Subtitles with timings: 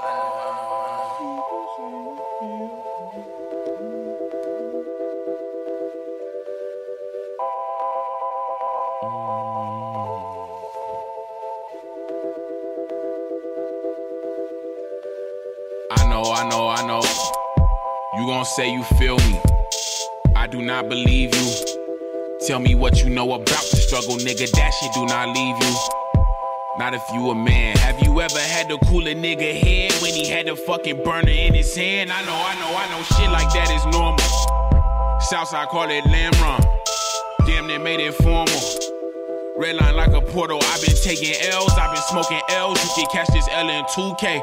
[0.00, 0.04] I
[16.08, 17.02] know, I know, I know.
[18.16, 19.40] You gon' say you feel me.
[20.36, 21.54] I do not believe you.
[22.46, 24.48] Tell me what you know about the struggle, nigga.
[24.52, 25.97] That shit do not leave you.
[26.78, 27.76] Not if you a man.
[27.78, 31.28] Have you ever had to cool a nigga head when he had the fucking burner
[31.28, 32.12] in his hand?
[32.12, 33.02] I know, I know, I know.
[33.02, 35.20] Shit like that is normal.
[35.20, 36.62] Southside call it lamb run.
[37.46, 38.62] Damn, they made it formal.
[39.56, 40.60] Red line like a portal.
[40.62, 42.78] I've been taking L's, I've been smoking L's.
[42.84, 44.40] You can catch this L in 2K.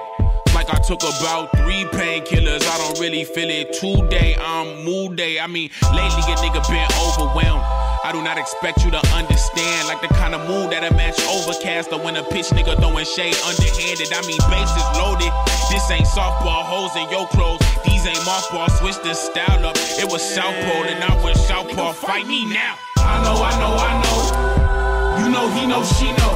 [0.53, 2.67] Like I took about three painkillers.
[2.67, 4.35] I don't really feel it today.
[4.37, 5.39] I'm mood day.
[5.39, 7.84] I mean, lately a nigga been overwhelmed.
[8.05, 9.87] I do not expect you to understand.
[9.89, 11.89] Like the kind of mood that'll match overcast.
[11.91, 14.13] Or when a pitch nigga throwing shade underhanded.
[14.13, 15.33] I mean, bases loaded.
[15.73, 17.65] This ain't softball holes in your clothes.
[17.81, 18.69] These ain't mothball.
[18.77, 19.73] Switch the style up.
[19.97, 21.93] It was Southpaw, and I went Southpaw.
[21.93, 22.77] Fight me now.
[23.01, 25.25] I know, I know, I know.
[25.25, 26.33] You know, he know, she know.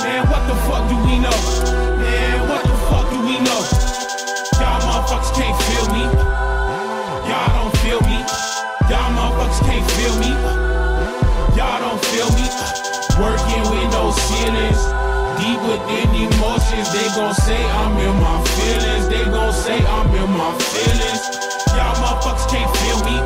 [0.00, 1.36] Man, what the fuck do we know?
[2.00, 3.60] Man, what the fuck do we know?
[4.56, 5.73] Y'all motherfuckers can't feel
[13.20, 14.82] Working with no ceilings.
[15.38, 16.92] Deep within emotions.
[16.92, 19.08] They gon' say I'm in my feelings.
[19.08, 21.22] They gon' say I'm in my feelings.
[21.76, 23.16] Y'all motherfuckers can't feel me.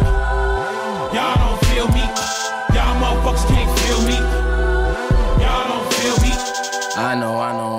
[1.16, 2.04] Y'all don't feel me.
[2.76, 4.18] Y'all motherfuckers can't feel me.
[5.42, 6.32] Y'all don't feel me.
[6.96, 7.77] I know, I know,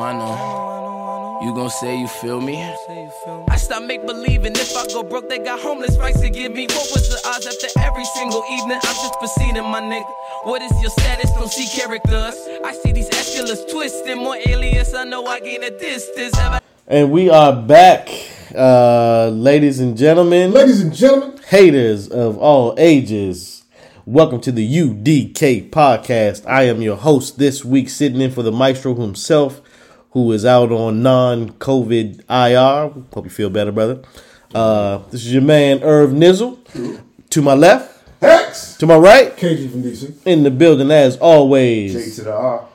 [1.60, 2.56] gon' say you feel me?
[3.50, 6.68] I stop make believing if I go broke, they got homeless rights to give me.
[6.68, 8.80] What was the odds after every single evening?
[8.82, 10.10] I'm just proceeding, my nigga.
[10.44, 11.32] What is your status?
[11.32, 12.36] Don't see characters.
[12.64, 14.94] I see these escalars twisting, more alias.
[14.94, 16.34] I know I gain a distance.
[16.38, 18.08] Have I And we are back,
[18.56, 23.66] uh, ladies and gentlemen, Ladies and gentlemen, haters of all ages.
[24.06, 26.48] Welcome to the UDK podcast.
[26.48, 29.62] I am your host this week, sitting in for the maestro himself,
[30.12, 32.90] who is out on non-COVID IR.
[33.14, 34.02] Hope you feel better, brother.
[34.54, 36.58] Uh, this is your man Irv Nizzle.
[37.30, 40.16] To my left, Hex, to my right, KG from DC.
[40.26, 41.94] in the building as always.
[41.94, 42.66] J to the R.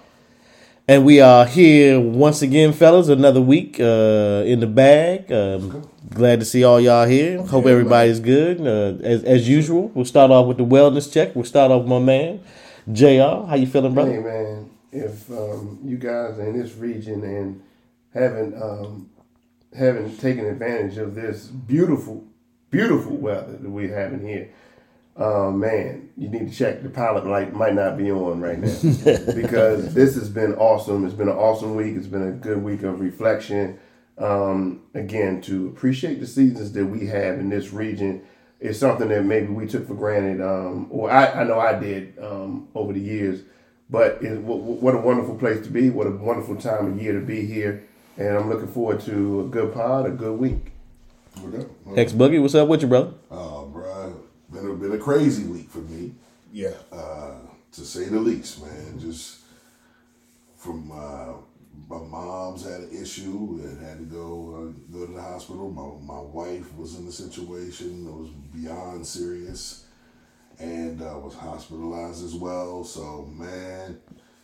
[0.87, 3.09] And we are here once again, fellas.
[3.09, 5.33] Another week uh, in the bag.
[5.33, 7.43] Um, glad to see all y'all here.
[7.43, 8.61] Hope everybody's good.
[8.61, 11.35] Uh, as, as usual, we'll start off with the wellness check.
[11.35, 12.41] We'll start off with my man,
[12.93, 13.49] Jr.
[13.49, 14.21] How you feeling, Hey brother?
[14.21, 17.63] man, if um, you guys are in this region and
[18.15, 19.11] haven't um,
[19.77, 22.25] haven't taken advantage of this beautiful,
[22.71, 24.51] beautiful weather that we're having here,
[25.17, 28.69] uh, man, you need to check the pilot light might not be on right now
[29.35, 31.05] because this has been awesome.
[31.05, 31.97] It's been an awesome week.
[31.97, 33.79] It's been a good week of reflection.
[34.17, 38.23] Um, again, to appreciate the seasons that we have in this region
[38.61, 42.17] is something that maybe we took for granted, um, or I, I know I did
[42.21, 43.43] um, over the years.
[43.91, 45.91] But it, what, what a wonderful place to be!
[45.91, 47.85] What a wonderful time of year to be here,
[48.17, 50.73] and I'm looking forward to a good pod, a good week.
[51.41, 51.99] What up?
[51.99, 53.13] X Boogie, what's up with you, brother?
[53.31, 54.15] Oh, bro,
[54.51, 56.13] been a, been a crazy week for me,
[56.53, 56.73] Yeah.
[56.93, 57.33] uh,
[57.73, 58.99] to say the least, man.
[58.99, 59.41] Just
[60.57, 61.35] from uh,
[61.89, 65.71] my mom's had an issue and had to go uh, go to the hospital.
[65.71, 69.84] My my wife was in the situation that was beyond serious,
[70.59, 72.85] and uh, was hospitalized as well.
[72.85, 73.99] So man,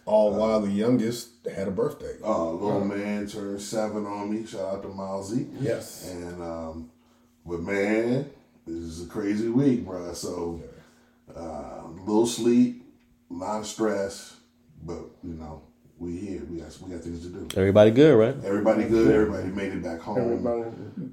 [0.04, 2.16] All while the youngest had a birthday.
[2.24, 4.46] uh, little man turned seven on me.
[4.46, 5.48] Shout out to Milesy.
[5.60, 6.08] Yes.
[6.10, 6.90] And um,
[7.46, 8.30] but man,
[8.66, 10.12] this is a crazy week, bro.
[10.14, 10.62] So
[11.34, 12.82] uh, little sleep,
[13.30, 14.36] a lot of stress,
[14.82, 15.62] but you know
[16.00, 16.42] we here.
[16.50, 17.46] We got we got things to do.
[17.56, 18.34] Everybody good, right?
[18.44, 19.14] Everybody good.
[19.14, 20.62] Everybody made it back home, Everybody.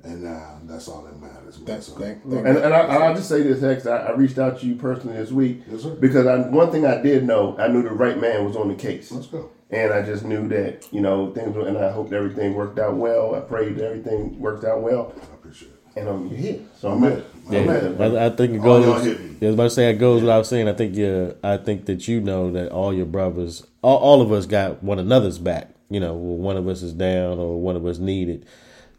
[0.05, 1.57] and uh, that's all that matters.
[1.57, 1.65] Man.
[1.65, 3.85] That's So, thank, thank And, and I, I'll just say this, Hex.
[3.85, 5.89] I, I reached out to you personally this week Yes, sir.
[5.99, 8.75] because I, one thing I did know, I knew the right man was on the
[8.75, 9.11] case.
[9.11, 9.51] let's go.
[9.69, 12.95] And I just knew that, you know, things were, and I hoped everything worked out
[12.95, 13.35] well.
[13.35, 15.13] I prayed everything worked out well.
[15.29, 15.99] I appreciate it.
[15.99, 16.59] And um, you're here.
[16.79, 17.17] So I'm I'm in.
[17.17, 17.25] in.
[17.47, 18.05] I'm Yeah.
[18.05, 18.15] in.
[18.17, 19.03] I, I think it All y'all goes.
[19.03, 19.35] hit me.
[19.41, 20.69] Yeah, I was about to say it goes without saying.
[20.69, 21.35] I think you.
[21.43, 24.99] I think that you know that all your brothers, all, all of us, got one
[24.99, 25.69] another's back.
[25.89, 28.45] You know, one of us is down or one of us needed,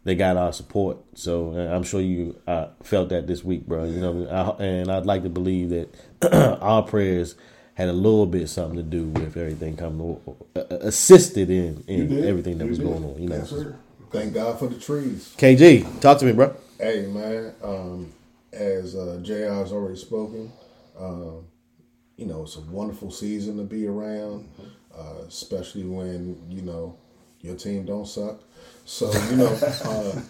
[0.03, 0.97] they got our support.
[1.13, 3.83] So uh, I'm sure you uh, felt that this week, bro.
[3.83, 4.27] You know,
[4.59, 5.93] I, and I'd like to believe that
[6.61, 7.35] our prayers
[7.75, 10.19] had a little bit something to do with everything coming,
[10.55, 12.87] uh, assisted in in everything that You was did.
[12.87, 13.21] going on.
[13.21, 13.53] You know, Yes,
[14.11, 15.33] thank God for the trees.
[15.37, 16.55] KG, talk to me, bro.
[16.79, 18.11] Hey man, um,
[18.51, 19.53] as uh, Jr.
[19.53, 20.51] has already spoken,
[20.99, 21.45] um,
[22.17, 24.49] you know it's a wonderful season to be around,
[24.99, 26.97] uh, especially when you know
[27.41, 28.41] your team don't suck.
[28.85, 29.47] So you know,
[29.85, 30.21] uh,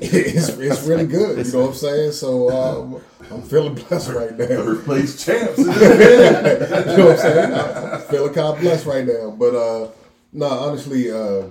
[0.00, 1.44] it's it's really good.
[1.44, 2.12] You know what I'm saying?
[2.12, 4.46] So um, I'm feeling blessed right now.
[4.46, 5.58] Third place champs.
[5.58, 7.54] you know what I'm saying?
[7.54, 9.30] I'm feeling kind of blessed right now.
[9.30, 9.90] But uh,
[10.32, 11.46] no, honestly, uh,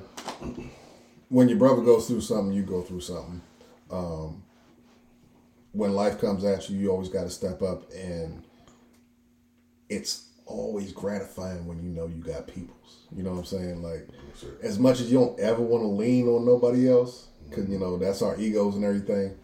[1.29, 3.41] when your brother goes through something, you go through something.
[3.91, 4.43] Um,
[5.73, 8.41] when life comes at you, you always got to step up, and
[9.89, 13.07] it's always gratifying when you know you got peoples.
[13.15, 13.81] You know what I'm saying?
[13.81, 14.07] Like,
[14.61, 17.83] as much as you don't ever want to lean on nobody else, because you mm-hmm.
[17.83, 19.35] know that's our egos and everything.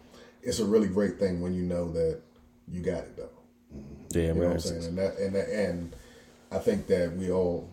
[0.42, 2.20] It's a really great thing when you know that
[2.68, 3.30] you got it though.
[3.74, 4.18] Mm-hmm.
[4.18, 4.84] Yeah, You know what I'm saying?
[4.84, 5.96] And that and that, and
[6.50, 7.70] I think that we all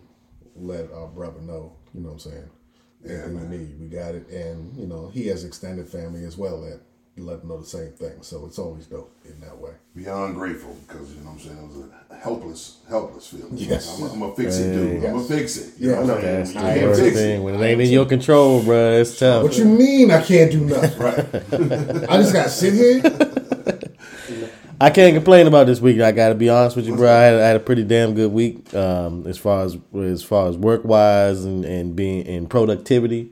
[0.55, 2.49] let our brother know, you know what I'm saying?
[3.05, 4.27] Anything you need, we got it.
[4.29, 6.81] And, you know, he has extended family as well that
[7.23, 8.21] let them know the same thing.
[8.21, 9.71] So it's always dope in that way.
[9.95, 13.49] Beyond grateful because you know what I'm saying it was a helpless, helpless feeling.
[13.53, 13.97] Yes.
[13.99, 15.03] I'm, I'm gonna fix it, dude.
[15.05, 15.73] I'm gonna fix it.
[15.79, 16.21] You Yeah, know what I'm I know.
[16.21, 16.37] saying?
[16.37, 17.41] That's the You can't worst fix thing.
[17.41, 17.43] it.
[17.43, 19.43] When it ain't in your control, bro, it's tough.
[19.43, 20.99] What you mean I can't do nothing?
[20.99, 21.19] Right.
[22.09, 23.01] I just got to sit here?
[24.81, 25.99] I can't complain about this week.
[25.99, 27.11] I got to be honest with you, bro.
[27.11, 30.47] I had, I had a pretty damn good week um, as far as as far
[30.47, 33.29] as work wise and, and being in productivity.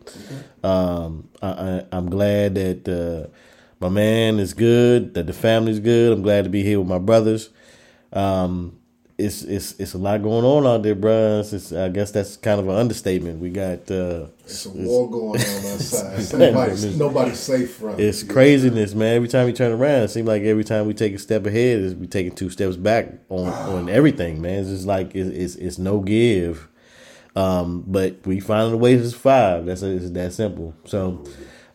[0.64, 3.30] Um, I, I, I'm glad that uh,
[3.80, 6.14] my man is good, that the family's good.
[6.14, 7.50] I'm glad to be here with my brothers.
[8.14, 8.80] Um,
[9.18, 11.40] it's it's it's a lot going on out there, bro.
[11.40, 13.40] It's, it's- I guess that's kind of an understatement.
[13.40, 16.34] We got uh, It's a war going on outside.
[16.40, 18.30] Nobody's, nobody's safe from It's it.
[18.30, 19.16] craziness, man.
[19.16, 21.80] Every time you turn around, it seems like every time we take a step ahead,
[21.80, 24.60] is we taking two steps back on on everything, man.
[24.60, 26.68] It's just like it's it's, it's no give.
[27.36, 29.66] Um, but we finding a way to survive.
[29.66, 30.76] That's it's that simple.
[30.86, 31.24] So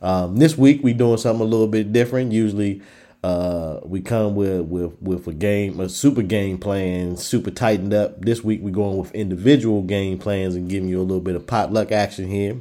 [0.03, 2.33] um, this week we doing something a little bit different.
[2.33, 2.83] Usually,
[3.23, 8.21] uh, we come with with with a game, a super game plan, super tightened up.
[8.21, 11.47] This week we're going with individual game plans and giving you a little bit of
[11.47, 12.55] potluck action here,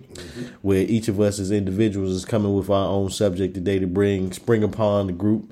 [0.61, 4.31] where each of us as individuals is coming with our own subject today to bring
[4.31, 5.51] spring upon the group,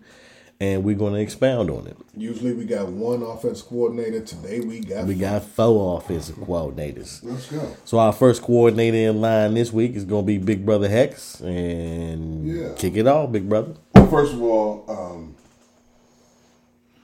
[0.61, 1.95] and we're going to expound on it.
[2.17, 4.19] Usually we got one offense coordinator.
[4.21, 7.23] Today we got We got four offensive coordinators.
[7.23, 7.75] Let's go.
[7.85, 11.39] So our first coordinator in line this week is going to be Big Brother Hex,
[11.39, 12.73] and Yeah.
[12.75, 13.75] kick it off, Big Brother.
[13.95, 15.35] Well, first of all, um,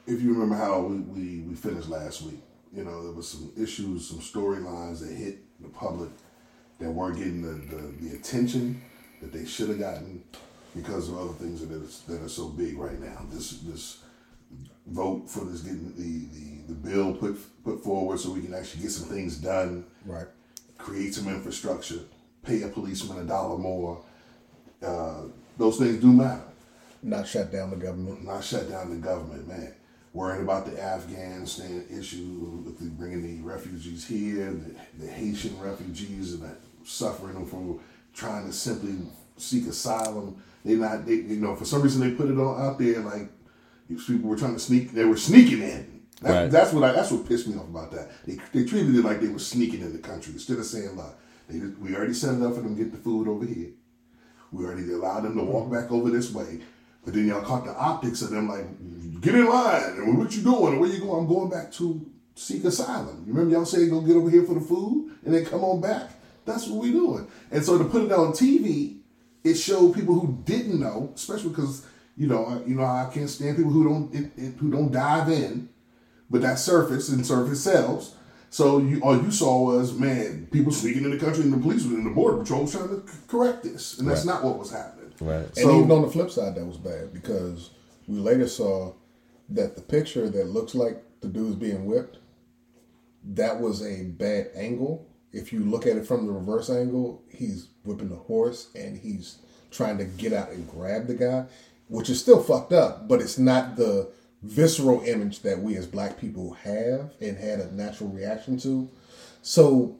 [0.06, 2.42] if you remember how we, we, we finished last week,
[2.76, 6.10] you know, there was some issues, some storylines that hit the public
[6.80, 8.82] that weren't getting the, the, the attention
[9.22, 10.22] that they should have gotten
[10.76, 13.26] because of other things that is, that are so big right now.
[13.32, 14.00] This this
[14.88, 18.82] vote for this getting the, the, the bill put put forward so we can actually
[18.82, 20.28] get some things done right.
[20.78, 22.00] create some infrastructure,
[22.44, 24.04] pay a policeman a dollar more.
[24.84, 25.24] Uh,
[25.58, 26.44] those things do matter.
[27.02, 28.26] Not shut down the government.
[28.26, 29.74] Not shut down the government, man.
[30.14, 36.34] Worrying about the Afghanistan issue, with the, bringing the refugees here, the, the Haitian refugees,
[36.34, 37.80] and that suffering them from
[38.14, 38.96] trying to simply
[39.38, 40.42] seek asylum.
[40.66, 43.30] They not, they, you know, for some reason they put it on out there like
[43.88, 44.92] these people were trying to sneak.
[44.92, 46.02] They were sneaking in.
[46.22, 46.52] That, Right.
[46.52, 48.10] That's what I, that's what pissed me off about that.
[48.26, 51.14] They, they treated it like they were sneaking in the country instead of saying, "Look,
[51.48, 53.70] they, just- we already set it up for them to get the food over here.
[54.52, 56.62] We already allowed them to walk back over this way.
[57.04, 58.66] But then y'all caught the optics of them like,
[59.22, 59.84] get in line.
[59.98, 60.74] And what you doing?
[60.74, 61.20] And where you going?
[61.26, 63.24] I'm going back to seek asylum.
[63.28, 65.82] You remember y'all saying go get over here for the food and then come on
[65.82, 66.10] back?
[66.46, 67.28] That's what we doing.
[67.52, 68.95] And so to put it on TV,
[69.46, 71.86] it showed people who didn't know, especially because
[72.18, 74.92] you know, I- you know, I can't stand people who don't it, it, who don't
[74.92, 75.70] dive in,
[76.30, 78.16] but that surface and surface sells.
[78.50, 81.84] So you all you saw was man, people sneaking in the country, and the police
[81.86, 85.12] and the border patrol was trying to correct this, and that's not what was happening.
[85.22, 85.46] Right.
[85.58, 87.72] And even on the flip side, that was bad because
[88.08, 88.94] we later saw
[89.50, 92.18] that the picture that looks like the dude's being whipped,
[93.34, 95.06] that was a bad angle.
[95.36, 99.38] If you look at it from the reverse angle, he's whipping the horse and he's
[99.70, 101.46] trying to get out and grab the guy,
[101.90, 104.10] which is still fucked up, but it's not the
[104.44, 108.90] visceral image that we as black people have and had a natural reaction to.
[109.42, 109.98] So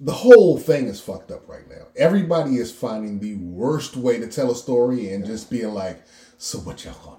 [0.00, 1.86] the whole thing is fucked up right now.
[1.96, 6.02] Everybody is finding the worst way to tell a story and just being like,
[6.36, 7.17] "So what y'all gonna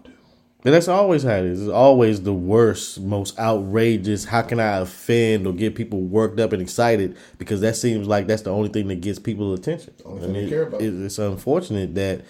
[0.60, 1.62] do?" But that's always how it is.
[1.62, 4.26] It's always the worst, most outrageous.
[4.26, 7.16] How can I offend or get people worked up and excited?
[7.38, 9.94] Because that seems like that's the only thing that gets people attention.
[10.06, 10.82] Only thing they care about.
[10.82, 12.22] it- it's unfortunate that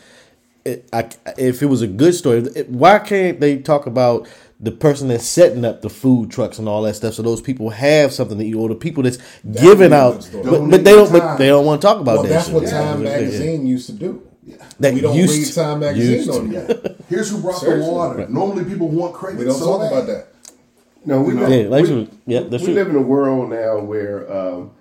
[0.65, 4.27] it, I, if it was a good story, it- why can't they talk about
[4.61, 7.69] the person that's setting up the food trucks and all that stuff, so those people
[7.69, 9.17] have something to eat, or the people that's
[9.49, 11.09] giving be a out, but, but they don't.
[11.13, 12.29] But they don't want to talk about Well, that.
[12.29, 12.55] that's shit.
[12.55, 12.67] what.
[12.67, 13.09] Time Yeah.
[13.09, 14.21] Magazine used to do.
[14.79, 16.95] That we don't used read to- Time Magazine used no to.
[17.09, 17.85] Here's who brought Seriously?
[17.85, 18.27] the water.
[18.29, 19.39] Normally people want credit.
[19.39, 19.91] We don't so talk bad.
[19.93, 20.27] about that.
[21.05, 21.47] No, we You know?
[21.47, 22.75] live, Yeah, like we, some- yeah, that's we true.
[22.75, 24.71] live in a world now where um,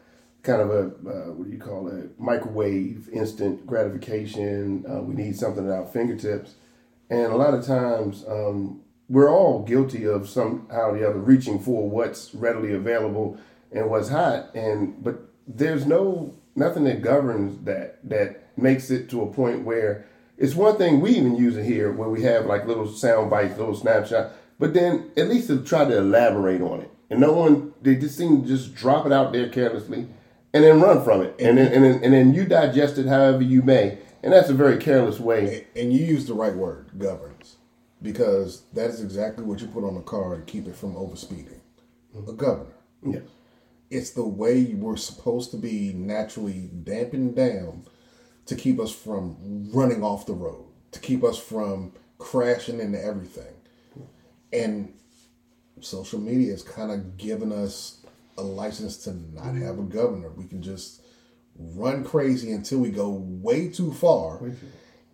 [0.42, 4.84] kind of a uh, what do you call it microwave instant gratification.
[4.88, 6.54] Uh, we need something at our fingertips,
[7.10, 11.58] and a lot of times um, we're all guilty of somehow or the other reaching
[11.58, 13.38] for what's readily available
[13.72, 14.54] and what's hot.
[14.54, 20.06] And but there's no nothing that governs that that makes it to a point where
[20.36, 23.58] it's one thing we even use it here where we have like little sound bites,
[23.58, 26.90] little snapshot, but then at least to try to elaborate on it.
[27.10, 30.06] And no one they just seem to just drop it out there carelessly
[30.52, 31.34] and then run from it.
[31.40, 33.98] And then and then, and then you digest it however you may.
[34.22, 35.66] And that's a very careless way.
[35.76, 37.56] And you use the right word, governs,
[38.02, 41.60] because that is exactly what you put on a car to keep it from overspeeding.
[42.26, 42.74] A governor.
[43.04, 43.22] Yes.
[43.90, 47.84] It's the way we're supposed to be naturally dampened down
[48.48, 49.36] to keep us from
[49.72, 53.54] running off the road, to keep us from crashing into everything.
[54.52, 54.94] And
[55.80, 58.02] social media has kind of given us
[58.38, 60.30] a license to not have a governor.
[60.30, 61.02] We can just
[61.58, 64.40] run crazy until we go way too far.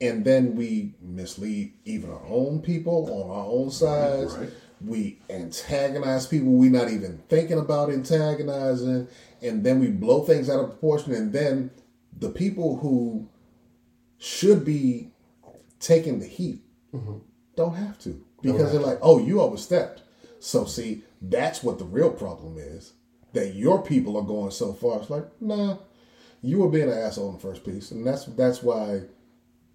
[0.00, 4.36] And then we mislead even our own people on our own sides.
[4.36, 4.50] Right.
[4.80, 9.08] We antagonize people we're not even thinking about antagonizing.
[9.42, 11.14] And then we blow things out of proportion.
[11.14, 11.70] And then
[12.18, 13.28] the people who
[14.18, 15.10] should be
[15.80, 16.62] taking the heat
[16.94, 17.18] mm-hmm.
[17.56, 20.02] don't have to because they're like, oh, you overstepped.
[20.38, 22.92] So see, that's what the real problem is.
[23.32, 25.00] That your people are going so far.
[25.00, 25.78] It's like, nah,
[26.40, 29.02] you were being an asshole in the first place, and that's that's why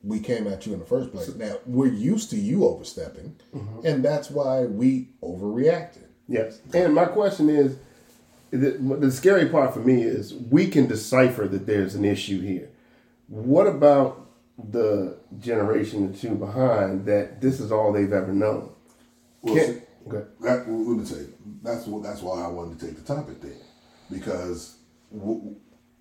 [0.02, 1.34] we came at you in the first place.
[1.36, 3.86] Now we're used to you overstepping, mm-hmm.
[3.86, 6.08] and that's why we overreacted.
[6.30, 6.62] Yes.
[6.74, 7.78] And my question is
[8.52, 12.70] the, the scary part for me is we can decipher that there's an issue here.
[13.28, 14.28] What about
[14.72, 18.72] the generation or two behind that this is all they've ever known?
[19.42, 20.26] Well, Can- see, okay.
[20.42, 23.42] that, let me tell you, that's what that's why I wanted to take the topic
[23.42, 23.52] there,
[24.12, 24.78] because
[25.16, 25.56] w-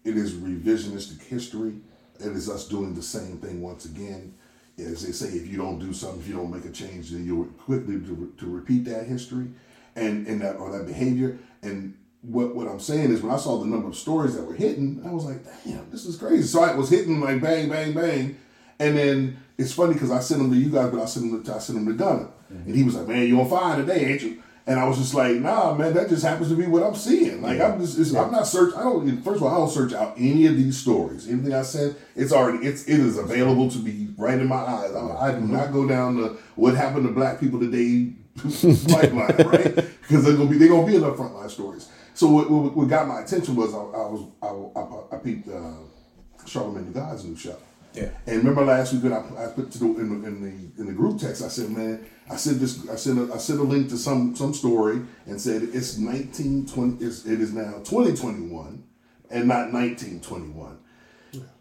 [0.04, 1.74] it is revisionistic history.
[2.18, 4.34] It is us doing the same thing once again.
[4.78, 7.26] As they say, if you don't do something, if you don't make a change, then
[7.26, 9.48] you're quickly to, to repeat that history
[9.96, 11.38] and and that or that behavior.
[11.62, 14.54] And what what I'm saying is, when I saw the number of stories that were
[14.54, 16.42] hitting, I was like, damn, this is crazy.
[16.44, 18.36] So I was hitting like bang, bang, bang,
[18.78, 21.42] and then it's funny because I sent them to you guys, but I sent them
[21.42, 22.66] to I sent them to Gunner, mm-hmm.
[22.66, 24.42] and he was like, man, you on fire today, ain't you?
[24.66, 27.40] And I was just like, nah, man, that just happens to be what I'm seeing.
[27.40, 28.74] Like I'm just, it's, I'm not search.
[28.74, 29.22] I don't.
[29.22, 31.26] First of all, I don't search out any of these stories.
[31.26, 34.94] Anything I said, it's already, it's, it is available to be right in my eyes.
[34.94, 35.52] I, I do mm-hmm.
[35.52, 38.12] not go down the what happened to black people today
[38.92, 39.74] pipeline, right?
[39.74, 41.88] Because they're gonna be, they're gonna be in the frontline stories.
[42.18, 45.46] So what, what, what got my attention was I, I was, I, I, I peeped
[45.46, 45.74] uh,
[46.44, 47.56] Charlamagne the God's new show.
[47.94, 48.08] Yeah.
[48.26, 50.86] And remember last week when I, I put to the in, the in the in
[50.88, 53.62] the group text, I said, man, I sent this, I sent a, I sent a
[53.62, 58.16] link to some some story and said it's nineteen twenty, it's, it is now twenty
[58.16, 58.82] twenty one,
[59.30, 60.78] and not nineteen twenty one.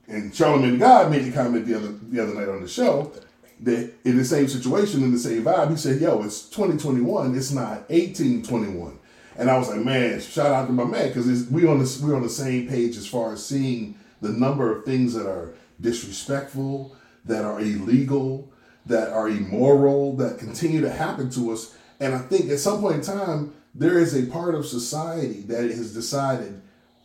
[0.07, 3.11] And Charlamagne the God made the comment the other the other night on the show
[3.59, 7.35] that in the same situation in the same vibe, he said, "Yo, it's 2021.
[7.35, 8.97] It's not 1821."
[9.37, 12.13] And I was like, "Man, shout out to my man because we on the we
[12.13, 16.95] on the same page as far as seeing the number of things that are disrespectful,
[17.25, 18.51] that are illegal,
[18.87, 22.95] that are immoral, that continue to happen to us." And I think at some point
[22.95, 26.61] in time, there is a part of society that has decided,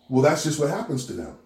[0.08, 1.36] well, that's just what happens to them.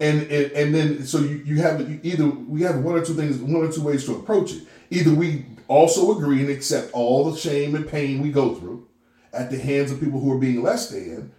[0.00, 3.12] And and, and then so you, you have you either we have one or two
[3.12, 4.62] things one or two ways to approach it.
[4.88, 8.88] Either we also agree and accept all the shame and pain we go through
[9.32, 11.32] at the hands of people who are being less than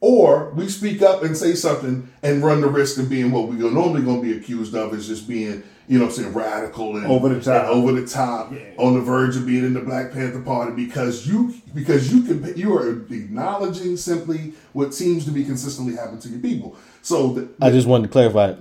[0.00, 3.70] or we speak up and say something and run the risk of being what we're
[3.70, 6.96] normally going to be accused of is just being you know what I'm saying radical
[6.96, 7.66] and Over the top.
[7.66, 11.54] over the top on the verge of being in the Black Panther Party because you
[11.74, 16.40] because you can you are acknowledging simply what seems to be consistently happening to your
[16.40, 16.76] people.
[17.02, 18.58] So the, I just wanted to clarify that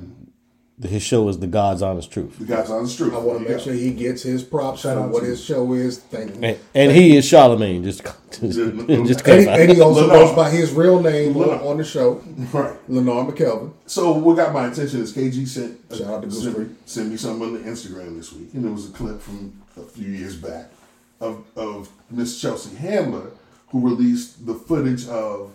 [0.89, 3.13] his show is the God's honest truth, the guy's honest truth.
[3.13, 6.00] I want to make sure he gets his props for what his show is.
[6.00, 6.41] Thank you.
[6.43, 7.83] and, and he is Charlamagne.
[7.83, 10.25] Just just, just And he, and he also Lenore.
[10.25, 11.69] goes by his real name on, Lenore.
[11.71, 12.23] on the show,
[12.53, 12.75] Right.
[12.89, 13.73] Lenore McKelvin.
[13.85, 17.09] So what got my attention is KG sent uh, Shout out to Goose sent, sent
[17.09, 20.07] me something on the Instagram this week, and it was a clip from a few
[20.07, 20.71] years back
[21.19, 23.31] of of Miss Chelsea Handler,
[23.69, 25.51] who released the footage of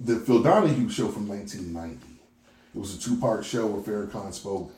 [0.00, 2.13] the Phil Donahue show from 1990.
[2.74, 4.72] It was a two part show where Farrakhan spoke,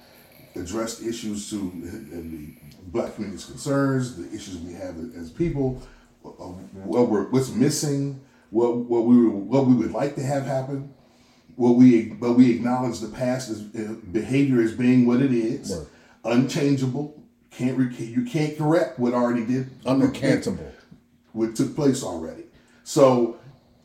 [0.54, 2.54] addressed issues to the
[2.88, 5.82] black community's concerns, the issues we have as people,
[6.22, 10.92] what we're, what's missing, what what we were, what we would like to have happen
[11.56, 15.74] what we but we acknowledge the past as uh, behavior as being what it is,
[15.74, 15.86] Right.
[16.36, 17.18] unchangeable.
[17.50, 20.70] Can't re- you can't correct what already did Uncantable.
[21.32, 22.42] what took place already.
[22.84, 23.38] So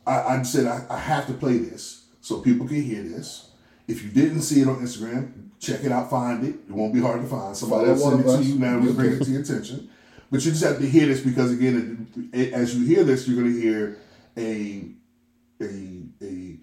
[0.06, 3.48] I, I said I, I have to play this so people can hear this.
[3.88, 6.54] If you didn't see it on Instagram, check it out, find it.
[6.68, 7.56] It won't be hard to find.
[7.56, 8.78] Somebody will send it to you now.
[8.78, 9.90] We bring it to your attention.
[10.30, 13.28] But you just have to hear this because again, it, it, as you hear this,
[13.28, 13.98] you're going to hear
[14.36, 14.92] a
[15.60, 16.56] a a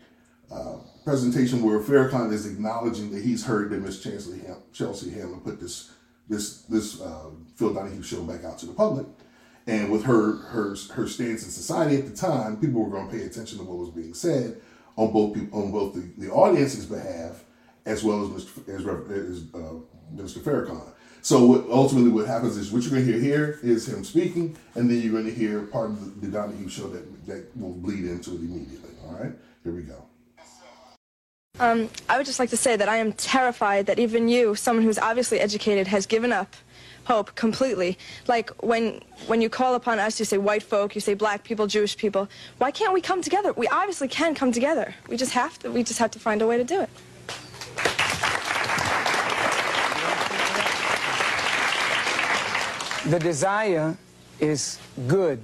[0.52, 5.38] uh, presentation where Farrakhan is acknowledging that he's heard that Miss Chelsea Ham- Chelsea Handler
[5.38, 5.92] put this
[6.28, 9.06] this this uh, Phil Donahue show back out to the public,
[9.68, 13.16] and with her her her stance in society at the time, people were going to
[13.16, 14.60] pay attention to what was being said
[14.96, 17.44] on both people on both the, the audience's behalf
[17.86, 18.68] as well as Mr.
[18.70, 19.74] as, as uh,
[20.12, 20.94] Minister Farrakhan.
[21.22, 24.56] So what, ultimately, what happens is what you're going to hear here is him speaking,
[24.76, 27.74] and then you're going to hear part of the, the Donahue show that that will
[27.74, 28.92] bleed into it immediately.
[29.06, 30.06] All right, here we go.
[31.60, 34.86] Um, I would just like to say that I am terrified that even you, someone
[34.86, 36.56] who's obviously educated, has given up
[37.10, 37.98] hope completely.
[38.28, 41.66] Like when when you call upon us, you say white folk, you say black people,
[41.66, 42.30] Jewish people.
[42.60, 43.52] Why can't we come together?
[43.54, 44.94] We obviously can come together.
[45.10, 45.72] We just have to.
[45.72, 46.90] We just have to find a way to do it.
[53.14, 53.98] The desire
[54.40, 55.40] is good,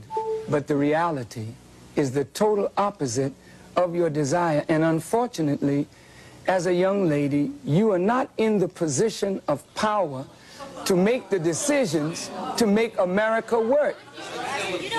[0.47, 1.47] but the reality
[1.95, 3.33] is the total opposite
[3.75, 4.63] of your desire.
[4.69, 5.87] And unfortunately,
[6.47, 10.25] as a young lady, you are not in the position of power
[10.85, 13.97] to make the decisions to make America work.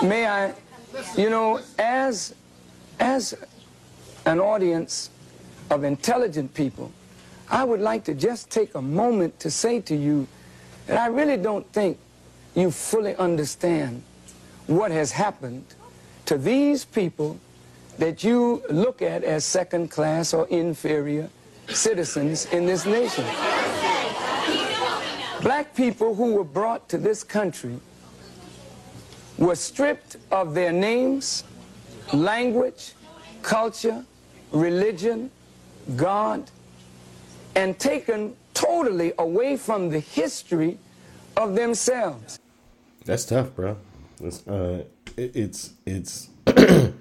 [0.02, 0.52] May I,
[1.16, 2.34] you know, as,
[2.98, 3.34] as
[4.24, 5.10] an audience
[5.70, 6.92] of intelligent people,
[7.48, 10.26] I would like to just take a moment to say to you
[10.86, 11.98] that I really don't think
[12.54, 14.02] you fully understand
[14.66, 15.64] what has happened
[16.24, 17.38] to these people
[17.98, 21.28] that you look at as second class or inferior
[21.68, 23.24] citizens in this nation.
[25.42, 27.78] Black people who were brought to this country
[29.38, 31.44] were stripped of their names,
[32.12, 32.92] language,
[33.42, 34.04] culture,
[34.50, 35.30] religion,
[35.94, 36.50] God,
[37.54, 40.78] and taken totally away from the history
[41.36, 42.38] of themselves.
[43.04, 43.76] That's tough, bro.
[44.20, 44.84] It's uh,
[45.16, 46.30] it, it's it's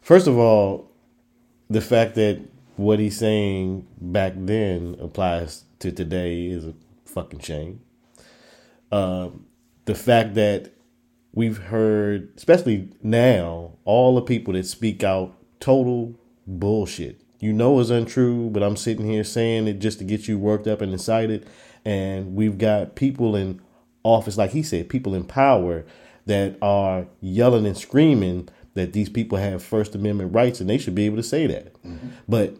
[0.00, 0.90] first of all,
[1.68, 2.40] the fact that
[2.76, 6.66] what he's saying back then applies to today is
[7.16, 7.80] fucking shame.
[8.92, 9.46] Um,
[9.86, 10.72] the fact that
[11.32, 16.14] we've heard, especially now, all the people that speak out total
[16.46, 17.22] bullshit.
[17.40, 20.66] You know it's untrue, but I'm sitting here saying it just to get you worked
[20.66, 21.46] up and excited.
[21.84, 23.60] And we've got people in
[24.02, 25.86] office, like he said, people in power
[26.26, 30.94] that are yelling and screaming that these people have First Amendment rights and they should
[30.94, 31.74] be able to say that.
[32.28, 32.56] But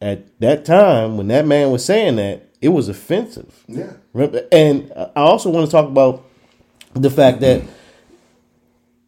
[0.00, 3.64] at that time, when that man was saying that, it was offensive.
[3.68, 3.92] Yeah.
[4.14, 6.24] Remember- And I also want to talk about
[6.94, 7.62] the fact that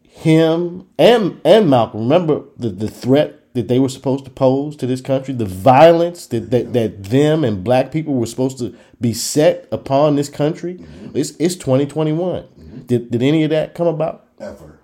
[0.02, 4.86] him and and Malcolm remember the, the threat that they were supposed to pose to
[4.86, 9.12] this country, the violence that, that, that them and black people were supposed to be
[9.12, 10.74] set upon this country.
[10.74, 11.16] Mm-hmm.
[11.16, 12.42] It's it's twenty twenty one.
[12.42, 12.80] Mm-hmm.
[12.82, 14.26] Did did any of that come about?
[14.40, 14.80] Ever.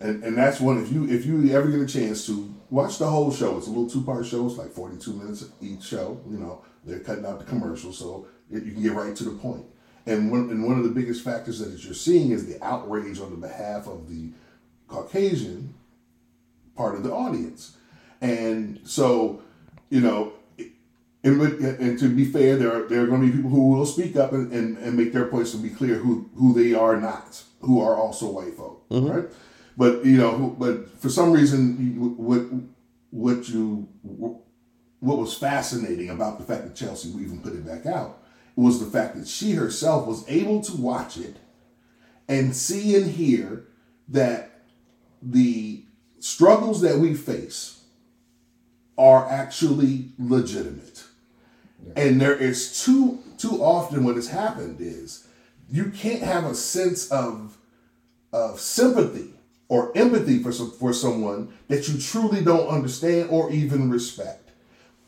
[0.00, 3.06] And and that's one if you if you ever get a chance to watch the
[3.06, 6.20] whole show, it's a little two part show, it's like forty two minutes each show.
[6.30, 9.30] You know, they're cutting out the commercials so it, you can get right to the
[9.38, 9.64] point.
[10.06, 13.30] And one and one of the biggest factors that you're seeing is the outrage on
[13.30, 14.30] the behalf of the
[14.88, 15.74] Caucasian
[16.74, 17.76] part of the audience.
[18.20, 19.42] And so,
[19.88, 20.32] you know,
[21.22, 23.86] and, and to be fair, there are, there are going to be people who will
[23.86, 26.98] speak up and, and, and make their points and be clear who, who they are
[26.98, 29.06] not, who are also white folk, mm-hmm.
[29.06, 29.24] right?
[29.76, 32.42] But you know, but for some reason, what
[33.10, 33.88] what you
[35.00, 38.18] what was fascinating about the fact that Chelsea even put it back out
[38.54, 41.36] was the fact that she herself was able to watch it
[42.28, 43.64] and see and hear
[44.08, 44.62] that
[45.22, 45.82] the
[46.18, 47.82] struggles that we face
[48.98, 51.04] are actually legitimate.
[51.96, 55.26] And there is too too often what has happened is
[55.70, 57.56] you can't have a sense of
[58.32, 59.32] of sympathy
[59.68, 64.49] or empathy for some, for someone that you truly don't understand or even respect.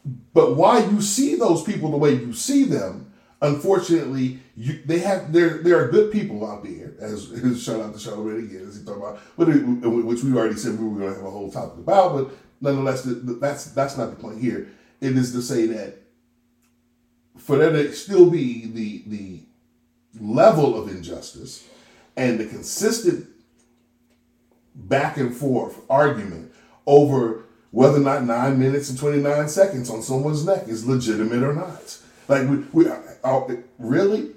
[0.05, 5.33] But why you see those people the way you see them, unfortunately, you, they have
[5.33, 6.95] there there are good people out there.
[7.01, 10.57] As, as shout out to Charlotte again, as he talked about, but which we already
[10.57, 12.15] said we were going to have a whole topic about.
[12.15, 14.69] But nonetheless, the, the, that's that's not the point here.
[15.01, 15.99] It is to say that
[17.39, 19.41] for there to still be the the
[20.21, 21.67] level of injustice
[22.17, 23.29] and the consistent
[24.75, 26.53] back and forth argument
[26.87, 31.55] over whether or not nine minutes and 29 seconds on someone's neck is legitimate or
[31.55, 31.99] not.
[32.29, 33.47] Like, we, we are,
[33.79, 34.31] really?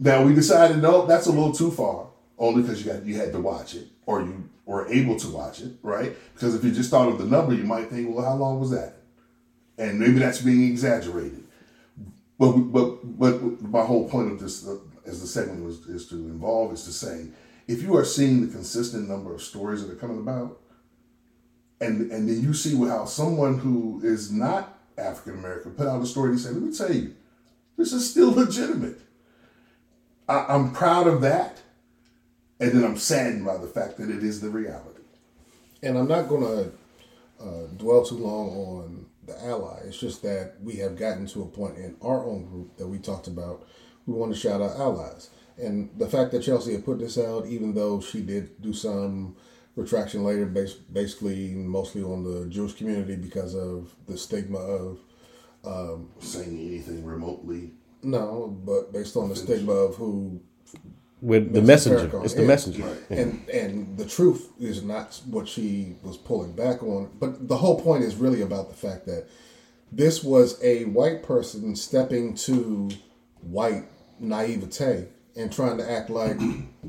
[0.00, 3.32] Now we decided, no, that's a little too far, only because you got you had
[3.32, 6.16] to watch it or you were able to watch it, right?
[6.34, 8.70] Because if you just thought of the number, you might think, well, how long was
[8.70, 8.96] that?
[9.80, 11.42] and maybe that's being exaggerated.
[12.38, 16.16] But but but my whole point of this, uh, as the segment was, is to
[16.16, 17.28] involve, is to say,
[17.66, 20.60] if you are seeing the consistent number of stories that are coming about,
[21.80, 26.06] and and then you see how someone who is not African American put out a
[26.06, 27.14] story and say, let me tell you,
[27.76, 29.00] this is still legitimate.
[30.28, 31.60] I, I'm proud of that,
[32.60, 35.00] and then I'm saddened by the fact that it is the reality.
[35.82, 36.72] And I'm not going to
[37.42, 39.80] uh, dwell too long on the ally.
[39.86, 42.98] It's just that we have gotten to a point in our own group that we
[42.98, 43.66] talked about.
[44.06, 45.30] We want to shout out allies.
[45.56, 49.36] And the fact that Chelsea had put this out, even though she did do some
[49.76, 54.98] retraction later, based basically mostly on the Jewish community because of the stigma of
[55.64, 57.72] um, saying anything remotely.
[58.02, 60.40] No, but based on the stigma of who
[61.20, 62.10] with the messenger.
[62.24, 62.82] It's the messenger.
[62.82, 63.10] Right.
[63.10, 67.10] And and the truth is not what she was pulling back on.
[67.18, 69.28] But the whole point is really about the fact that
[69.92, 72.90] this was a white person stepping to
[73.40, 73.84] white
[74.18, 76.38] naivete and trying to act like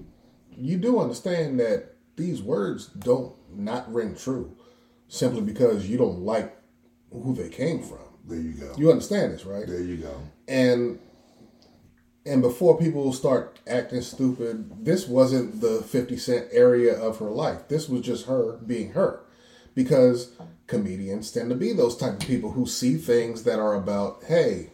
[0.58, 4.56] you do understand that these words don't not ring true
[5.08, 6.56] simply because you don't like
[7.12, 7.98] who they came from.
[8.26, 8.74] There you go.
[8.78, 9.68] You understand this, right?
[9.68, 10.22] There you go.
[10.48, 11.00] And
[12.26, 17.68] and before people start acting stupid, this wasn't the 50 Cent area of her life.
[17.68, 19.22] This was just her being her.
[19.74, 20.34] Because
[20.68, 24.70] comedians tend to be those type of people who see things that are about, hey,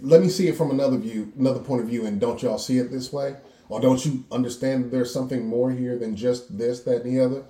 [0.00, 2.78] let me see it from another view, another point of view, and don't y'all see
[2.78, 3.36] it this way?
[3.68, 7.44] Or don't you understand there's something more here than just this, that, and the other?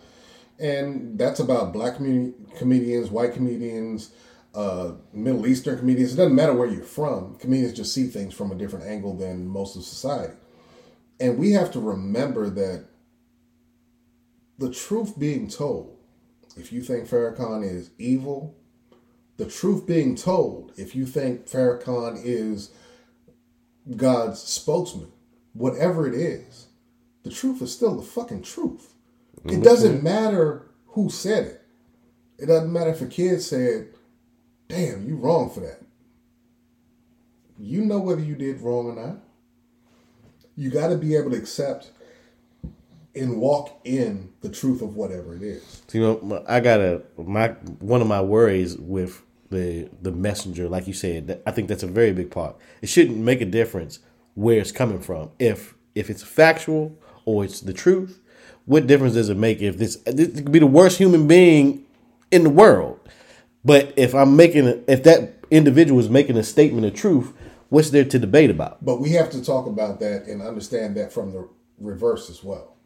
[0.59, 4.13] And that's about black comedians, white comedians,
[4.55, 6.15] uh, Middle Eastern comedians.
[6.15, 7.37] It doesn't matter where you're from.
[7.37, 10.35] Comedians just see things from a different angle than most of society.
[11.19, 12.85] And we have to remember that
[14.59, 15.99] the truth being told,
[16.57, 18.57] if you think Farrakhan is evil,
[19.37, 22.71] the truth being told, if you think Farrakhan is
[23.97, 25.11] God's spokesman,
[25.55, 26.67] whatever it is,
[27.23, 28.93] the truth is still the fucking truth.
[29.47, 31.63] It doesn't matter who said it.
[32.39, 33.89] It doesn't matter if a kid said,
[34.69, 35.81] damn, you wrong for that.
[37.59, 39.19] You know whether you did wrong or not.
[40.57, 41.91] You got to be able to accept
[43.15, 45.83] and walk in the truth of whatever it is.
[45.93, 50.87] You know, I got a my one of my worries with the the messenger, like
[50.87, 51.41] you said.
[51.47, 52.57] I think that's a very big part.
[52.83, 54.01] It shouldn't make a difference
[54.35, 55.31] where it's coming from.
[55.39, 58.21] If if it's factual or it's the truth,
[58.67, 61.85] what difference does it make if this, this could be the worst human being
[62.31, 62.99] in the world?
[63.65, 67.33] But if I'm making, if that individual is making a statement of truth,
[67.69, 68.85] what's there to debate about?
[68.85, 72.77] But we have to talk about that and understand that from the reverse as well.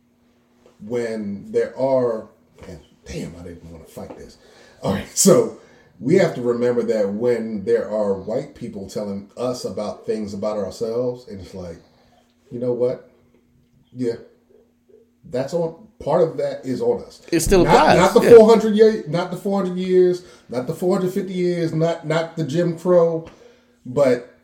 [0.81, 2.29] When there are,
[2.67, 4.39] and damn, I didn't want to fight this.
[4.83, 5.59] All right, so
[6.01, 10.57] we have to remember that when there are white people telling us about things about
[10.57, 11.79] ourselves, and it's like,
[12.51, 13.11] you know what?
[13.93, 14.15] Yeah,
[15.25, 17.27] that's on part of that is on us.
[17.33, 17.97] It still not, applies.
[17.97, 18.37] Not the yeah.
[18.37, 23.29] 400 years, not the 400 years, not the 450 years, not not the Jim Crow,
[23.85, 24.39] but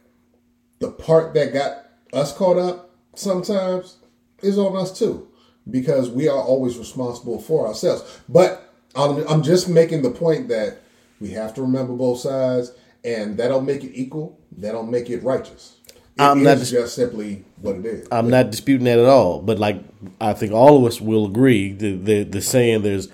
[0.80, 3.98] the part that got us caught up sometimes
[4.42, 5.28] is on us too,
[5.70, 8.20] because we are always responsible for ourselves.
[8.28, 10.80] But I'm, I'm just making the point that
[11.20, 12.72] we have to remember both sides,
[13.04, 14.38] and that don't make it equal.
[14.58, 15.76] That don't make it righteous.
[15.88, 18.08] It I'm not dis- just simply what it is.
[18.12, 19.40] I'm not disputing that at all.
[19.40, 19.82] But like,
[20.20, 23.08] I think all of us will agree the the, the saying there's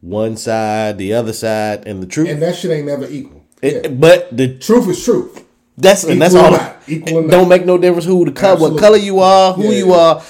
[0.00, 2.28] one side, the other side, and the truth.
[2.28, 3.44] And that shit ain't never equal.
[3.62, 3.90] It, yeah.
[3.90, 5.44] But the truth is truth.
[5.76, 6.50] That's equal and that's all.
[6.50, 6.86] Not.
[6.86, 9.96] Don't make no difference who the color, what color you are, who yeah, you yeah.
[9.96, 10.22] are.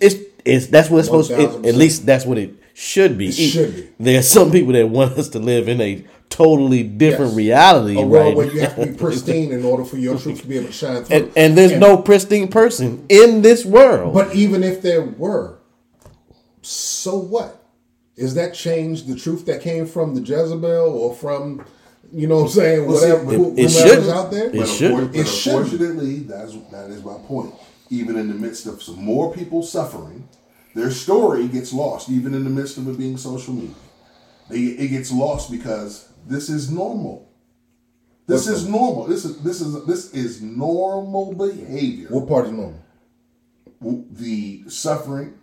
[0.00, 1.68] It's it's that's what it's supposed to.
[1.68, 3.28] At least that's what it should be.
[3.28, 3.88] It should be.
[3.98, 7.36] There are some people that want us to live in a totally different yes.
[7.36, 7.96] reality.
[7.96, 8.36] A world right?
[8.36, 10.72] where you have to be pristine in order for your truth to be able to
[10.72, 11.16] shine through.
[11.16, 14.14] And, and there's and, no pristine person in this world.
[14.14, 15.58] But even if there were,
[16.60, 17.64] so what?
[18.16, 21.64] Is that change the truth that came from the Jezebel or from,
[22.12, 24.50] you know what I'm saying, whatever, it, it whoever's out there?
[24.50, 25.14] It should.
[25.14, 25.54] It should.
[25.54, 27.54] unfortunately, that's, that is my point.
[27.90, 30.28] Even in the midst of some more people suffering,
[30.74, 33.74] their story gets lost, even in the midst of it being social media.
[34.50, 37.30] It gets lost because this is normal.
[38.26, 39.06] This What's is normal.
[39.06, 42.08] This is this is this is normal behavior.
[42.08, 42.80] What part is normal?
[43.80, 45.38] The suffering,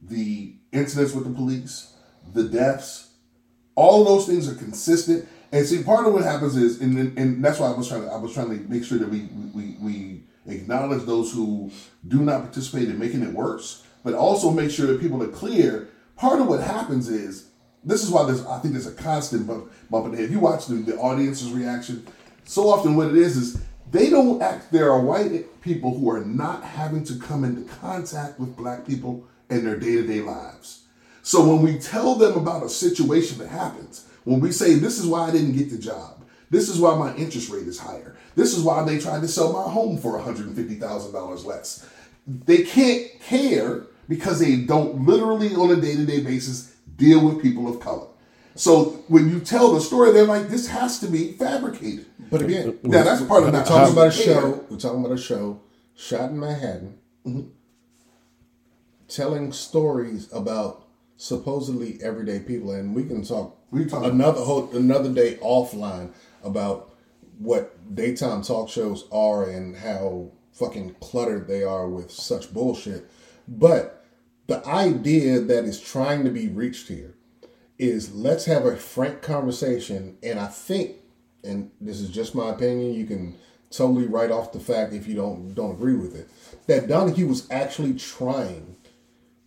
[0.00, 1.94] the incidents with the police,
[2.32, 3.10] the deaths,
[3.74, 5.28] all of those things are consistent.
[5.50, 8.08] And see, part of what happens is, and, and that's why I was trying to
[8.08, 11.70] I was trying to make sure that we we we acknowledge those who
[12.06, 15.88] do not participate in making it worse, but also make sure that people are clear.
[16.16, 17.48] Part of what happens is
[17.84, 20.26] this is why there's I think there's a constant bump, bump in the head.
[20.26, 22.06] If you watch the, the audience's reaction,
[22.44, 24.72] so often what it is is they don't act.
[24.72, 29.26] There are white people who are not having to come into contact with black people
[29.50, 30.84] in their day to day lives.
[31.22, 35.06] So when we tell them about a situation that happens, when we say this is
[35.06, 38.56] why I didn't get the job, this is why my interest rate is higher, this
[38.56, 41.44] is why they tried to sell my home for one hundred and fifty thousand dollars
[41.44, 41.88] less,
[42.26, 47.42] they can't care because they don't literally on a day to day basis deal with
[47.42, 48.06] people of color.
[48.54, 52.06] So when you tell the story, they're like, this has to be fabricated.
[52.30, 54.64] But again, Now that's part of we're not talking about a show.
[54.68, 55.60] We're talking about a show
[55.94, 57.48] shot in Manhattan, mm-hmm.
[59.08, 64.70] telling stories about supposedly everyday people, and we can talk We can talk- another whole
[64.74, 66.94] another day offline about
[67.38, 73.10] what daytime talk shows are and how fucking cluttered they are with such bullshit.
[73.48, 74.01] But
[74.52, 77.14] the idea that is trying to be reached here
[77.78, 80.96] is let's have a frank conversation and i think
[81.42, 83.36] and this is just my opinion you can
[83.70, 86.28] totally write off the fact if you don't don't agree with it
[86.66, 88.76] that donahue was actually trying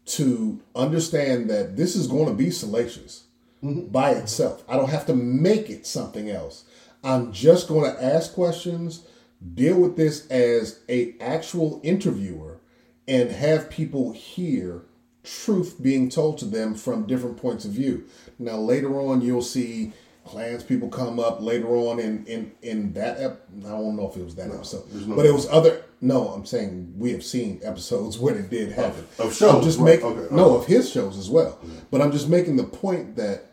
[0.06, 3.26] to understand that this is going to be salacious
[3.64, 3.88] mm-hmm.
[3.88, 4.64] by itself.
[4.70, 6.66] I don't have to make it something else.
[7.04, 9.06] I'm just going to ask questions
[9.54, 12.60] deal with this as a actual interviewer
[13.08, 14.84] and have people hear
[15.26, 18.06] truth being told to them from different points of view.
[18.40, 19.94] Now later on you'll see
[20.26, 24.18] clans people come up later on in in in that ep- I don't know if
[24.18, 25.84] it was that episode, no- but it was other.
[26.02, 29.06] No, I'm saying we have seen episodes where it did happen.
[29.20, 30.62] of shows, I'm just right, making okay, no okay.
[30.64, 31.60] of his shows as well.
[31.92, 33.46] But I'm just making the point that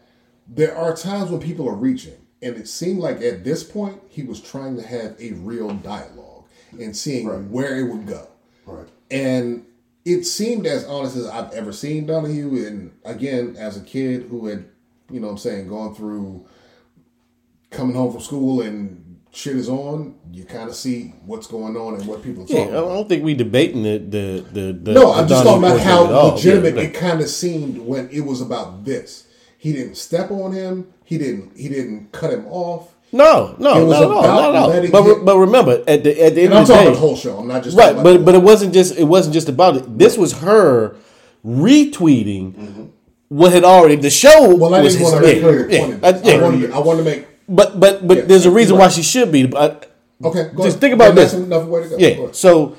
[0.48, 4.22] there are times when people are reaching, and it seemed like at this point he
[4.22, 6.44] was trying to have a real dialogue
[6.80, 7.44] and seeing Right.
[7.44, 8.26] where it would go.
[8.66, 8.88] Right.
[9.10, 9.64] And
[10.04, 12.66] it seemed as honest as I've ever seen Donahue.
[12.66, 14.66] And again, as a kid who had,
[15.10, 16.46] you know what I'm saying, gone through
[17.70, 21.94] coming home from school and shit is on, you kind of see what's going on
[21.94, 24.72] and what people are Yeah, I don't think we debating the the the.
[24.72, 26.34] the No, I'm just talking about how of it all.
[26.34, 29.26] legitimate Yeah, it kind of seemed when it was about this.
[29.56, 30.92] He didn't step on him.
[31.04, 31.56] He didn't.
[31.56, 32.91] He didn't cut him off.
[33.14, 34.90] No, no, not at all, not at all.
[34.90, 36.88] But re- but remember, at the at the end And I'm of the talking day,
[36.88, 37.38] about the whole show.
[37.38, 37.94] I'm not just right.
[37.94, 39.98] But but it wasn't just it wasn't just about it.
[39.98, 40.96] This was her
[41.44, 42.90] retweeting
[43.28, 44.28] what had already the show.
[44.48, 44.60] Mm-hmm.
[44.60, 46.04] Well, I was didn't want to make yeah, the yeah, point.
[46.04, 46.42] I, yeah.
[46.42, 49.30] wanted, I wanted to make But but but Yeah, there's a reason why she should
[49.32, 49.46] be.
[49.46, 49.94] But
[50.24, 50.50] okay.
[50.54, 50.80] Go just ahead.
[50.80, 51.40] think about that's this.
[51.42, 51.96] Enough way to go.
[51.98, 52.08] Go Yeah.
[52.08, 52.36] ahead.
[52.36, 52.76] So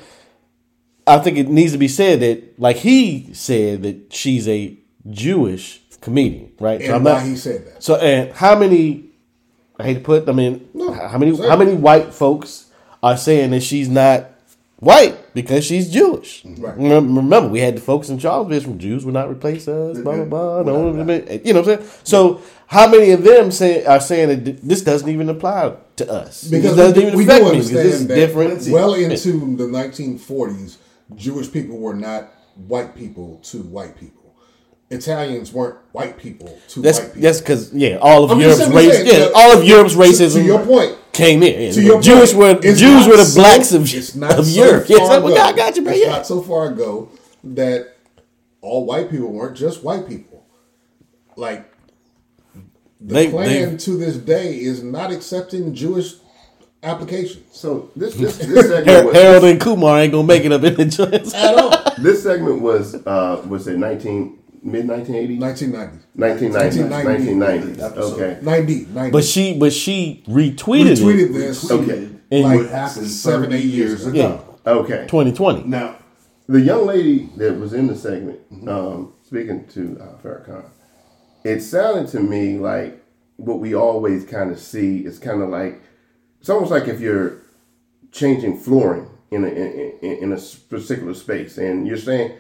[1.06, 4.78] I think it needs to be said that, like he said, that she's a
[5.10, 6.80] Jewish comedian, right?
[6.80, 7.24] And so I'm why not.
[7.24, 7.84] he said that.
[7.84, 9.10] So and how many?
[9.80, 10.30] I hate to put.
[10.30, 11.36] I mean, No, how many?
[11.38, 14.30] How many white folks are saying that she's not
[14.78, 16.46] white because she's Jewish?
[16.46, 16.78] Right.
[16.78, 19.98] Remember, we had the folks in Charleston from Jews will not replace us.
[20.00, 20.64] Blah blah blah.
[20.64, 21.90] No, you know what I'm saying?
[22.04, 26.44] So how many of them say are saying that this doesn't even apply to us?
[26.44, 28.68] Because it doesn't we, even we affect do me because understand this is that different.
[28.70, 30.78] well into the 1940s,
[31.16, 34.23] Jewish people were not white people to white people.
[34.94, 37.22] Italians weren't white people to That's white people.
[37.22, 40.34] that's because yeah, all of I'm Europe's simply race, saying, yeah, all of Europe's racism.
[40.36, 40.98] to your point.
[41.12, 41.62] came in.
[41.62, 41.72] Yeah.
[41.74, 44.46] to your Jews point, were it's Jews were the so- blacks of, it's not of
[44.46, 44.86] so Europe.
[44.88, 45.36] Yes, far I, ago.
[45.36, 45.92] I got you, bro.
[45.94, 46.12] It's Yeah.
[46.12, 47.10] not so far ago
[47.44, 47.96] that
[48.62, 50.44] all white people weren't just white people.
[51.36, 51.70] Like
[53.02, 56.14] the They- Klan they- to this day is not accepting Jewish
[56.84, 60.52] applications So this this this segment Har- was, Harold and Kumar ain't gonna make it
[60.52, 61.34] up in the joints.
[61.34, 61.72] at all.
[61.98, 65.40] this segment was uh was it nineteen mid nineteen eighties?
[65.40, 66.06] 1990.
[66.18, 66.90] 1990s.
[66.90, 67.80] 1990.
[67.80, 67.98] 1990s.
[67.98, 68.40] Okay.
[68.42, 69.12] 90, 90.
[69.12, 71.34] But she, but she we retweeted, tweeted it.
[71.34, 72.10] this Okay.
[72.32, 74.44] And like what happened seven, eight years years ago.
[74.66, 75.06] Yeah, Okay.
[75.08, 75.64] 2020.
[75.64, 75.98] Now,
[76.48, 80.66] The young lady that was in the segment, um, speaking to uh, Farrakhan,
[81.44, 83.04] it sounded to me like
[83.38, 85.82] what we always kind of see is kind of like
[86.40, 87.38] it's almost like if you're
[88.12, 90.38] changing flooring in a in, in, in a
[90.70, 92.34] particular space, and you're saying,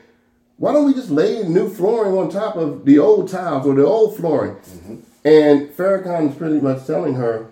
[0.58, 3.86] why don't we just lay new flooring on top of the old tiles or the
[3.86, 4.58] old flooring?
[5.26, 7.48] And Farrakhan is pretty much telling her,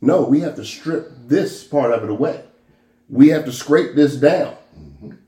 [0.00, 2.44] no, we have to strip this part of it away.
[3.08, 4.56] We have to scrape this down.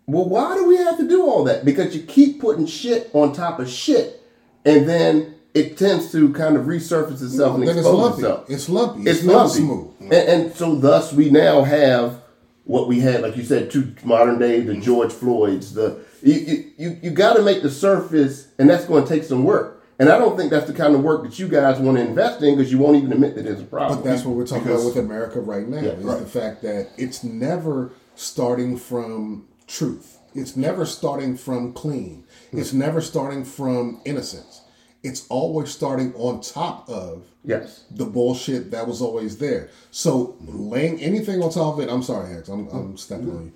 [0.07, 1.65] Well, why do we have to do all that?
[1.65, 4.23] Because you keep putting shit on top of shit,
[4.65, 8.23] and then it tends to kind of resurface itself and Then it's expose lumpy.
[8.23, 8.51] itself.
[8.51, 9.01] It's lumpy.
[9.03, 9.55] It's, It's lumpy.
[9.55, 9.91] smooth.
[10.01, 12.21] And, and so, thus, we now have
[12.65, 14.83] what we had, like you said, to modern day, the mm-hmm.
[14.83, 15.75] George Floyds.
[15.75, 19.25] The you you, you, you got to make the surface, and that's going to take
[19.25, 19.83] some work.
[19.99, 22.43] And I don't think that's the kind of work that you guys want to invest
[22.43, 24.01] in because you won't even admit that there's a problem.
[24.03, 26.19] But that's what we're talking Because- about with America right now is right.
[26.19, 30.19] the fact that it's never starting from truth.
[30.35, 32.25] It's never starting from clean.
[32.51, 32.59] Hmm.
[32.59, 34.63] It's never starting from innocence.
[35.05, 37.85] it's always starting on top of Yes.
[37.91, 39.69] the bullshit that was always there.
[39.91, 43.37] So laying anything on top of it, I'm sorry, Hex, I'm, I'm stepping mm-hmm.
[43.37, 43.53] on you.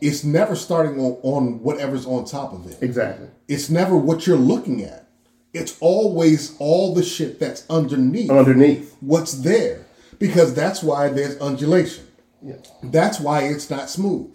[0.00, 2.78] It's never starting on, on whatever's on top of it.
[2.82, 3.28] Exactly.
[3.48, 5.08] It's never what you're looking at.
[5.54, 8.96] It's always all the shit that's underneath Underneath.
[9.00, 9.86] what's there.
[10.18, 12.06] Because that's why there's undulation.
[12.42, 12.56] Yeah.
[12.82, 14.34] That's why it's not smooth.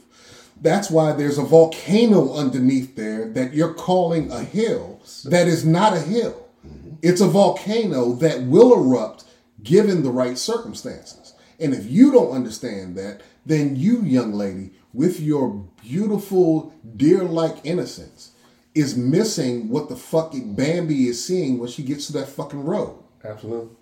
[0.62, 5.94] That's why there's a volcano underneath there that you're calling a hill that is not
[5.96, 6.48] a hill.
[6.66, 6.96] Mm-hmm.
[7.02, 9.24] It's a volcano that will erupt
[9.64, 11.34] given the right circumstances.
[11.60, 17.58] And if you don't understand that, then you, young lady, with your beautiful, deer like
[17.64, 18.32] innocence,
[18.74, 23.04] is missing what the fucking Bambi is seeing when she gets to that fucking road.
[23.24, 23.76] Absolutely.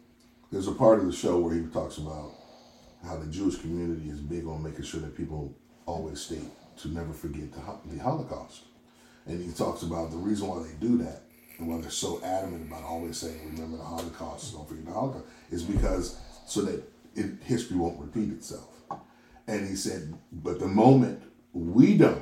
[0.51, 2.31] There's a part of the show where he talks about
[3.05, 5.53] how the Jewish community is big on making sure that people
[5.85, 7.61] always state to never forget the,
[7.93, 8.63] the Holocaust.
[9.25, 11.21] And he talks about the reason why they do that
[11.57, 15.25] and why they're so adamant about always saying, remember the Holocaust, don't forget the Holocaust,
[15.51, 16.83] is because so that
[17.15, 18.78] it, history won't repeat itself.
[19.49, 22.21] And he said, but the moment we don't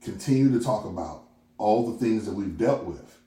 [0.00, 1.24] continue to talk about
[1.58, 3.18] all the things that we've dealt with,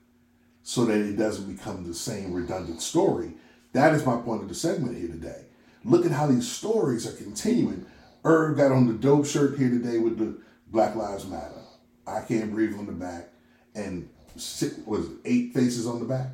[0.62, 3.32] so that it doesn't become the same redundant story.
[3.74, 5.44] That is my point of the segment here today.
[5.84, 7.84] Look at how these stories are continuing.
[8.24, 11.60] Irv got on the dope shirt here today with the Black Lives Matter.
[12.06, 13.28] I can't breathe on the back,
[13.74, 16.28] and six, was eight faces on the back.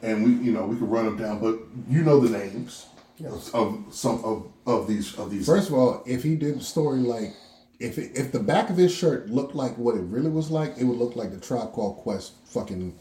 [0.00, 1.58] And we, you know, we could run them down, but
[1.90, 2.86] you know the names
[3.20, 5.46] of, of some of, of these of these.
[5.46, 7.34] First of all, if he did a story like,
[7.78, 10.74] if it, if the back of his shirt looked like what it really was like,
[10.78, 12.98] it would look like the Tribe Called Quest fucking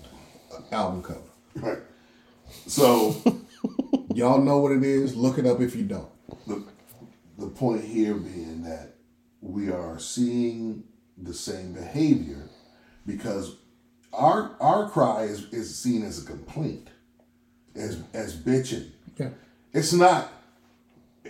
[0.72, 1.20] album cover.
[1.56, 1.80] Right.
[2.68, 3.16] So
[4.14, 5.16] Y'all know what it is.
[5.16, 6.10] Look it up if you don't.
[6.46, 6.64] the,
[7.38, 8.96] the point here being that
[9.42, 10.84] we are seeing
[11.18, 12.50] the same behavior
[13.08, 13.58] because
[14.12, 16.90] our our cry is, is seen as a complaint,
[17.76, 18.92] as as bitching.
[19.74, 20.32] It's not,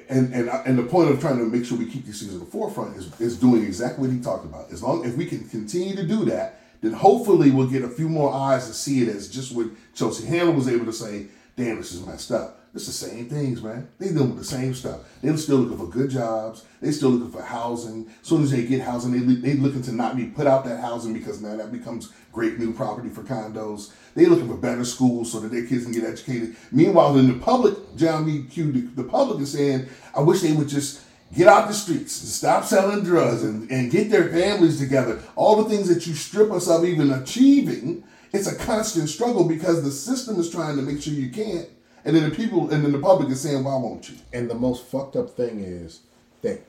[0.09, 2.39] and and and the point of trying to make sure we keep these things in
[2.39, 4.71] the forefront is is doing exactly what he talked about.
[4.71, 8.09] As long if we can continue to do that, then hopefully we'll get a few
[8.09, 11.27] more eyes to see it as just what Chelsea Handler was able to say.
[11.55, 12.62] Damn, this is messed up.
[12.75, 13.87] It's the same things, man.
[13.99, 15.01] They dealing with the same stuff.
[15.21, 16.65] They're still looking for good jobs.
[16.81, 18.09] They're still looking for housing.
[18.21, 20.79] As soon as they get housing, they they looking to not be put out that
[20.79, 23.91] housing because now that becomes great new property for condos.
[24.15, 26.55] They looking for better schools so that their kids can get educated.
[26.71, 28.43] Meanwhile, in the public, John B.
[28.49, 32.21] Q, the, the public is saying, I wish they would just get out the streets
[32.21, 35.21] and stop selling drugs and, and get their families together.
[35.35, 39.83] All the things that you strip us of even achieving, it's a constant struggle because
[39.83, 41.69] the system is trying to make sure you can't.
[42.05, 44.15] And then the people and then the public is saying, Why won't you?
[44.33, 46.01] And the most fucked up thing is
[46.41, 46.61] that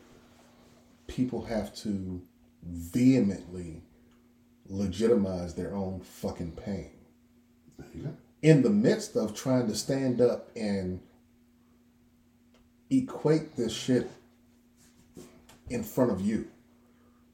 [1.07, 2.23] people have to
[2.63, 3.83] vehemently
[4.67, 6.91] legitimize their own fucking pain
[7.95, 11.01] There in the midst of trying to stand up and
[12.91, 14.11] equate this shit
[15.71, 16.47] in front of you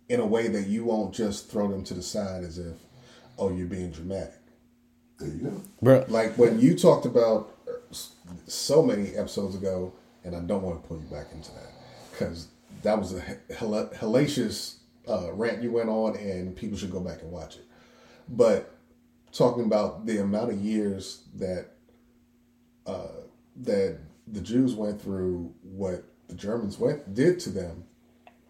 [0.09, 2.77] in a way that you won't just throw them to the side as if,
[3.39, 4.35] oh, you're being dramatic.
[5.19, 5.63] There you go.
[5.83, 7.60] Bro, Like when you talked about s-
[8.47, 9.93] so many episodes ago,
[10.25, 11.73] and I don't want to pull you back into that
[12.11, 12.49] because
[12.83, 13.21] that was a
[13.55, 14.77] hell- hellacious
[15.09, 17.67] uh, rant you went on, and people should go back and watch it.
[18.29, 18.75] But
[19.33, 21.71] talking about the amount of years that
[22.87, 23.09] uh,
[23.57, 27.85] that the Jews went through, what the Germans went did to them,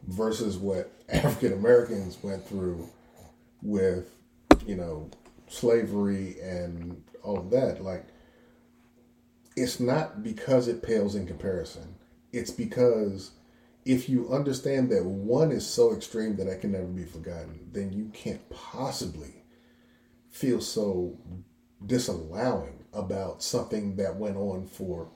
[0.07, 2.89] versus what African Americans went through
[3.63, 4.15] with,
[4.67, 5.11] you know,
[5.49, 7.83] slavery and all of that.
[7.83, 8.07] Like,
[9.57, 11.95] it's not because it pales in comparison.
[12.33, 13.33] It's because
[13.85, 17.93] if you understand that one is so extreme that it can never be forgotten, then
[17.93, 19.45] you can't possibly
[20.31, 21.19] feel so
[21.85, 25.09] disallowing about something that went on for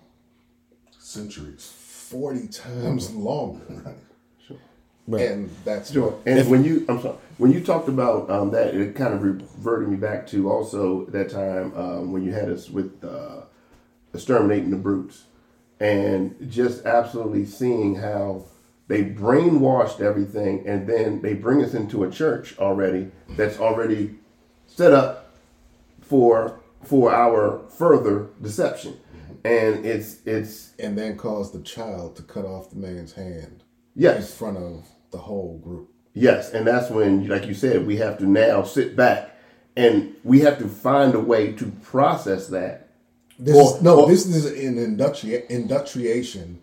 [0.99, 1.71] Centuries.
[1.77, 3.95] 40 times longer.
[5.07, 5.29] Right.
[5.29, 6.19] And that's Sure.
[6.25, 9.91] And when you, I'm sorry, when you talked about um, that, it kind of reverted
[9.91, 13.43] me back to also that time um, when you had us with uh,
[14.15, 15.25] exterminating the brutes,
[15.81, 18.45] and just absolutely seeing how
[18.87, 24.15] they brainwashed everything, and then they bring us into a church already that's already
[24.67, 25.35] set up
[26.01, 28.99] for for our further deception,
[29.45, 33.63] and it's it's and then cause the child to cut off the man's hand
[33.97, 34.31] Yes.
[34.31, 35.91] in front of the whole group.
[36.13, 39.31] Yes, and that's when, like you said, we have to now sit back
[39.77, 42.84] and we have to find a way to process that.
[43.39, 46.61] This Or- is, no, or- this is an inducti- industriation,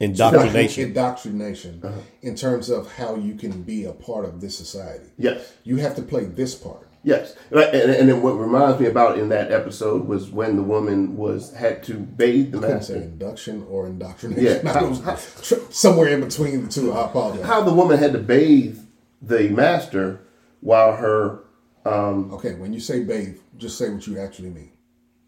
[0.00, 0.84] indoctrination.
[0.88, 1.98] indoctrination uh-huh.
[2.22, 5.06] in terms of how you can be a part of this society.
[5.16, 6.88] Yes, You have to play this part.
[7.06, 11.18] Yes, and, and then what reminds me about in that episode was when the woman
[11.18, 13.04] was had to bathe the I couldn't say master.
[13.08, 14.66] induction or indoctrination.
[14.66, 14.82] Yeah.
[14.88, 16.92] Was tr- somewhere in between the two.
[16.94, 17.44] I apologize.
[17.44, 18.78] How the woman had to bathe
[19.20, 20.20] the master
[20.60, 21.40] while her
[21.84, 24.70] um, Okay, when you say bathe, just say what you actually mean.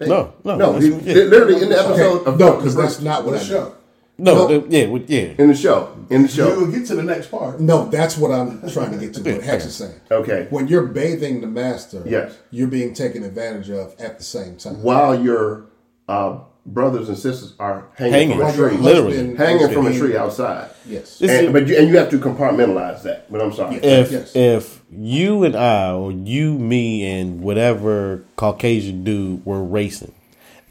[0.00, 1.14] No, no, no, he- yeah.
[1.24, 3.62] literally in the episode Okay, of no, because that's not what I Show.
[3.62, 3.74] meant.
[4.18, 5.32] no, the- yeah, with- yeah.
[5.38, 5.88] in the show.
[6.10, 6.48] In the show.
[6.48, 7.60] You'll get to the next part.
[7.60, 9.22] No, that's what I'm trying to get to.
[9.32, 9.94] What Hex is saying.
[10.10, 10.46] Okay.
[10.50, 12.34] When you're bathing the master, Yes.
[12.50, 14.82] you're being taken advantage of at the same time.
[14.82, 15.64] While your
[16.08, 18.38] uh, brothers and sisters are hanging, Hanging.
[18.38, 19.36] from a tree, Literally.
[19.36, 20.70] hanging from a tree outside.
[20.84, 21.20] Yes.
[21.22, 23.30] And, but you, and you have to compartmentalize that.
[23.30, 23.76] But I'm sorry.
[23.76, 24.34] if Yes.
[24.36, 30.12] if you and I or you, me, and whatever Caucasian dude were racing,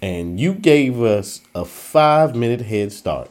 [0.02, 3.30] and you gave us a five minute head start,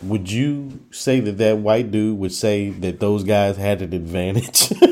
[0.00, 4.72] would you say that that white dude would say that those guys had an advantage?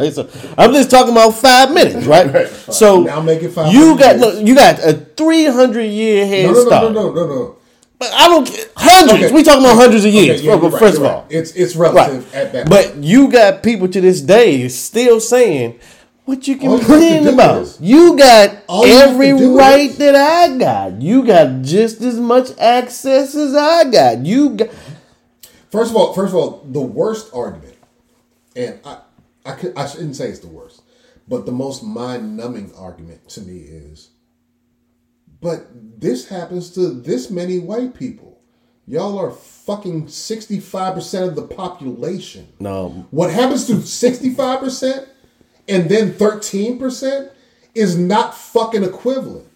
[0.00, 0.12] right.
[0.12, 0.28] So
[0.58, 2.48] I'm just talking about five minutes, right?
[2.72, 6.52] So Now make it five You got look, you got a 300 year head No,
[6.52, 6.92] no, no, start.
[6.92, 7.56] no, no, no, no.
[7.98, 8.48] But I don't.
[8.76, 9.24] Hundreds.
[9.24, 9.34] Okay.
[9.34, 10.42] We talking about hundreds of Okay, years.
[10.42, 11.12] yeah, First- you're right, first of right.
[11.12, 11.92] all, it's it's Right.
[11.94, 12.70] relative at that.
[12.70, 15.78] But you got people to this day still saying,
[16.24, 17.60] what you All you complaining about?
[17.62, 21.02] is- You got you every right is- that I got.
[21.02, 24.24] You got just as much access as I got.
[24.24, 24.68] You got
[25.70, 27.74] First of all, first of all, the worst argument,
[28.56, 28.96] and I,
[29.44, 30.82] I, could, I shouldn't say it's the worst,
[31.28, 34.10] but the most mind-numbing argument to me is,
[35.40, 35.66] but
[36.00, 38.40] this happens to this many white people.
[38.86, 42.48] Y'all are fucking sixty-five percent of the population.
[42.58, 43.06] no.
[43.10, 45.08] What happens to sixty-five percent
[45.68, 47.30] and then thirteen percent
[47.74, 49.46] is not fucking equivalent.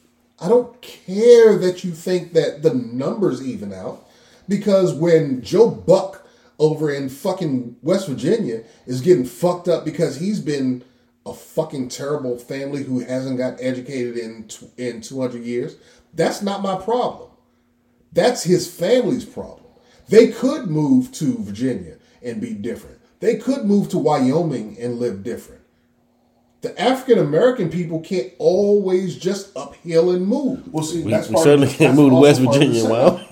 [0.40, 4.06] I don't care that you think that the numbers even out
[4.48, 6.23] because when Joe Buck
[6.58, 10.84] over in fucking West Virginia is getting fucked up because he's been
[11.26, 15.76] a fucking terrible family who hasn't got educated in in 200 years,
[16.12, 17.30] that's not my problem.
[18.12, 19.60] That's his family's problem.
[20.08, 22.98] They could move to Virginia and be different.
[23.20, 25.62] They could move to Wyoming and live different.
[26.60, 30.72] The African American people can't always just uphill and move.
[30.72, 32.60] Well, see, We- that's we part certainly of, can't that's move to West part of
[32.60, 33.28] the Virginia, Well,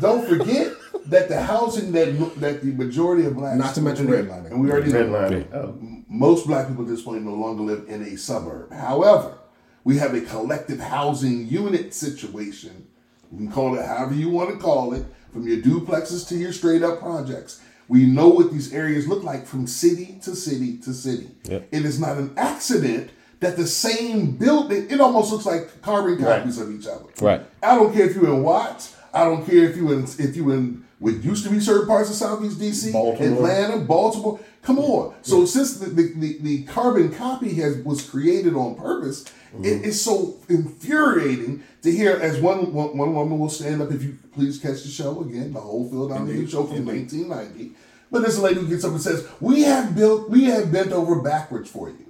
[0.00, 0.72] Don't forget
[1.06, 2.06] that the housing that
[2.40, 4.50] that the majority of blacks, Not to mention redlining.
[4.50, 5.54] and we already know Redlining.
[5.54, 5.78] Oh.
[6.08, 8.72] most black people at this point no longer live in a suburb.
[8.72, 9.38] However,
[9.84, 12.86] we have a collective housing unit situation.
[13.30, 16.52] You can call it however you want to call it, from your duplexes to your
[16.52, 17.60] straight up projects.
[17.88, 21.28] We know what these areas look like from city to city to city.
[21.44, 21.68] Yep.
[21.70, 26.58] It is not an accident that the same building, it almost looks like carbon copies
[26.58, 27.04] of each other.
[27.20, 27.42] Right.
[27.62, 28.96] I don't care if you're in Watts.
[29.12, 32.10] I don't care if you in if you in what used to be certain parts
[32.10, 33.32] of Southeast DC, Baltimore.
[33.34, 34.40] Atlanta, Baltimore.
[34.62, 35.14] Come on.
[35.22, 39.24] So since the, the, the, the carbon copy has was created on purpose,
[39.62, 44.02] it is so infuriating to hear as one, one one woman will stand up if
[44.02, 47.72] you please catch the show again, the whole field on the show from 1990.
[48.10, 50.92] But there's a lady who gets up and says, "We have built, we have bent
[50.92, 52.06] over backwards for you."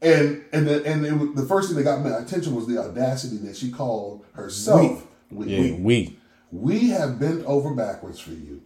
[0.00, 3.36] And and the, and it, the first thing that got my attention was the audacity
[3.38, 5.06] that she called herself.
[5.30, 5.46] We.
[5.46, 6.17] Yeah, we.
[6.50, 8.62] We have bent over backwards for you.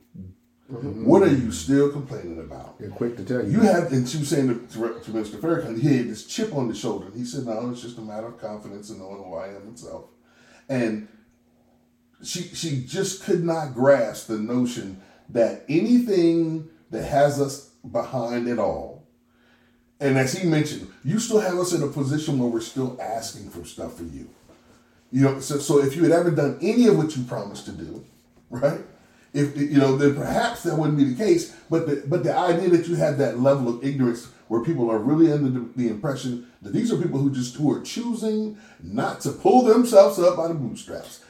[0.70, 1.04] Mm-hmm.
[1.04, 2.78] What are you still complaining about?
[2.78, 3.50] They're quick to tell you.
[3.50, 5.38] You have, and she was saying to, to, to Mr.
[5.38, 7.06] Farrakhan, he had this chip on the shoulder.
[7.06, 9.68] And he said, no, it's just a matter of confidence in knowing who I am
[9.68, 10.06] itself.
[10.68, 11.08] And
[12.22, 18.58] she she just could not grasp the notion that anything that has us behind it
[18.58, 19.06] all,
[20.00, 23.50] and as he mentioned, you still have us in a position where we're still asking
[23.50, 24.30] for stuff for you.
[25.12, 27.72] You know, so, so if you had ever done any of what you promised to
[27.72, 28.04] do,
[28.50, 28.80] right?
[29.34, 31.54] If you know, then perhaps that wouldn't be the case.
[31.70, 34.98] But the, but the idea that you have that level of ignorance where people are
[34.98, 39.32] really under the, impression that these are people who just who are choosing not to
[39.32, 41.24] pull themselves up by the bootstraps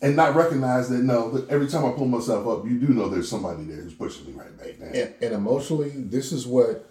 [0.00, 3.08] and not recognize that no, that every time I pull myself up, you do know
[3.08, 4.94] there's somebody there who's pushing me right back down.
[4.94, 6.88] And, and emotionally, this is what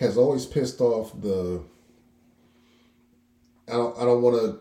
[0.00, 1.62] has always pissed off the.
[3.68, 3.98] I don't.
[3.98, 4.60] I don't want to.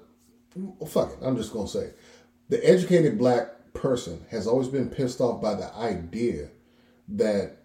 [0.57, 1.19] Well, fuck it.
[1.21, 1.91] I'm just gonna say,
[2.49, 6.49] the educated black person has always been pissed off by the idea
[7.09, 7.57] that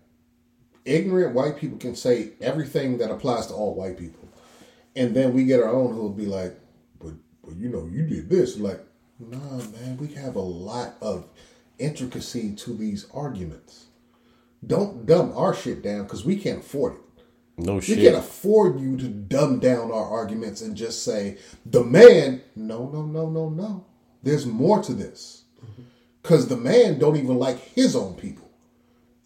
[0.85, 4.29] ignorant white people can say everything that applies to all white people,
[4.95, 6.59] and then we get our own who'll be like,
[7.01, 7.15] "But,
[7.45, 8.85] but you know, you did this." Like,
[9.19, 11.29] nah, man, we have a lot of
[11.79, 13.87] intricacy to these arguments
[14.67, 17.01] don't dumb our shit down because we can't afford it.
[17.57, 17.99] No We shit.
[17.99, 22.43] can't afford you to dumb down our arguments and just say the man.
[22.57, 23.85] No, no, no, no, no.
[24.23, 25.45] There's more to this
[26.23, 28.51] because the man don't even like his own people.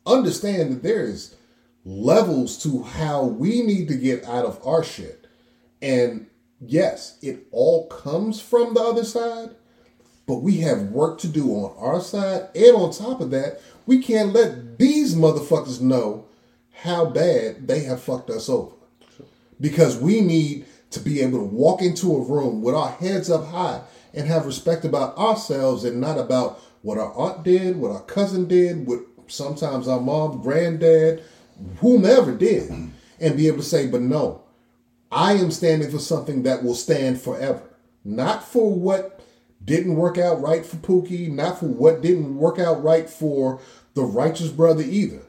[0.06, 1.36] Understand that there is
[1.84, 5.26] levels to how we need to get out of our shit
[5.82, 6.26] And
[6.60, 9.50] yes, it all comes from the other side,
[10.26, 12.48] but we have work to do on our side.
[12.54, 16.25] And on top of that, we can't let these motherfuckers know
[16.82, 18.74] how bad they have fucked us over.
[19.60, 23.46] Because we need to be able to walk into a room with our heads up
[23.46, 28.02] high and have respect about ourselves and not about what our aunt did, what our
[28.02, 31.22] cousin did, what sometimes our mom, granddad,
[31.78, 32.70] whomever did,
[33.20, 34.42] and be able to say, but no,
[35.10, 37.62] I am standing for something that will stand forever.
[38.04, 39.20] Not for what
[39.64, 43.60] didn't work out right for Pookie, not for what didn't work out right for
[43.94, 45.22] the righteous brother either.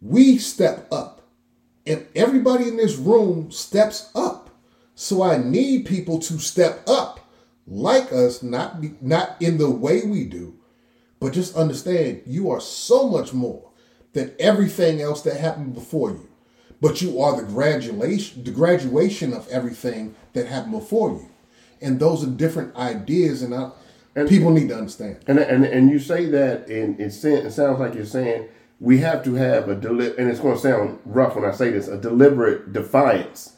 [0.00, 1.22] We step up.
[1.86, 4.50] And everybody in this room steps up.
[4.94, 7.20] So I need people to step up
[7.66, 10.54] like us, not be, not in the way we do,
[11.20, 13.70] but just understand you are so much more
[14.12, 16.28] than everything else that happened before you.
[16.80, 21.28] But you are the graduation, the graduation of everything that happened before you,
[21.80, 23.70] and those are different ideas, and, I,
[24.14, 25.18] And- people need to understand.
[25.26, 28.48] And and and you say that, and it, sounds like you're saying
[28.80, 31.70] we have to have a deli- and it's going to sound rough when I say
[31.70, 33.54] this, a deliberate defiance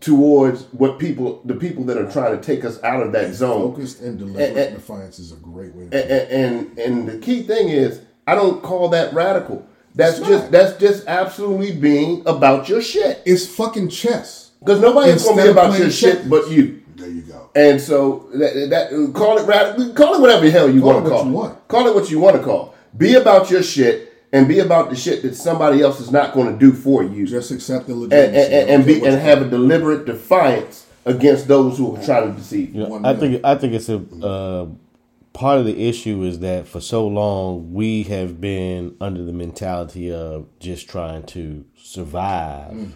[0.00, 3.72] towards what people, the people that are trying to take us out of that zone.
[3.72, 5.84] Focused and deliberate And- and- defiance is a great way.
[5.84, 9.66] And, and and the key thing is, I don't call that radical.
[9.94, 10.52] That's It's just not.
[10.52, 13.20] that's just absolutely being about your shit.
[13.26, 14.52] It's fucking chess.
[14.60, 16.80] Because nobody's going to be about your shit but you.
[16.96, 17.50] There you go.
[17.56, 21.10] And so that, that call it radical, call it whatever the hell you want to
[21.10, 21.32] what call it.
[21.32, 21.68] want.
[21.68, 22.74] Call it what you want to call.
[22.96, 26.52] Be about your shit and be about the shit that somebody else is not going
[26.52, 27.26] to do for you.
[27.26, 28.54] Just accept the and, legitimacy.
[28.54, 32.38] and, and, Don't be and have a deliberate defiance against those who are trying to
[32.38, 32.82] deceive you.
[32.82, 34.66] You know, I think I think it's a uh,
[35.32, 40.12] part of the issue is that for so long we have been under the mentality
[40.12, 42.94] of just trying to survive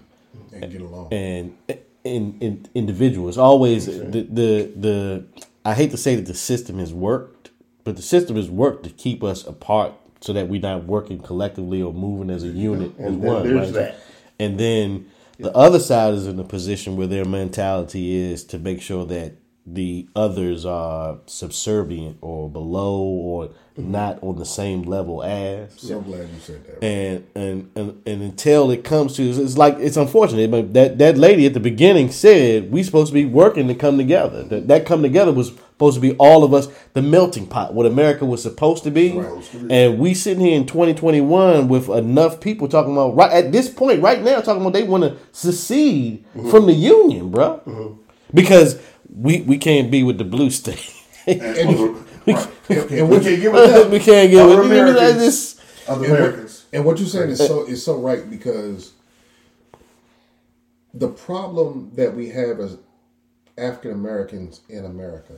[0.53, 1.13] and get along.
[1.13, 1.57] and
[2.05, 5.25] in, in individuals always the, the the
[5.65, 7.51] I hate to say that the system has worked,
[7.85, 9.95] but the system has worked to keep us apart
[10.25, 13.47] so that we're not working collectively or moving as a unit as one.
[13.47, 13.75] there's right?
[13.75, 13.97] that.
[14.41, 18.81] And then the other side is in a position where their mentality is to make
[18.81, 19.35] sure that
[19.67, 23.91] the others are subservient or below or mm-hmm.
[23.91, 26.85] not on the same level as so glad you said that.
[26.85, 31.17] and and and, and until it comes to it's like it's unfortunate but that that
[31.17, 34.85] lady at the beginning said we supposed to be working to come together that that
[34.85, 38.43] come together was supposed to be all of us the melting pot what america was
[38.43, 39.21] supposed to be.
[39.71, 44.01] And we sitting here in 2021 with enough people talking about right at this point
[44.01, 46.51] right now talking about they want to secede mm-hmm.
[46.51, 48.01] from the union bro mm-hmm.
[48.33, 48.81] because
[49.15, 50.93] we we can't be with the blue state.
[51.27, 51.87] And, other,
[52.27, 52.49] right.
[52.69, 53.91] And we what- can't get with them.
[53.91, 55.25] we can't get Other with you know, that's Americans.
[55.25, 56.65] just- Other And what- Americans.
[56.73, 58.95] And what you're saying is so is so right because
[60.93, 62.79] the problem that we have as
[63.57, 65.35] African Americans in America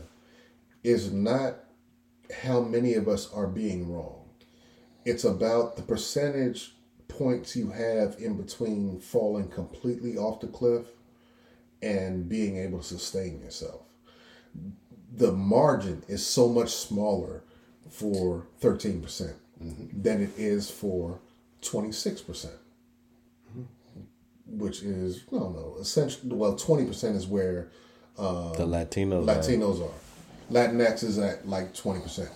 [0.86, 1.56] is not
[2.44, 4.22] how many of us are being wrong.
[5.04, 6.76] It's about the percentage
[7.08, 10.86] points you have in between falling completely off the cliff
[11.82, 13.82] and being able to sustain yourself.
[15.12, 17.42] The margin is so much smaller
[17.90, 20.02] for 13% mm-hmm.
[20.02, 21.18] than it is for
[21.62, 22.48] 26%,
[24.46, 27.72] which is, no, no, essentially, well, 20% is where
[28.18, 29.34] um, the latinos are.
[29.34, 30.05] Latinos are.
[30.50, 32.28] Latinx is at like 20%.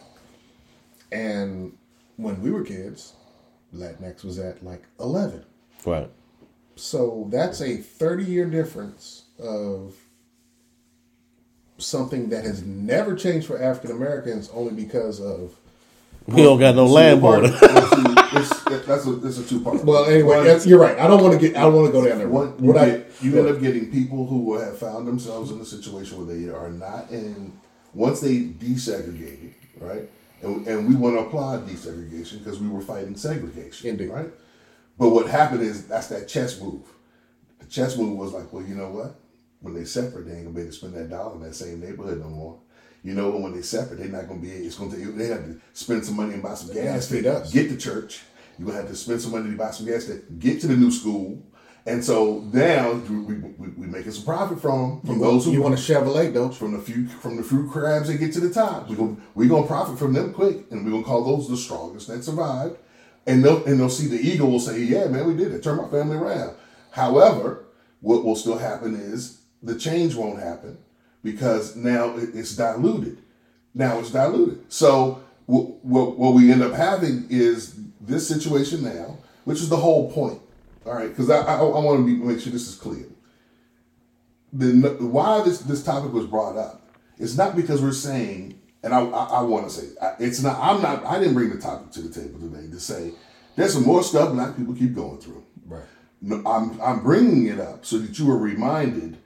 [1.12, 1.76] And
[2.16, 3.14] when we were kids,
[3.74, 5.44] Latinx was at like 11.
[5.86, 6.11] right
[6.76, 9.94] So that's a 30 year difference of
[11.78, 15.56] something that has never changed for African Americans only because of.
[16.26, 19.61] we don't got no See, land part- border it's, it's, that's a, that's a two
[19.61, 19.82] part.
[19.84, 20.98] Well, anyway, that's- you're right.
[20.98, 21.56] I don't want to get.
[21.56, 22.28] I don't want to go down there.
[22.28, 25.61] One, you, What I get, you end up getting people who have found themselves in
[25.61, 27.52] a situation where they are not in.
[27.93, 30.09] Once they desegregated, right,
[30.43, 34.11] and, and we want to apply desegregation because we were fighting segregation, Indeed.
[34.11, 34.30] right.
[34.99, 36.86] But what happened is that's that chess move.
[37.59, 39.14] The chess move was like, well, you know what?
[39.61, 41.80] When they separate, they ain't gonna be able to spend that dollar in that same
[41.80, 42.59] neighborhood no more.
[43.03, 44.51] You know, when they separate, they're not gonna be.
[44.51, 45.16] It's gonna take.
[45.16, 47.22] They have to spend some money and buy some gas to
[47.53, 48.20] get to church.
[48.59, 50.76] You're gonna have to spend some money to buy some gas to get to the
[50.76, 51.43] new school.
[51.91, 55.74] And so now we we, we making some profit from from those who you want
[55.74, 56.53] a Chevrolet, you?
[56.53, 58.88] from the few from the few crabs that get to the top.
[58.88, 62.07] We're gonna we gonna profit from them quick, and we're gonna call those the strongest
[62.09, 62.76] that survived.
[63.26, 65.62] And they'll and they'll see the eagle will say, "Yeah, man, we did it.
[65.64, 66.53] Turn my family around."
[66.93, 67.64] However,
[68.01, 70.78] what will still happen is the change won't happen
[71.22, 73.18] because now it- it's diluted.
[73.74, 74.61] Now it's diluted.
[74.68, 79.76] So what, what, what we end up having is this situation now, which is the
[79.76, 80.41] whole point.
[80.87, 83.07] All right, because I, I, I want to make sure this is clear.
[84.53, 86.91] the why this this topic was brought up.
[87.18, 90.59] It's not because we're saying, and I I, I want to say it's not.
[90.59, 91.05] I'm not.
[91.05, 93.12] I didn't bring the topic to the table today to say
[93.57, 95.45] there's some more stuff black people keep going through.
[95.66, 95.85] Right.
[96.22, 99.18] No, I'm I'm bringing it up so that you are reminded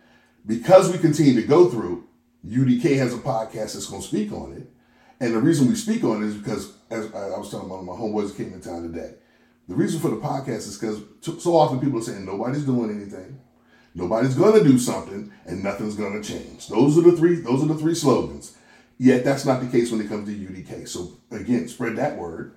[0.46, 2.06] because we continue to go through.
[2.46, 4.68] UDK has a podcast that's going to speak on it,
[5.18, 7.86] and the reason we speak on it is because as I was telling one of
[7.86, 9.14] my homeboys came in town today,
[9.68, 11.00] the reason for the podcast is because
[11.42, 13.40] so often people are saying nobody's doing anything.
[13.94, 16.68] Nobody's going to do something and nothing's going to change.
[16.68, 17.36] Those are the three.
[17.36, 18.56] Those are the three slogans.
[18.98, 20.88] Yet that's not the case when it comes to UDK.
[20.88, 22.56] So again, spread that word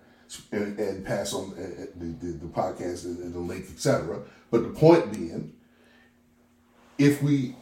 [0.52, 4.22] and, and pass on uh, uh, the, the, the podcast and the link, etc.
[4.52, 5.54] But the point being,
[6.98, 7.56] if we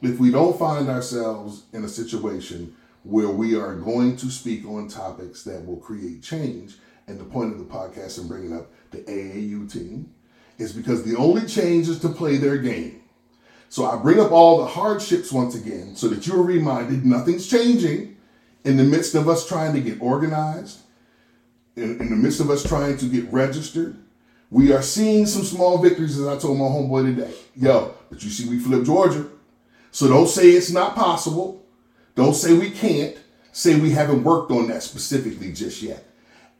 [0.00, 4.88] if we don't find ourselves in a situation where we are going to speak on
[4.88, 6.76] topics that will create change,
[7.08, 10.12] and the point of the podcast and bringing up the AAU team,
[10.58, 13.02] is because the only change is to play their game.
[13.68, 18.16] So I bring up all the hardships once again so that you're reminded nothing's changing
[18.64, 20.80] in the midst of us trying to get organized,
[21.76, 23.96] in, in the midst of us trying to get registered.
[24.50, 27.34] We are seeing some small victories, as I told my homeboy today.
[27.54, 29.26] Yo, but you see, we flipped Georgia.
[29.90, 31.64] So don't say it's not possible.
[32.14, 33.16] Don't say we can't.
[33.52, 36.07] Say we haven't worked on that specifically just yet.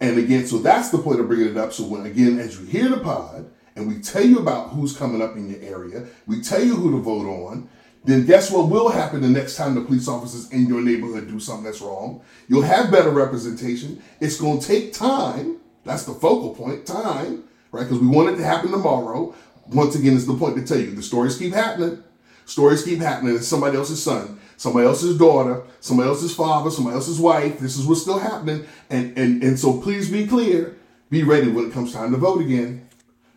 [0.01, 1.73] And again, so that's the point of bringing it up.
[1.73, 5.23] So when again, as you hear the pod, and we tell you about who's coming
[5.23, 7.69] up in your area, we tell you who to vote on,
[8.05, 11.39] then guess what will happen the next time the police officers in your neighborhood do
[11.39, 12.23] something that's wrong?
[12.49, 14.03] You'll have better representation.
[14.21, 15.59] It's going to take time.
[15.85, 17.85] That's the focal point, time, right?
[17.85, 19.35] Because we want it to happen tomorrow.
[19.67, 22.03] Once again, it's the point to tell you the stories keep happening.
[22.47, 23.37] Stories keep happening.
[23.37, 27.59] It's somebody else's son, somebody else's daughter, somebody else's father, somebody else's wife.
[27.59, 28.67] This is what's still happening.
[28.91, 30.77] And and and so please be clear.
[31.09, 32.87] Be ready when it comes time to vote again.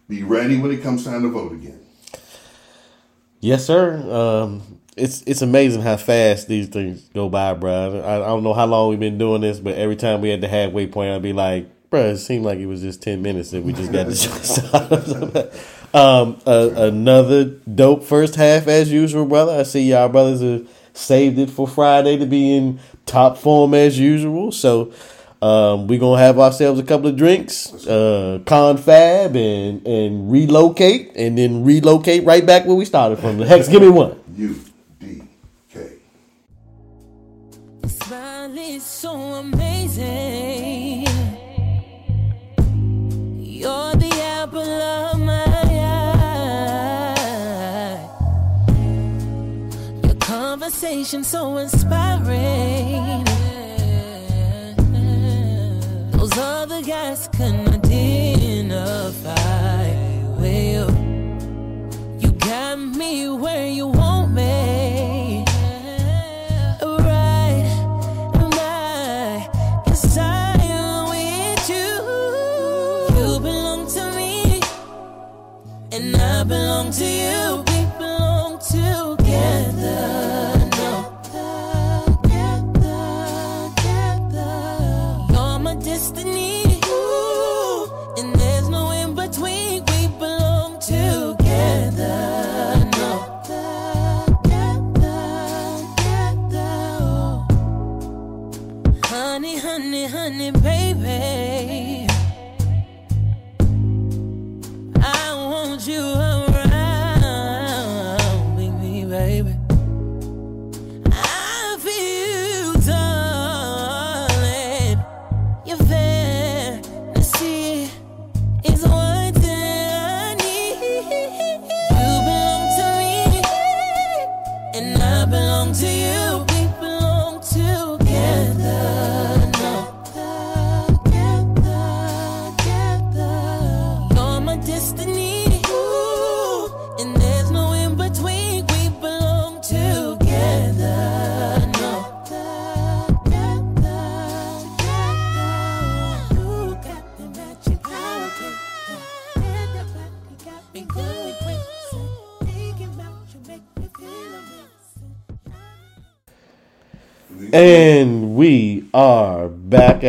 [0.09, 1.80] Be ready when it comes time to vote again.
[3.39, 3.95] Yes, sir.
[4.11, 8.01] Um, it's it's amazing how fast these things go by, bro.
[8.01, 10.41] I, I don't know how long we've been doing this, but every time we had
[10.41, 13.51] the halfway point, I'd be like, bro, it seemed like it was just ten minutes
[13.51, 15.51] that we just got to
[15.93, 19.59] um, uh, another dope first half as usual, brother.
[19.59, 23.97] I see y'all brothers have saved it for Friday to be in top form as
[23.99, 24.51] usual.
[24.51, 24.91] So
[25.41, 31.37] um, we're gonna have ourselves a couple of drinks, uh, confab, and and relocate, and
[31.37, 33.37] then relocate right back where we started from.
[33.37, 34.19] The Hex, give me one.
[34.35, 34.55] U
[34.99, 35.23] D
[35.73, 35.93] K.
[37.87, 41.07] Smile is so amazing.
[43.39, 45.11] You're the apple of
[50.72, 53.26] conversation so inspiring.
[56.11, 59.34] Those other guys couldn't identify.
[60.39, 60.89] Well,
[62.19, 65.43] you got me where you want me.
[71.09, 71.91] With you.
[73.17, 74.61] You belong to me,
[75.91, 77.70] and I belong to you.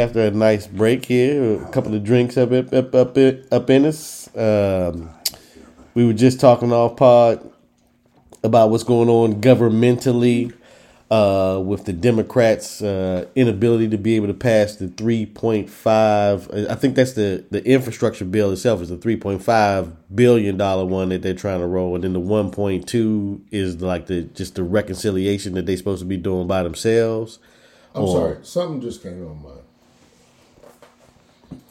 [0.03, 1.63] After a nice break here.
[1.63, 3.17] A couple of drinks up up up up,
[3.53, 4.29] up in us.
[4.37, 5.11] Um,
[5.95, 7.49] we were just talking off pod
[8.43, 10.53] about what's going on governmentally.
[11.11, 16.71] uh, with the Democrats' uh, inability to be able to pass the 3.5.
[16.71, 21.21] I think that's the the infrastructure bill itself is the 3.5 billion dollar one that
[21.21, 25.67] they're trying to roll, and then the 1.2 is like the just the reconciliation that
[25.67, 27.39] they're supposed to be doing by themselves.
[27.95, 29.62] I'm Or- sorry, something just came on my mind.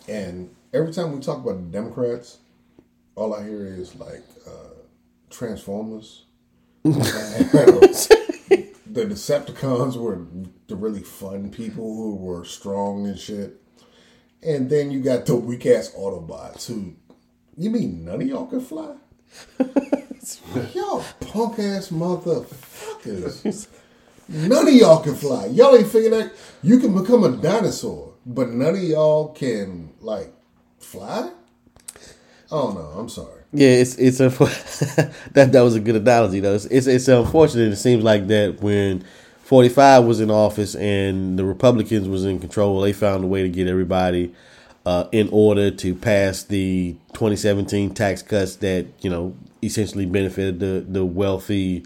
[0.08, 2.40] And every time we talk about the Democrats,
[3.16, 4.74] all I hear is like uh,
[5.30, 6.26] Transformers.
[6.84, 6.96] the
[9.06, 10.26] Decepticons were
[10.68, 13.62] the really fun people who were strong and shit.
[14.44, 16.96] And then you got the weak ass Autobots who,
[17.56, 18.96] you mean none of y'all can fly?
[20.74, 23.68] y'all punk ass motherfuckers.
[24.28, 25.46] None of y'all can fly.
[25.48, 26.32] Y'all ain't figured out
[26.64, 30.34] you can become a dinosaur, but none of y'all can like
[30.80, 31.32] fly.
[32.52, 33.42] Oh no, I'm sorry.
[33.54, 34.30] Yeah, it's it's a
[35.32, 36.56] that that was a good analogy though.
[36.56, 37.72] It's, it's it's unfortunate.
[37.72, 39.04] It seems like that when
[39.44, 43.42] forty five was in office and the Republicans was in control, they found a way
[43.42, 44.34] to get everybody
[44.86, 50.60] uh, in order to pass the twenty seventeen tax cuts that you know essentially benefited
[50.60, 51.86] the the wealthy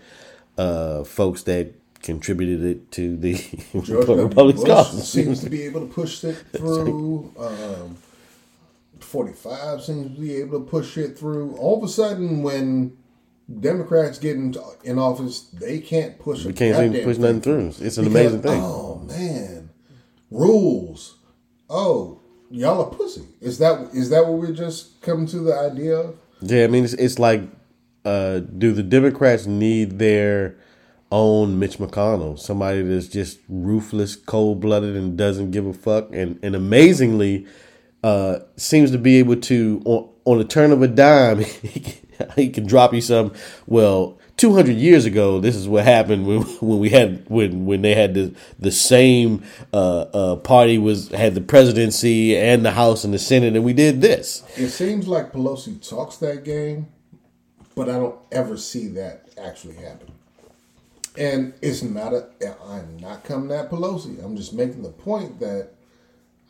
[0.58, 1.74] uh, folks that
[2.06, 3.34] contributed it to the
[3.82, 4.08] George.
[4.08, 5.10] Republic's costs.
[5.10, 7.34] seems to be able to push it through.
[7.38, 7.98] Um,
[9.00, 11.56] 45 seems to be able to push it through.
[11.58, 12.98] All of a sudden, when
[13.60, 17.68] Democrats get into, in office, they can't push We can't seem to push nothing through.
[17.80, 18.62] It's an Because- amazing thing.
[18.64, 19.70] Oh man,
[20.32, 21.18] rules.
[21.70, 23.24] Oh, y'all are pussy.
[23.42, 26.16] Is that is that what we're just coming to the idea of?
[26.42, 27.42] Yeah, I mean, it's, it's like,
[28.04, 30.56] uh, do the Democrats need their
[31.16, 36.38] own Mitch McConnell, somebody that's just ruthless, cold blooded, and doesn't give a fuck, and
[36.44, 37.48] and amazingly,
[38.04, 42.30] uh, seems to be able to on, on the turn of a dime, he can,
[42.36, 43.34] he can drop you some.
[43.66, 47.82] Well, two hundred years ago, this is what happened when when we had when when
[47.82, 49.42] they had the the same
[49.74, 53.72] uh, uh, party was had the presidency and the House and the Senate, and we
[53.72, 54.44] did this.
[54.58, 56.88] It seems like Pelosi talks that game,
[57.74, 60.15] but I don't ever see that actually happen.
[61.18, 62.28] And it's not a.
[62.66, 64.24] I'm not coming at Pelosi.
[64.24, 65.72] I'm just making the point that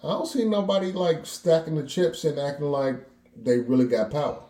[0.03, 2.95] I don't see nobody like stacking the chips and acting like
[3.35, 4.41] they really got power.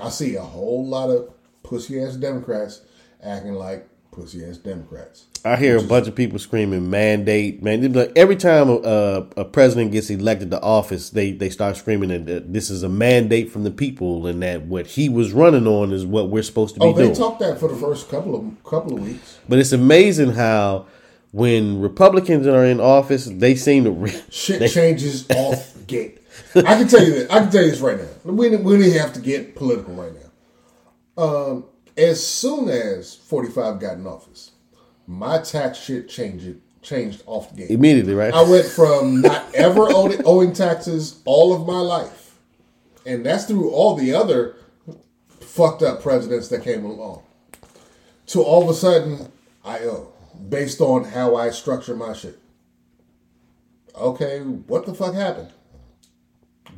[0.00, 2.82] I see a whole lot of pussy ass Democrats
[3.22, 5.27] acting like pussy ass Democrats.
[5.44, 7.92] I hear a bunch of people screaming mandate, man.
[7.92, 12.52] Like every time a, a president gets elected to office, they they start screaming that-
[12.52, 16.04] this is a mandate from the people, and that what he was running on is
[16.06, 16.94] what we're supposed to be doing.
[16.94, 17.16] Oh, they doing.
[17.16, 19.38] talked that for the first couple of couple of weeks.
[19.48, 20.86] but it's amazing how
[21.32, 26.20] when Republicans are in office, they seem to re- Shit they- changes off gate.
[26.54, 27.32] I can tell you that.
[27.32, 28.08] I can tell you this right now.
[28.24, 31.22] We we don't have to get political right now.
[31.22, 31.64] Um,
[31.96, 34.52] as soon as forty five got in office,
[35.08, 37.70] my tax shit changed changed off the gate.
[37.70, 38.32] immediately, right?
[38.32, 42.38] I went from not ever owing, owing taxes all of my life,
[43.04, 44.56] and that's through all the other
[45.40, 47.22] fucked up presidents that came along,
[48.26, 49.32] to all of a sudden
[49.64, 50.12] I owe
[50.48, 52.38] based on how I structure my shit.
[53.96, 55.50] Okay, what the fuck happened?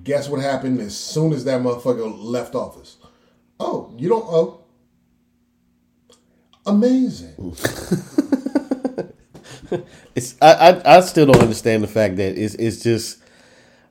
[0.05, 2.97] Guess what happened as soon as that motherfucker left office?
[3.59, 4.60] Oh, you don't owe.
[6.71, 7.35] Amazing.
[10.15, 13.19] it's I, I I still don't understand the fact that it's it's just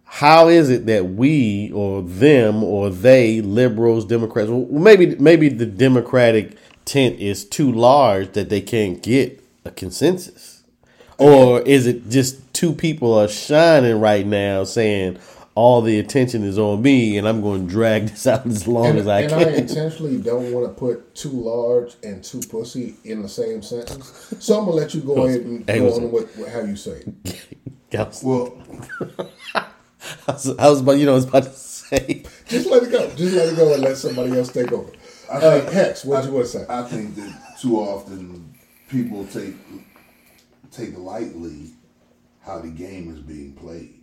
[0.05, 5.65] how is it that we or them or they liberals Democrats well maybe maybe the
[5.65, 10.63] Democratic tent is too large that they can't get a consensus
[11.17, 15.17] or is it just two people are shining right now saying
[15.55, 18.87] all the attention is on me and I'm going to drag this out as long
[18.87, 19.41] and, as I and can.
[19.41, 23.61] And I intentionally don't want to put too large and too pussy in the same
[23.61, 24.33] sentence.
[24.39, 26.61] So I'm gonna let you go ahead and Hey, go what's on with, with how
[26.61, 27.45] you say it.
[28.23, 28.55] Well,
[29.55, 29.65] I
[30.27, 33.09] was, I was about you know I was about to say Just let it go.
[33.15, 34.91] Just let it go and let somebody else take over.
[35.31, 36.65] I Uh, think- Hex, what you want to say?
[36.69, 38.53] I think that too often
[38.89, 39.55] people take
[40.71, 41.71] take lightly
[42.41, 43.95] how the game is being played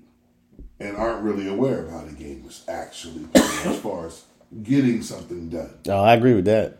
[0.78, 4.24] and aren't really aware of how the game is actually played as far as
[4.62, 5.74] getting something done.
[5.86, 6.78] no I agree with that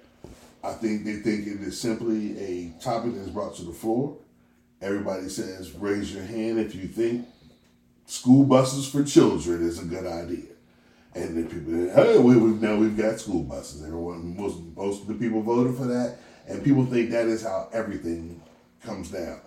[0.67, 4.17] I think they think it is simply a topic that is brought to the floor.
[4.83, 7.27] Everybody says, raise your hand if you think
[8.07, 10.47] school buses for children is a good idea.
[11.15, 13.85] And then people, hey, we, we, now we've got school buses.
[13.85, 16.19] Everyone, most, most of the people voted for that.
[16.49, 18.43] And people think that is how everything
[18.83, 19.41] comes down.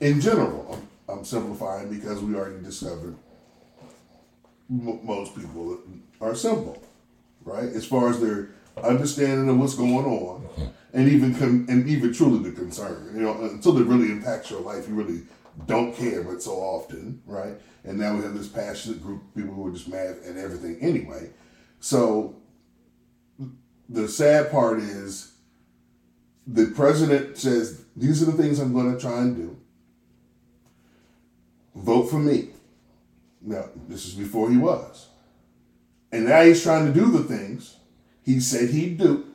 [0.00, 3.16] In general, I'm, I'm simplifying because we already discovered
[4.70, 5.78] m- most people
[6.20, 6.82] are simple,
[7.44, 7.64] right?
[7.64, 8.50] As far as their
[8.82, 10.48] understanding of what's going on,
[10.92, 11.34] and even
[11.68, 13.10] and even truly the concern.
[13.14, 15.22] You know, until it really impacts your life, you really
[15.66, 17.54] don't care, but so often, right?
[17.84, 20.78] And now we have this passionate group of people who are just mad at everything
[20.80, 21.30] anyway.
[21.80, 22.36] So
[23.88, 25.32] the sad part is
[26.46, 29.56] the president says these are the things I'm going to try and do.
[31.74, 32.53] Vote for me.
[33.44, 35.08] Now, this is before he was.
[36.10, 37.76] And now he's trying to do the things
[38.22, 39.26] he said he'd do.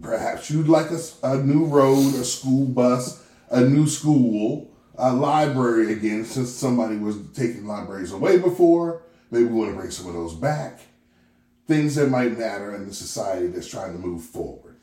[0.00, 5.92] Perhaps you'd like a, a new road, a school bus, a new school, a library
[5.92, 9.02] again, since somebody was taking libraries away before.
[9.30, 10.80] Maybe we want to bring some of those back.
[11.66, 14.76] Things that might matter in the society that's trying to move forward.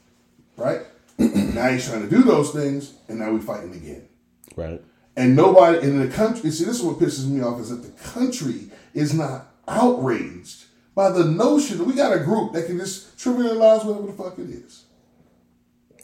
[0.56, 0.82] Right?
[1.18, 4.08] now he's trying to do those things, and now we're fighting again.
[4.56, 4.82] Right.
[5.18, 8.04] And nobody in the country, see, this is what pisses me off is that the
[8.12, 10.66] country is not outraged
[10.96, 14.40] by the notion that we got a group that can just trivialize whatever the fuck
[14.40, 14.86] it is.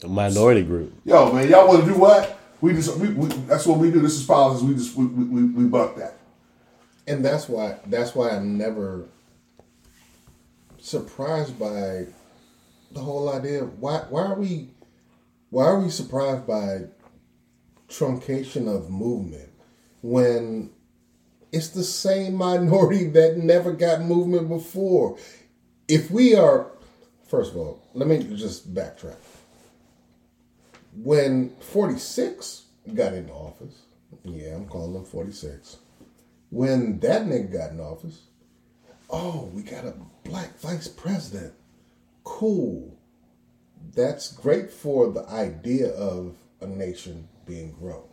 [0.03, 0.93] A minority group.
[1.05, 2.39] Yo, man, y'all want to do what?
[2.61, 4.01] We just, we, we, that's what we do.
[4.01, 4.63] This is politics.
[4.63, 6.15] We just, we, we, we, we buck that.
[7.07, 9.05] and that's why that's why I'm never
[10.79, 12.07] surprised by
[12.91, 13.61] the whole idea.
[13.61, 14.69] Why why are we
[15.49, 16.83] why are we surprised by
[17.93, 19.49] truncation of movement
[20.01, 20.71] when
[21.51, 25.17] it's the same minority that never got movement before?
[25.87, 26.71] If we are,
[27.27, 29.17] first of all, let me just backtrack.
[30.95, 32.63] When 46
[32.93, 33.81] got into office,
[34.23, 35.77] yeah, I'm calling him 46
[36.53, 38.21] when that nigga got in office,
[39.09, 41.51] oh, we got a black vice president.
[42.23, 42.95] Cool.
[43.95, 48.03] That's great for the idea of a nation being grown.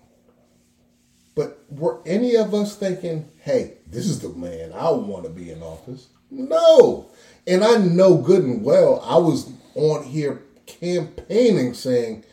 [1.35, 5.51] But were any of us thinking, hey, this is the man I want to be
[5.51, 6.09] in office?
[6.31, 7.11] No.
[7.47, 12.25] And I know good and well I was on here campaigning saying,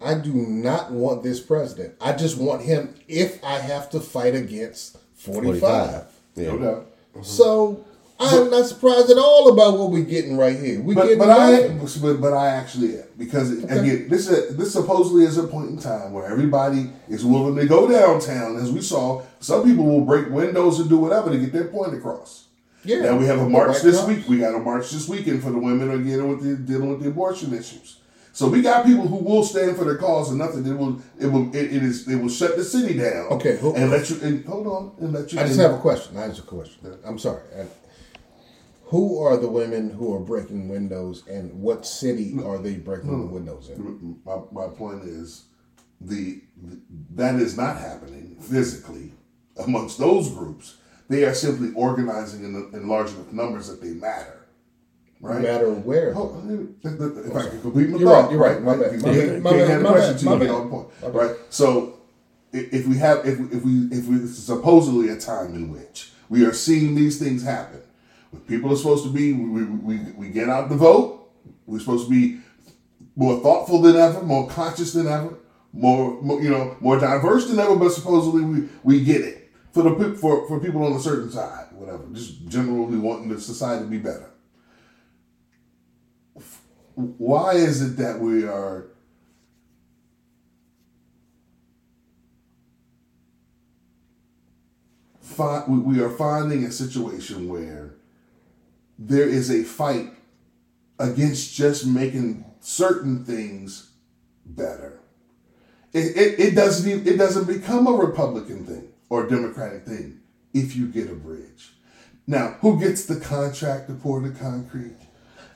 [0.00, 1.94] I do not want this president.
[2.00, 5.60] I just want him if I have to fight against 45.
[5.60, 6.04] 45.
[6.36, 6.64] No Yeah.
[6.64, 6.90] doubt.
[7.24, 7.84] So
[8.20, 10.80] I'm not surprised at all about what we're getting right here.
[10.80, 14.72] We But, getting but I but, but I actually am because again this is this
[14.72, 18.80] supposedly is a point in time where everybody is willing to go downtown as we
[18.80, 22.46] saw some people will break windows and do whatever to get their point across.
[22.84, 23.00] Yeah.
[23.00, 24.08] Now we have a march this House.
[24.08, 24.28] week.
[24.28, 27.08] We got a march this weekend for the women dealing with the dealing with the
[27.08, 27.98] abortion issues.
[28.32, 30.66] So we got people who will stand for their cause and nothing.
[30.66, 33.26] It will it will it, it is it will shut the city down.
[33.32, 35.38] Okay, who- and let you and hold on and let you.
[35.40, 36.16] I just have a question.
[36.16, 36.98] I just a question.
[37.04, 37.40] I'm sorry.
[37.58, 37.66] I-
[38.86, 42.46] who are the women who are breaking windows, and what city mm.
[42.46, 43.30] are they breaking the mm.
[43.30, 44.20] windows in?
[44.24, 45.46] my, my point is
[46.00, 46.42] the,
[47.10, 49.12] that is not happening physically
[49.64, 50.76] amongst those groups.
[51.08, 54.46] They are simply organizing in, in large enough numbers that they matter.
[55.20, 55.40] Right?
[55.40, 56.12] No matter where.
[56.14, 56.42] Oh,
[56.82, 58.62] if I complete my You're thought, right, you're right.
[58.62, 60.50] My bad, You my can't- bad, my bad, have my question bad, my you bad.
[60.50, 61.14] on point, bad.
[61.14, 61.36] right?
[61.48, 61.98] So,
[62.52, 66.12] if we have, if, we, if we, if we, it's supposedly a time in which
[66.28, 67.80] we are seeing these things happen,
[68.46, 71.30] people are supposed to be, we, we, we, get out the vote.
[71.66, 72.40] We're supposed to be
[73.16, 75.34] more thoughtful than ever, more conscious than ever,
[75.72, 77.76] more, more you know, more diverse than ever.
[77.76, 81.66] But supposedly we we get it for the for for people on a certain side,
[81.72, 82.04] whatever.
[82.12, 84.30] Just generally wanting the society to be better.
[86.94, 88.86] Why is it that we are
[95.34, 97.93] fi- we are finding a situation where
[98.98, 100.10] there is a fight
[100.98, 103.90] against just making certain things
[104.46, 105.00] better.
[105.92, 110.20] It, it, it doesn't even, it doesn't become a Republican thing or a Democratic thing
[110.52, 111.72] if you get a bridge.
[112.26, 114.96] Now, who gets the contract to pour the concrete?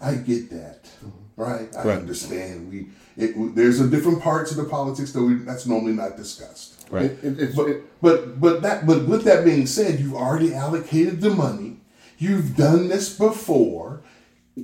[0.01, 0.89] I get that,
[1.37, 1.75] right?
[1.77, 1.99] I Right.
[1.99, 2.71] understand.
[2.71, 6.87] We it, there's a different parts of the politics that we, that's normally not discussed.
[6.89, 7.07] Right.
[7.07, 10.55] It, it, it's, But, it, but but that but with that being said, you've already
[10.55, 11.81] allocated the money.
[12.19, 14.01] You've done this before.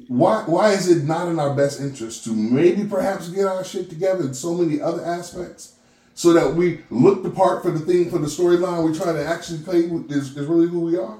[0.09, 3.89] Why why is it not in our best interest to maybe perhaps get our shit
[3.89, 5.77] together in so many other aspects,
[6.15, 9.25] so that we look the part for the thing for the storyline we try to
[9.25, 11.19] actually play is, is really who we are.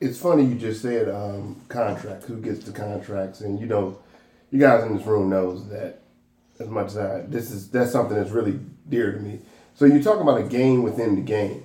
[0.00, 2.26] it's funny you just said um, contracts.
[2.26, 3.40] Who gets the contracts?
[3.40, 4.00] And you know,
[4.50, 6.00] you guys in this room knows that
[6.58, 8.58] as much as I this is that's something that's really
[8.88, 9.38] dear to me.
[9.76, 11.64] So you're talking about a game within the game.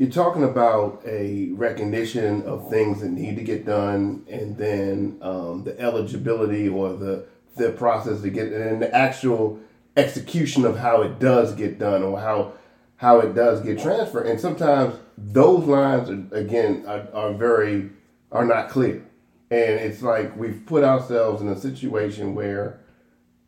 [0.00, 5.62] You're talking about a recognition of things that need to get done, and then um,
[5.64, 7.26] the eligibility or the
[7.56, 9.60] the process to get, and the actual
[9.98, 12.54] execution of how it does get done or how
[12.96, 14.26] how it does get transferred.
[14.26, 17.90] And sometimes those lines are, again are, are very
[18.32, 19.04] are not clear,
[19.50, 22.80] and it's like we've put ourselves in a situation where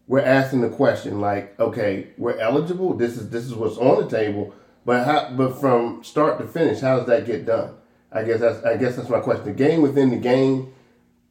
[0.07, 2.93] we're asking the question like, okay, we're eligible.
[2.93, 4.53] This is this is what's on the table,
[4.85, 5.31] but how?
[5.37, 7.75] But from start to finish, how does that get done?
[8.11, 9.45] I guess that's I guess that's my question.
[9.45, 10.73] The game within the game,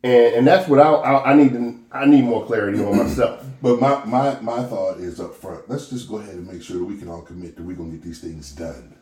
[0.04, 3.46] and and that's what I I, I need to I need more clarity on myself.
[3.62, 5.70] But my, my, my thought is up front.
[5.70, 7.92] Let's just go ahead and make sure that we can all commit that we're gonna
[7.92, 8.96] get these things done.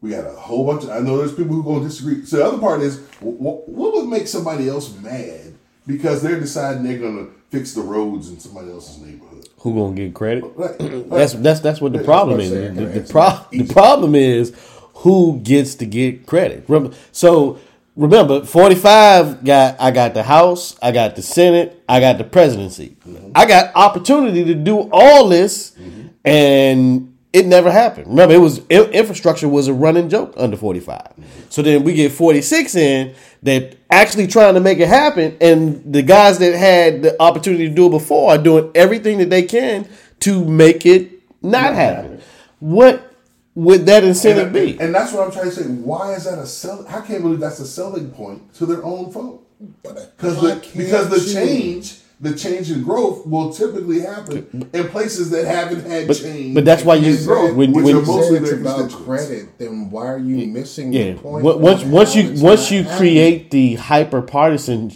[0.00, 0.90] We got a whole bunch of.
[0.90, 2.24] I know there's people who gonna disagree.
[2.24, 5.45] So the other part is, what, what would make somebody else mad
[5.86, 9.48] because they're deciding they're gonna fix the roads in somebody else's neighborhood?
[9.58, 10.58] Who gonna get credit?
[10.58, 12.50] Like, like- That's that's that's what the problem is.
[12.50, 14.54] The, man, the, pro- the problem is
[14.94, 16.64] who gets to get credit.
[16.68, 17.58] Remember, so
[17.96, 22.24] remember, forty five got I got the House, I got the Senate, I got the
[22.24, 22.96] presidency.
[23.06, 23.32] Mm-hmm.
[23.34, 26.08] I got opportunity to do all this, mm-hmm.
[26.24, 28.06] and it never happened.
[28.06, 31.12] Remember, it was infrastructure was a running joke under 45.
[31.50, 35.82] So then we get forty six in that actually trying to make it happen, and
[35.92, 39.42] the guys that had the opportunity to do it before are doing everything that they
[39.42, 39.86] can
[40.20, 41.12] to make it
[41.42, 42.22] not happen.
[42.60, 43.12] What
[43.54, 44.80] would that incentive and, be?
[44.80, 45.64] and that's what I'm trying to say.
[45.64, 46.86] Why is that a sell?
[46.88, 49.46] I can't believe that's a selling point to their own vote.
[49.82, 51.34] Because the, because the you?
[51.34, 56.54] change, the change in growth will typically happen in places that haven't had But- change.
[56.54, 58.90] but that's why you- and growth, when- which when- are If mostly it's their about
[58.90, 61.12] credit, then why are you missing Yeah.
[61.12, 61.44] the point?
[61.44, 62.98] Once once of once you it's once you happening?
[62.98, 64.92] create the hyper partisan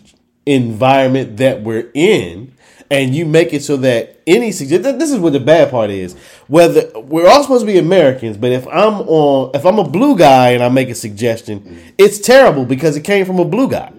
[0.46, 2.52] environment that we're in,
[2.90, 4.98] and you make it so that any suggestion.
[4.98, 6.14] This is what the bad part is.
[6.48, 10.16] Whether we're all supposed to be Americans, but if I'm on, if I'm a blue
[10.16, 11.76] guy and I make a suggestion, mm.
[11.98, 13.90] it's terrible because it came from a blue guy,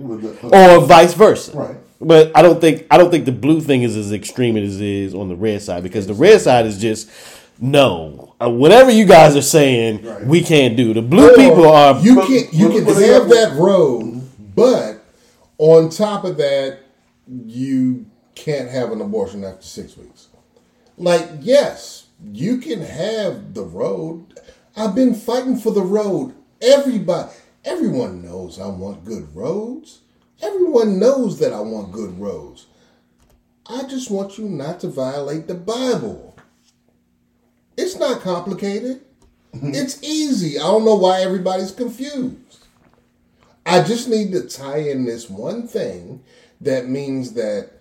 [0.42, 1.52] or vice versa.
[1.56, 1.76] Right.
[2.02, 4.88] But I don't think I don't think the blue thing is as extreme as it
[4.88, 7.10] is on the red side because the red side is just
[7.60, 8.36] no.
[8.42, 10.26] Uh, whatever you guys are saying, Right.
[10.26, 10.94] we can't do.
[10.96, 14.22] The blue Or people are you can you can but have that road,
[14.56, 15.04] but
[15.60, 16.80] on top of that,
[17.46, 20.28] you can't have an abortion after six weeks.
[20.98, 24.40] Like, yes, you can have the road.
[24.76, 26.34] I've been fighting for the road.
[26.62, 27.32] Everybody,
[27.64, 30.00] everyone knows I want good roads.
[30.42, 32.66] Everyone knows that I want good roads.
[33.68, 36.36] I just want you not to violate the Bible.
[37.78, 39.02] It's not complicated.
[39.54, 40.58] It's easy.
[40.58, 42.60] I don't know why everybody's confused.
[43.66, 46.24] I just need to tie in this one thing
[46.62, 47.72] that means that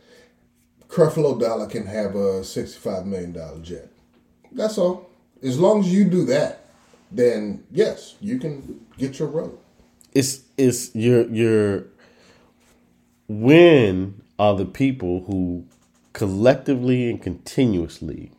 [0.88, 3.88] Creflo Dollar can have a $65 million jet.
[4.50, 5.10] That's all.
[5.44, 6.66] As long as you do that,
[7.12, 9.56] then yes, you can get your road.
[10.12, 11.84] it's it's your your
[13.30, 15.64] when are the people who
[16.12, 18.32] collectively and continuously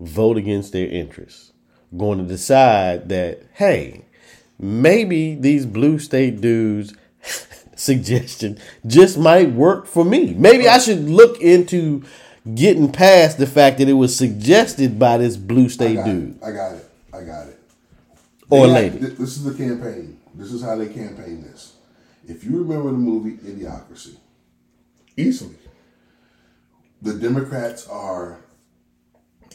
[0.00, 1.52] vote against their interests
[1.96, 4.04] going to decide that hey
[4.58, 6.92] maybe these blue state dudes
[7.76, 12.02] suggestion just might work for me maybe i should look into
[12.56, 16.42] getting past the fact that it was suggested by this blue state dude it.
[16.44, 16.90] I got it.
[17.12, 17.58] I got it.
[18.50, 20.18] or lady th- This is the campaign.
[20.34, 21.74] This is how they campaign this.
[22.26, 24.16] If you remember the movie Idiocracy,
[25.16, 25.56] Easily.
[27.02, 28.38] the Democrats are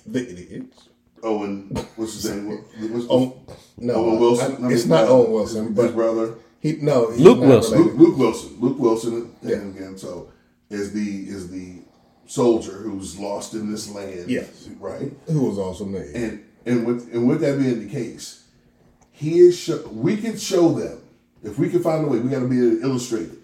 [0.06, 0.88] The idiots.
[1.24, 1.76] Owen.
[1.96, 2.48] What's his name?
[2.48, 3.36] What- what's- Oh,
[3.78, 4.64] no, Owen Wilson.
[4.66, 6.36] I- it's not Owen Wilson, his, but- his brother.
[6.62, 7.82] He no he's Luke Wilson.
[7.82, 7.94] Luke.
[7.98, 8.58] Luke Wilson.
[8.60, 9.14] Luke Wilson.
[9.42, 9.56] And Yeah.
[9.58, 10.30] again, so
[10.70, 11.76] is the is the
[12.28, 14.30] soldier who's lost in this land.
[14.30, 14.68] Yes.
[14.80, 15.12] Right.
[15.28, 16.16] Who was also named.
[16.16, 18.44] And and with and with that being the case,
[19.12, 21.00] he is show, we can show them
[21.44, 22.20] if we can find a way.
[22.20, 23.39] We got to be able to illustrate it.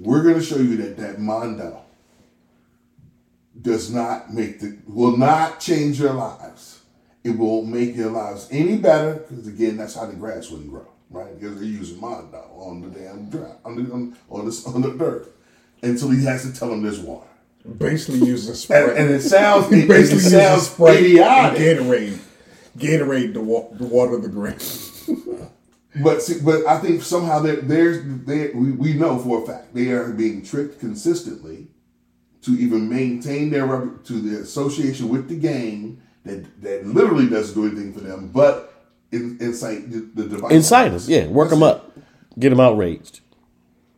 [0.00, 1.80] We're going to show you that that Brawndo
[3.60, 6.80] does not make the will not change your lives.
[7.22, 10.86] It won't make your lives any better because again, that's how the grass wouldn't grow,
[11.10, 11.38] right?
[11.38, 14.92] Because they're using Brawndo on the damn dry on the on, on the on the
[14.96, 15.34] dirt
[15.82, 17.26] until he has to tell them there's water.
[17.78, 18.82] basically using Sprite.
[18.90, 21.58] And, and it sounds it, basically it sounds Sprite idiotic.
[21.60, 22.18] Gatorade.
[22.78, 25.10] Gatorade to, wa- to water the grass.
[25.96, 29.74] But see, but I think somehow there there's they we, we know for a fact
[29.74, 31.66] they are being tricked consistently
[32.42, 37.66] to even maintain their to the association with the gang that that literally doesn't do
[37.66, 40.52] anything for them, but in, incite the, the device.
[40.52, 41.90] incite us yeah work them up
[42.38, 43.20] get them outraged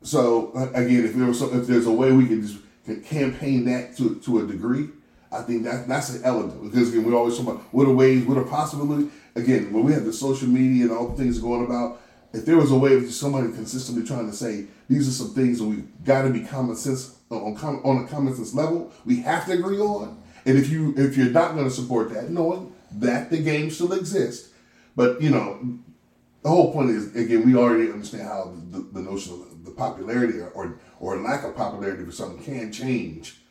[0.03, 3.65] So again, if there was some, if there's a way we can just can campaign
[3.67, 4.89] that to to a degree,
[5.33, 8.25] I think that that's an element because again we always talk about what are ways,
[8.25, 9.11] what are possibilities.
[9.35, 12.03] Again, when we have the social media and all the things going about,
[12.35, 15.59] if there was a way of somebody consistently trying to say these are some things
[15.59, 19.21] that we got to be common sense uh, on on a common sense level, we
[19.21, 20.23] have to agree on.
[20.45, 23.93] And if you if you're not going to support that, knowing that the game still
[23.93, 24.51] exists,
[24.95, 25.79] but you know
[26.43, 30.41] the whole point is again we already understand how the, the notion of the popularity
[30.55, 33.42] or or lack of popularity for something can change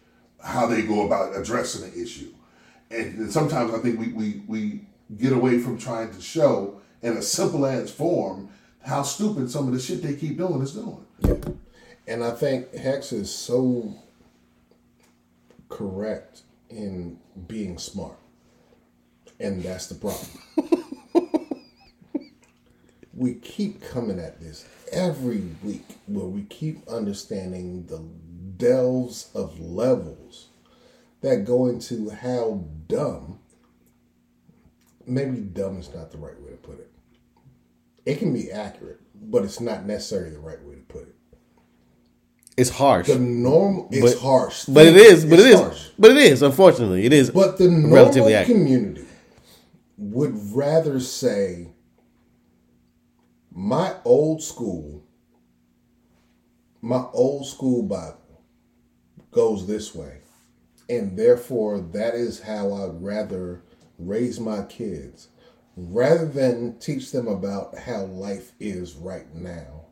[0.44, 2.34] how they go about addressing the issue.
[2.90, 4.82] And, sometimes I think we, we, we
[5.18, 8.50] get away from trying to show in a simple as form
[8.84, 11.06] how stupid some of the shit they keep doing is doing.
[12.08, 13.94] And I think Hex is so
[15.70, 18.18] correct in being smart.
[19.40, 20.28] And that's the problem.
[23.14, 28.04] we keep coming at this every week where we keep understanding the
[28.62, 30.50] delves of levels
[31.22, 33.40] that go into how dumb,
[35.06, 36.92] maybe dumb is not the right way to put it.
[38.06, 41.16] It can be accurate, but it's not necessarily the right way to put it.
[42.58, 43.08] It's harsh.
[43.08, 44.66] The normal, it's But- harsh.
[44.66, 45.26] But it is.
[45.26, 45.60] But It's it is.
[45.60, 45.90] harsh.
[45.98, 46.42] But it is.
[46.44, 47.30] Unfortunately, it is.
[47.32, 48.58] But the normal relatively accurate.
[48.62, 49.06] community
[49.98, 51.74] would rather say,
[53.52, 55.04] my old school,
[56.82, 58.18] my old school Bible
[59.32, 60.20] goes this way.
[60.90, 63.64] And therefore, that is how I'd rather
[63.98, 65.30] raise my kids
[65.76, 69.86] rather than teach them about how life is right now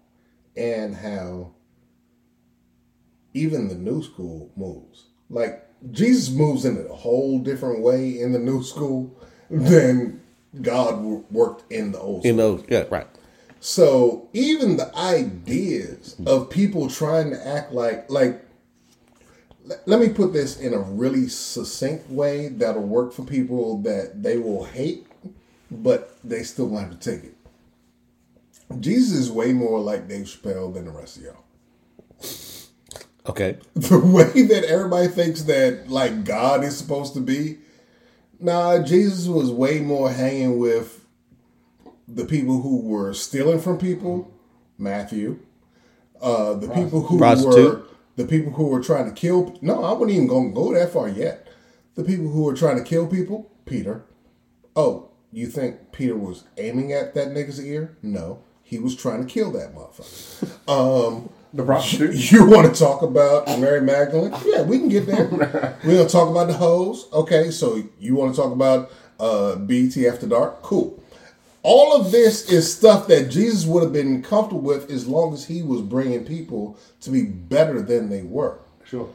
[0.58, 1.52] and how
[3.34, 5.06] even the new school moves.
[5.30, 9.16] Like Jesus moves in a whole different way in the new school
[9.50, 10.22] than
[10.62, 11.00] God
[11.32, 12.32] worked in the old school.
[12.32, 12.64] you know.
[12.68, 12.86] Yeah.
[12.90, 13.08] Right.
[13.62, 18.46] So even the ideas of people trying to act like like
[19.70, 24.24] let- let me put this in a really succinct way that'll work for people that
[24.24, 25.08] they will hate,
[25.72, 27.36] but they still want to take it.
[28.82, 31.44] Jesus is way more like Dave Chappelle than the rest of y'all.
[33.28, 33.58] Okay.
[33.76, 37.60] the way that everybody thinks that like God is supposed to be.
[38.40, 41.06] Nah, Jesus was way more hanging with
[42.08, 44.32] the people who were stealing from people,
[44.78, 45.40] Matthew.
[46.22, 47.80] Uh, the people who Prostitute.
[47.80, 47.84] were
[48.20, 49.58] the people who were trying to kill.
[49.62, 51.48] No, I wouldn't even gonna go that far yet.
[51.96, 54.04] The people who were trying to kill people, Peter.
[54.76, 57.98] Oh, you think Peter was aiming at that nigga's ear?
[58.02, 60.50] No, he was trying to kill that motherfucker.
[60.70, 62.32] Um, The prostitute.
[62.32, 64.34] you want to talk about Mary Magdalene?
[64.46, 65.28] Yeah, we can get there.
[65.86, 67.08] We're gonna talk about the hoes.
[67.14, 70.62] Okay, so you want to talk about uh, BET After Dark?
[70.62, 71.02] Cool.
[71.62, 75.46] All of this is stuff that Jesus would have been comfortable with as long as
[75.46, 78.60] he was bringing people to be better than they were.
[78.86, 79.10] Sure.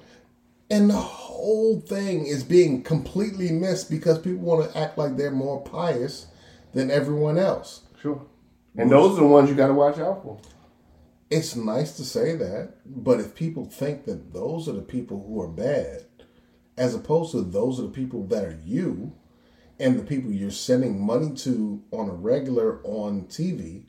[0.71, 5.31] And the whole thing is being completely missed because people want to act like they're
[5.31, 6.27] more pious
[6.73, 7.83] than everyone else.
[8.01, 8.25] Sure.
[8.77, 10.39] And those are the ones you got to watch out for.
[11.31, 15.41] it's nice to say that, but if people think that those are the people who
[15.41, 16.05] are bad,
[16.77, 19.13] as opposed to those are the people that are you
[19.81, 23.83] and the people you're sending money to on a regular on TV,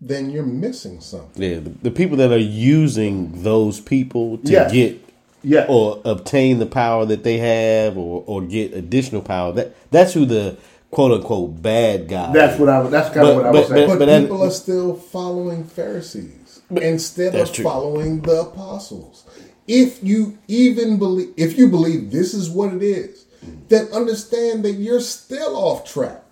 [0.00, 1.42] then you're missing something.
[1.42, 1.58] Yeah.
[1.60, 4.72] The, the people that are using those people to Yes.
[4.72, 5.00] get
[5.42, 5.66] Yeah.
[5.68, 9.52] or obtain the power that they have or, or get additional power.
[9.52, 10.56] That that's who the
[10.90, 12.32] quote unquote bad guy.
[12.32, 12.80] That's what I.
[12.80, 13.88] was- That's kind But- of what I but- was saying.
[13.88, 17.64] But, But that- people are still following Pharisees instead of true.
[17.64, 19.24] following the apostles.
[19.66, 23.23] If you even believe, if you believe this is what it is,
[23.68, 26.22] then understand that you're still off track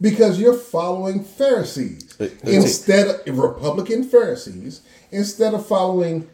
[0.00, 6.28] because you're following Pharisees But- instead of Republican Pharisees instead of following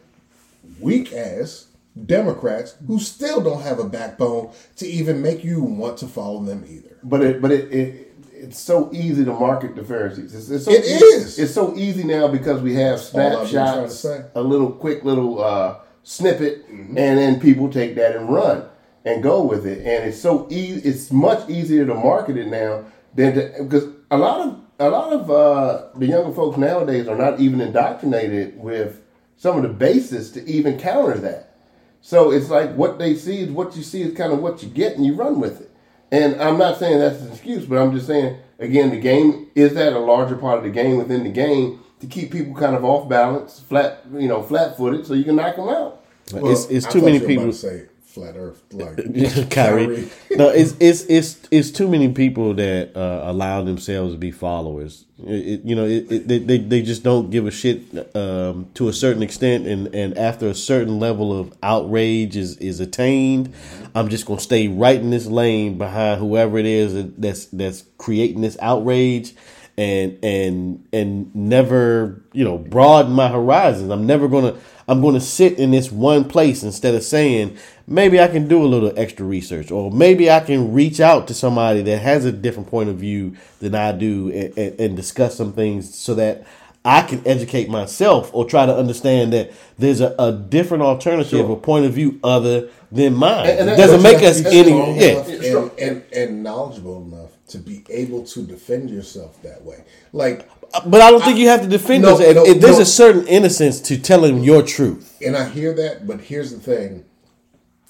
[0.79, 1.67] weak ass
[2.05, 6.65] Democrats who still don't have a backbone to even make you want to follow them
[6.67, 6.97] either.
[7.03, 10.33] But it, but it, it, it's so easy to market the Pharisees.
[10.33, 11.37] It's, it's so It easy, is.
[11.39, 14.71] It's so easy now because we have all I've been trying to snapshots, a little
[14.71, 16.97] quick little uh, snippet, Mm-hmm.
[16.97, 18.65] and then people take that and run
[19.05, 19.79] and go with it.
[19.79, 20.87] And it's so easy.
[20.87, 25.13] It's much easier to market it now than to, because a lot of a lot
[25.13, 29.01] of uh, the younger folks nowadays are not even indoctrinated with
[29.37, 31.57] some of the basis to even counter that.
[32.01, 34.69] So it's like what they see is what you see is kind of what you
[34.69, 35.71] get, and you run with it.
[36.11, 39.73] And I'm not saying that's an excuse, but I'm just saying again, the game is
[39.73, 42.83] that a larger part of the game within the game to keep people kind of
[42.83, 46.03] off balance, flat, you know, flat footed, so you can knock them out.
[46.33, 47.45] it's it's too many you were about people.
[47.45, 50.07] to say flat Earth, like Kyrie.
[50.31, 55.05] no, it's it's it's it's too many people that uh, allow themselves to be followers.
[55.25, 57.81] It, you know, it, it, they, they they just don't give a shit
[58.15, 62.79] um, to a certain extent, and and after a certain level of outrage is is
[62.79, 63.51] attained,
[63.95, 68.41] I'm just gonna stay right in this lane behind whoever it is that's that's creating
[68.41, 69.33] this outrage.
[69.75, 73.89] And and and never you know broaden my horizons.
[73.89, 74.55] I'm never gonna
[74.87, 77.57] I'm gonna sit in this one place instead of saying
[77.87, 81.33] maybe I can do a little extra research, or maybe I can reach out to
[81.33, 85.35] somebody that has a different point of view than I do and, and, and discuss
[85.35, 86.45] some things so that
[86.85, 91.55] I can educate myself or try to understand that there's a, a different alternative, a
[91.55, 93.47] point of view other than mine.
[93.49, 94.63] And- and it doesn't make us any.
[94.71, 99.63] strong Yeah, enough and, and, and knowledgeable enough to be able to defend yourself that
[99.63, 99.83] way.
[100.11, 100.49] Like,
[100.85, 102.29] but I don't think you have to defend No, yourself.
[102.29, 102.81] If- no, if there's no.
[102.81, 105.17] a certain innocence to telling your truth.
[105.25, 107.05] and I hear that, but here's the thing: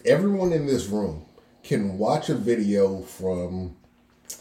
[0.05, 1.26] everyone in this room
[1.64, 3.76] can watch a video from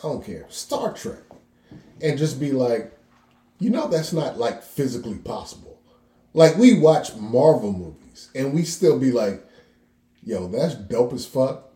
[0.02, 1.19] I don't care Star Trek
[2.01, 2.93] and just be like,
[3.60, 5.78] you know, that's not like physically possible.
[6.35, 9.47] Like we watch Marvel movies and we still be like,
[10.24, 11.69] yo, that's dope as fuck.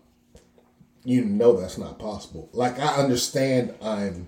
[1.05, 2.49] You know that's not possible.
[2.53, 4.27] Like I understand I'm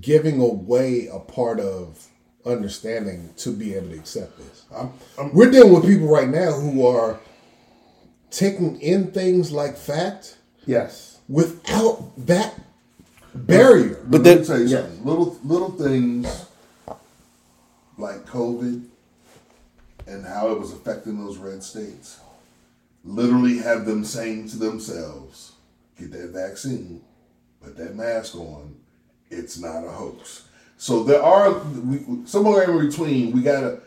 [0.00, 2.06] giving away a part of
[2.44, 4.64] understanding to be able to accept this.
[5.32, 7.18] We're dealing with people right now who are
[8.30, 11.18] taking in things like fact Yes.
[11.28, 12.54] without that
[13.34, 13.98] barrier.
[14.08, 15.04] But then- let me tell you something.
[15.04, 16.26] Little little things
[17.98, 18.84] like COVID
[20.06, 22.18] and how it was affecting those red states
[23.04, 25.52] literally have them saying to themselves,
[25.98, 27.02] get that vaccine,
[27.62, 28.76] put that mask on,
[29.32, 30.44] it's not a hoax.
[30.76, 33.32] So there are we, somewhere in between.
[33.32, 33.80] We gotta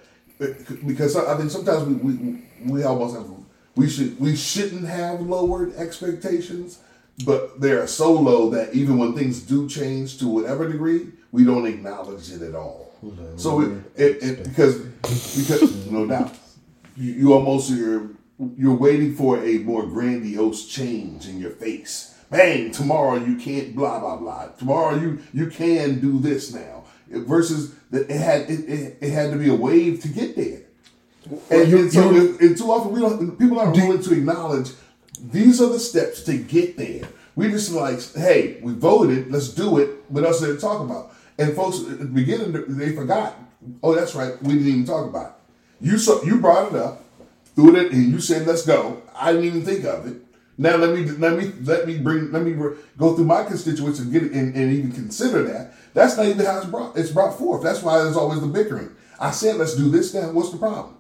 [0.86, 3.26] because I think sometimes we we, we almost have
[3.76, 6.80] we should we shouldn't have lowered expectations,
[7.26, 11.44] but they are so low that even when things do change to whatever degree, we
[11.44, 12.94] don't acknowledge it at all.
[13.38, 16.34] So it, it, it because because no doubt
[16.96, 18.10] you, you almost you're
[18.58, 22.15] you're waiting for a more grandiose change in your face.
[22.30, 22.72] Bang!
[22.72, 24.48] Tomorrow you can't blah blah blah.
[24.58, 26.84] Tomorrow you you can do this now.
[27.10, 30.62] Versus that it had it, it, it had to be a wave to get there.
[31.50, 34.72] And, you- and so you- and, too often we don't people aren't willing to acknowledge
[35.32, 37.08] these are the steps to get there.
[37.36, 39.90] We just like, hey, we voted, let's do it.
[40.10, 41.14] What else did they talk about?
[41.38, 43.38] And folks at the beginning they forgot.
[43.84, 45.26] Oh, that's right, we didn't even talk about
[45.82, 45.86] it.
[45.86, 47.04] You saw you brought it up,
[47.56, 50.18] threw it, in, and you said, "Let's go." I didn't even think of it.
[50.58, 52.54] Now let me let me let me bring let me
[52.98, 55.74] go through my constituents and get it and, and even consider that.
[55.94, 56.98] That's not even how it's brought.
[56.98, 57.62] It's brought forth.
[57.62, 58.96] That's why there's always the bickering.
[59.20, 60.96] I said, "Let's do this now." What's the problem?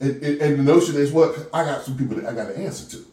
[0.00, 2.58] And, and, and the notion is, what I got some people that I got to
[2.58, 3.04] answer to.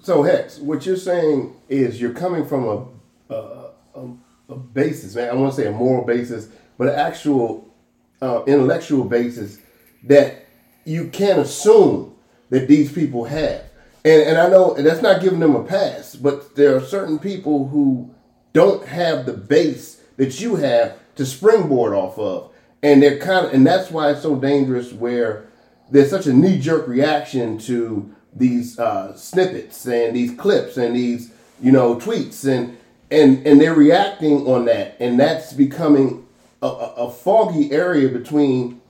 [0.00, 4.08] So Hex, what you're saying is you're coming from a a, a,
[4.50, 5.30] a basis, man.
[5.30, 7.74] I want to say a moral basis, but an actual
[8.20, 9.58] uh, intellectual basis
[10.04, 10.46] that
[10.84, 12.14] you can't assume
[12.50, 13.67] that these people have.
[14.08, 17.18] And and I know and that's not giving them a pass, but there are certain
[17.18, 18.14] people who
[18.54, 22.50] don't have the base that you have to springboard off of,
[22.82, 25.48] and they're kind of and that's why it's so dangerous where
[25.90, 31.30] there's such a knee jerk reaction to these uh, snippets and these clips and these
[31.60, 32.78] you know tweets and
[33.10, 34.96] and and they're reacting on that.
[35.00, 36.26] And that's becoming
[36.62, 38.80] a, a, a foggy area between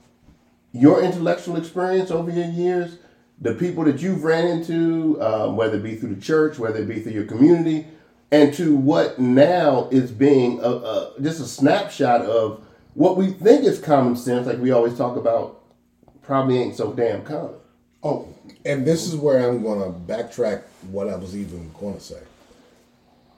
[0.71, 2.99] your intellectual experience over your years
[3.41, 6.87] the people that you've ran into um, whether it be through the church whether it
[6.87, 7.85] be through your community
[8.31, 12.63] and to what now is being a, a, just a snapshot of
[12.93, 15.61] what we think is common sense like we always talk about
[16.21, 17.59] probably ain't so damn common
[18.01, 18.33] Oh,
[18.63, 22.21] and this is where I'm going to backtrack what I was even going to say.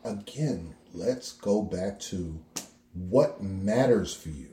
[0.03, 2.39] Again, let's go back to
[2.93, 4.49] what matters for you.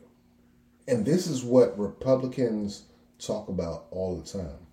[0.86, 2.84] And this is what Republicans
[3.18, 4.67] talk about all the time.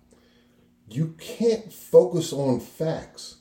[0.88, 3.36] You can't focus on facts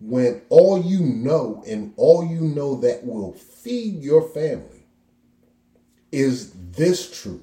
[0.00, 4.86] when all you know and all you know that will feed your family
[6.12, 7.42] is this truth.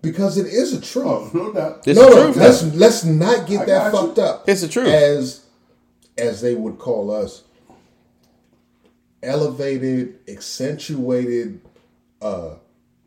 [0.00, 1.06] Because it is a truth.
[1.06, 1.86] Oh, no doubt.
[1.86, 2.36] It's no, no, truth.
[2.36, 4.06] let's let's not get I that got you.
[4.06, 4.48] fucked up.
[4.48, 4.86] It's the truth.
[4.88, 5.44] As
[6.16, 7.42] as they would call us,
[9.22, 11.60] elevated, accentuated,
[12.22, 12.54] uh,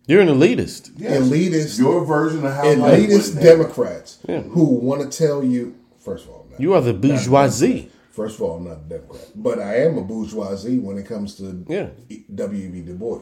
[0.08, 0.92] You're an elitist.
[0.98, 1.22] Yes.
[1.22, 3.44] elitist, Your version of how elitist went down.
[3.44, 5.76] Democrats who want to tell you.
[6.00, 7.92] First of all, I'm not- You are the bourgeoisie.
[8.12, 11.36] First of all, I'm not a Democrat, but I am a bourgeoisie when it comes
[11.36, 11.90] to Yeah.
[12.34, 12.82] W.E.B.
[12.82, 13.22] Du Bois.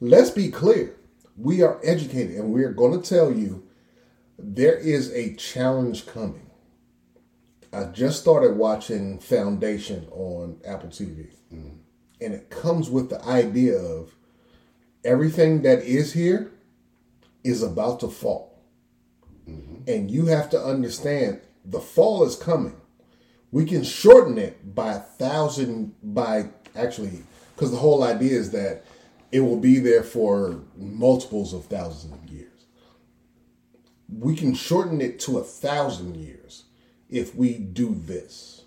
[0.00, 0.94] Let's be clear.
[1.36, 3.64] We are educated, and we're going to tell you
[4.38, 6.46] there is a challenge coming.
[7.72, 11.76] I just started watching Foundation on Apple TV, mm-hmm.
[12.20, 14.14] and it comes with the idea of
[15.04, 16.52] everything that is here
[17.44, 18.62] is about to fall.
[19.48, 19.90] Mm-hmm.
[19.90, 22.76] And you have to understand the fall is coming.
[23.50, 27.22] We can shorten it by a thousand by actually
[27.54, 28.84] because the whole idea is that
[29.32, 32.66] it will be there for multiples of thousands of years.
[34.08, 36.64] We can shorten it to a thousand years
[37.08, 38.64] if we do this.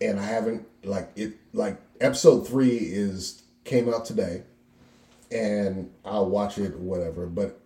[0.00, 4.42] And i haven't like it like episode three is came out today
[5.30, 7.26] and I'll watch it, whatever.
[7.26, 7.60] But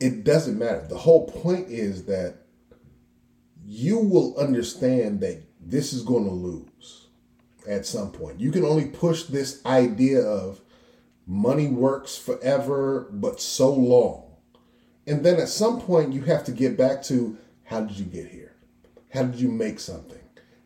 [0.00, 0.86] it doesn't matter.
[0.88, 2.38] The whole point is that
[3.64, 7.08] you will understand that this is going to lose
[7.68, 8.40] at some point.
[8.40, 10.60] You can only push this idea of
[11.26, 14.24] money works forever, but so long.
[15.06, 18.28] And then at some point, you have to get back to how did you get
[18.28, 18.54] here?
[19.12, 20.18] How did you make something?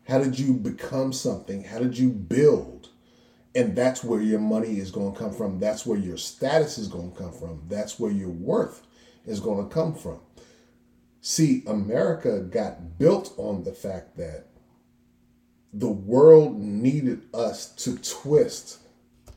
[0.07, 1.63] How did you become something?
[1.63, 2.76] How did you build?
[3.57, 5.59] And that's where your money is going to come from.
[5.59, 7.63] That's where your status is going to come from.
[7.67, 8.85] That's where your worth
[9.25, 10.19] is going to come from.
[11.21, 14.45] See, America got built on the fact that
[15.73, 18.77] the world needed us to twist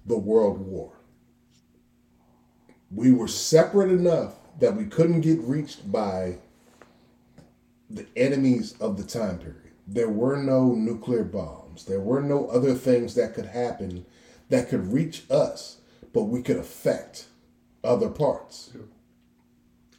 [0.05, 0.93] the world war.
[2.91, 6.37] We were separate enough that we couldn't get reached by
[7.89, 9.73] the enemies of the time period.
[9.87, 11.87] There were no nuclear bombs.
[11.87, 14.05] There were no other things that could happen
[14.51, 15.79] that could reach us,
[16.13, 17.27] but we could affect
[17.83, 18.73] other parts.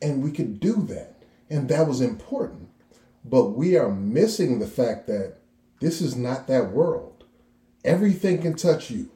[0.01, 1.23] And we could do that.
[1.49, 2.69] And that was important.
[3.23, 5.37] But we are missing the fact that
[5.79, 7.23] this is not that world.
[7.83, 9.09] Everything can touch you.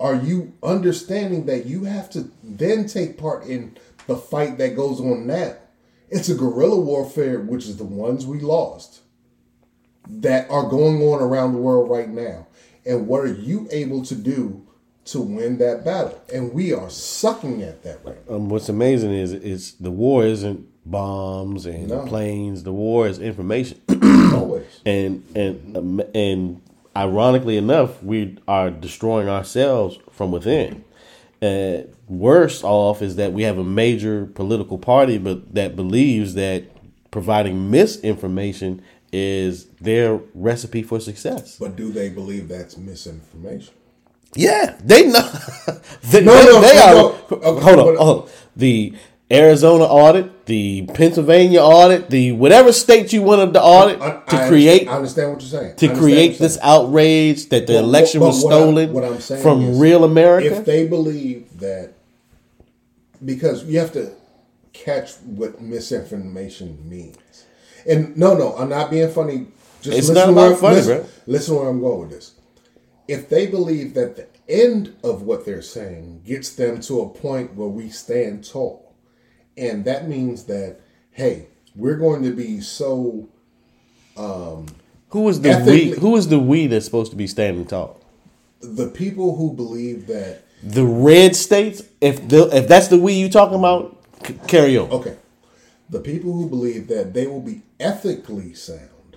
[0.00, 3.76] Are you understanding that you have to then take part in
[4.06, 5.56] the fight that goes on now?
[6.08, 9.00] It's a guerrilla warfare, which is the ones we lost,
[10.08, 12.46] that are going on around the world right now.
[12.88, 14.66] And what are you able to do
[15.06, 16.20] to win that battle?
[16.34, 18.36] And we are sucking at that right now.
[18.36, 22.06] Um, what's amazing is is the war isn't bombs and No.
[22.06, 22.62] planes.
[22.64, 23.78] The war is information.
[24.34, 24.64] Always.
[24.86, 26.62] and and um, and
[26.96, 30.82] ironically enough, we are destroying ourselves from within.
[31.42, 36.64] Uh, worse off is that we have a major political party, but that believes that
[37.10, 38.82] providing misinformation
[39.12, 41.56] is their recipe for success.
[41.58, 43.74] But do they believe that's misinformation?
[44.34, 45.28] Yeah, they know.
[45.66, 47.34] No, they, no, they no, are.
[47.34, 48.30] Okay, hold on, hold on.
[48.56, 48.94] The
[49.30, 54.48] Arizona audit, the Pennsylvania audit, the whatever state you wanted to audit I- to I
[54.48, 55.76] create understand- I understand what you're saying.
[55.76, 59.78] To create this outrage that the But- election but was stolen what I'm saying from
[59.78, 60.56] real America.
[60.58, 61.92] If they believe that,
[63.24, 64.12] because you have to
[64.72, 67.16] catch what misinformation means.
[67.86, 69.46] And no, no, I'm not being funny.
[69.80, 71.06] Just It's listen not about funny, listen, bro.
[71.26, 72.34] Listen where I'm going with this.
[73.06, 77.54] If they believe that the end of what they're saying gets them to a point
[77.54, 78.94] where we stand tall,
[79.56, 80.80] and that means that
[81.12, 81.46] hey,
[81.76, 83.28] we're going to be so
[84.16, 84.66] Um,
[85.10, 85.98] who is the ethically- we?
[85.98, 88.00] Who is the we that's supposed to be standing tall?
[88.60, 91.80] the people who believe that The red states.
[92.00, 93.96] If the if that's the we you talking about,
[94.26, 94.90] c- carry on.
[94.90, 95.14] Okay.
[95.90, 99.16] The people who believe that they will be ethically sound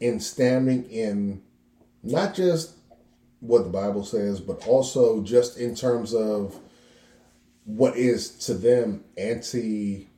[0.00, 1.42] in standing in
[2.02, 2.76] not just
[3.40, 6.58] what the Bible says, but also just in terms of
[7.64, 10.08] what is to them anti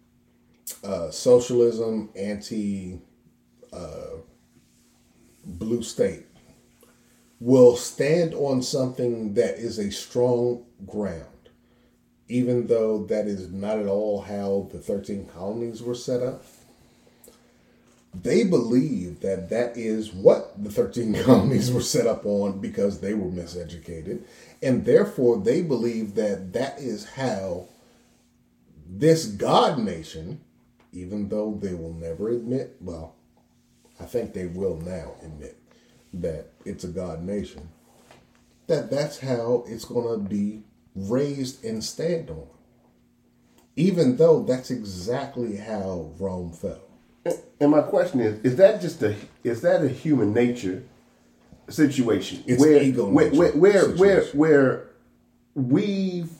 [0.84, 3.00] uh, socialism, anti
[3.72, 4.18] uh,
[5.44, 6.26] blue state,
[7.40, 11.29] will stand on something that is a strong ground
[12.30, 16.44] even though that is not at all how the 13 colonies were set up,
[18.14, 23.14] they believe that that is what the 13 colonies were set up on because they
[23.14, 24.22] were miseducated.
[24.62, 27.66] And therefore, they believe that that is how
[28.88, 30.40] this God nation,
[30.92, 33.16] even though they will never admit, well,
[33.98, 35.56] I think they will now admit
[36.14, 37.68] that it's a God nation,
[38.68, 40.62] that that's how it's going to be
[40.94, 42.46] raised and stand on.
[43.76, 46.80] Even though that's exactly how Rome fell.
[47.60, 49.14] And my question is: Is that just a
[49.44, 50.82] is that a human nature
[51.68, 54.86] situation It's where ego where nature where where, where where
[55.54, 56.30] we've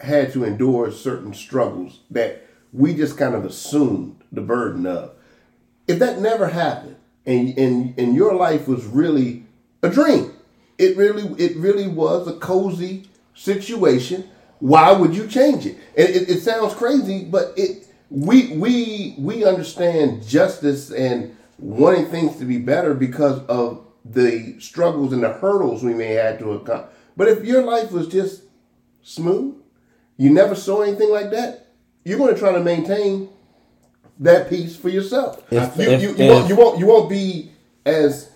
[0.00, 5.12] had to endure certain struggles that we just kind of assumed the burden of?
[5.86, 6.96] If that never happened,
[7.26, 9.44] and and and your life was really
[9.82, 10.32] a dream,
[10.78, 13.04] it really it really was a cozy
[13.34, 14.28] situation.
[14.60, 15.76] Why would you change it?
[15.96, 22.36] And it, it sounds crazy, but it we we we understand justice and wanting things
[22.36, 26.94] to be better because of the struggles and the hurdles we may have to accomplish.
[27.16, 28.42] But if your life was just
[29.02, 29.54] smooth,
[30.16, 31.68] you never saw anything like that,
[32.04, 33.28] you're going to try to maintain
[34.18, 35.42] that peace for yourself.
[35.50, 37.52] If- you, if- you, you, won't, you won't you won't be
[37.86, 38.29] as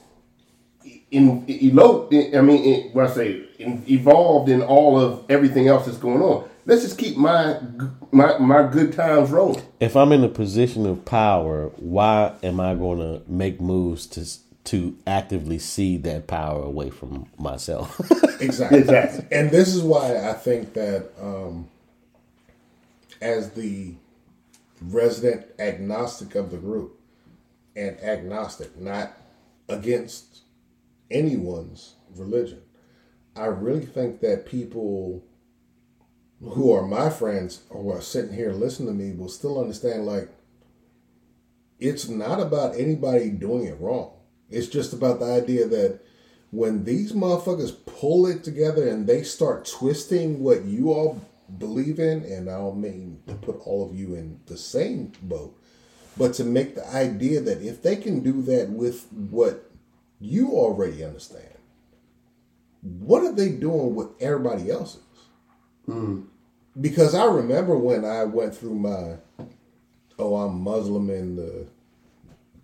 [1.15, 2.13] in eloped.
[2.13, 6.21] I mean, in, what I say, in, evolved in all of everything else that's going
[6.21, 6.49] on.
[6.67, 7.61] Let's just keep my
[8.11, 9.63] my my good times rolling.
[9.81, 14.25] if I'm in a position of power, why am I going to make moves to
[14.65, 18.01] to actively see that power away from myself.
[18.41, 18.81] Exactly.
[18.81, 19.27] Exactly.
[19.31, 21.69] And this is why I think that um,
[23.23, 23.95] as the
[24.83, 26.99] resident agnostic of the group,
[27.77, 29.13] and agnostic, not
[29.69, 30.34] against
[31.11, 32.63] anyone's religion,
[33.37, 35.25] I really think that people
[36.41, 40.29] who are my friends who are sitting here listening to me will still understand like
[41.79, 44.13] it's not about anybody doing it wrong.
[44.51, 46.01] It's just about the idea that
[46.51, 51.21] when these motherfuckers pull it together and they start twisting what you all
[51.59, 55.59] believe in, and I don't mean to put all of you in the same boat,
[56.17, 59.64] but to make the idea that if they can do that with what
[60.25, 61.45] you already understand,
[62.81, 65.03] what are they doing with everybody else's?
[65.87, 66.27] Mm.
[66.81, 69.17] Because I remember when I went through my,
[70.19, 71.67] oh, I'm Muslim in the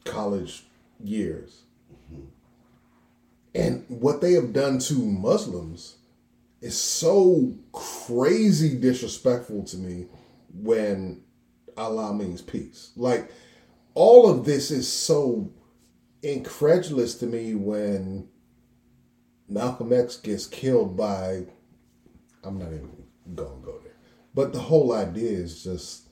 [0.05, 0.65] college
[1.03, 1.62] years.
[3.55, 5.97] And what they have done to Muslims
[6.61, 10.07] is so crazy disrespectful to me
[10.55, 11.23] when
[11.77, 12.93] Allah means peace.
[12.97, 13.31] Like,
[13.95, 15.51] all of this is so
[16.23, 18.29] incredulous to me when
[19.49, 21.45] Malcolm X gets killed by.
[22.43, 22.91] I'm not even
[23.61, 23.95] to go there.
[24.35, 26.09] But the whole idea is just.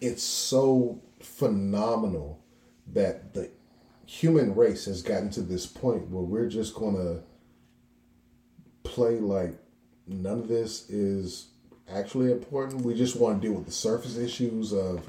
[0.00, 2.44] It's so phenomenal
[2.92, 3.50] that the
[4.06, 7.22] human race has gotten to this point where we're just to
[8.88, 9.58] play like
[10.06, 11.48] none of this is
[11.92, 12.82] actually important.
[12.82, 15.06] We just want to deal with the surface issues of,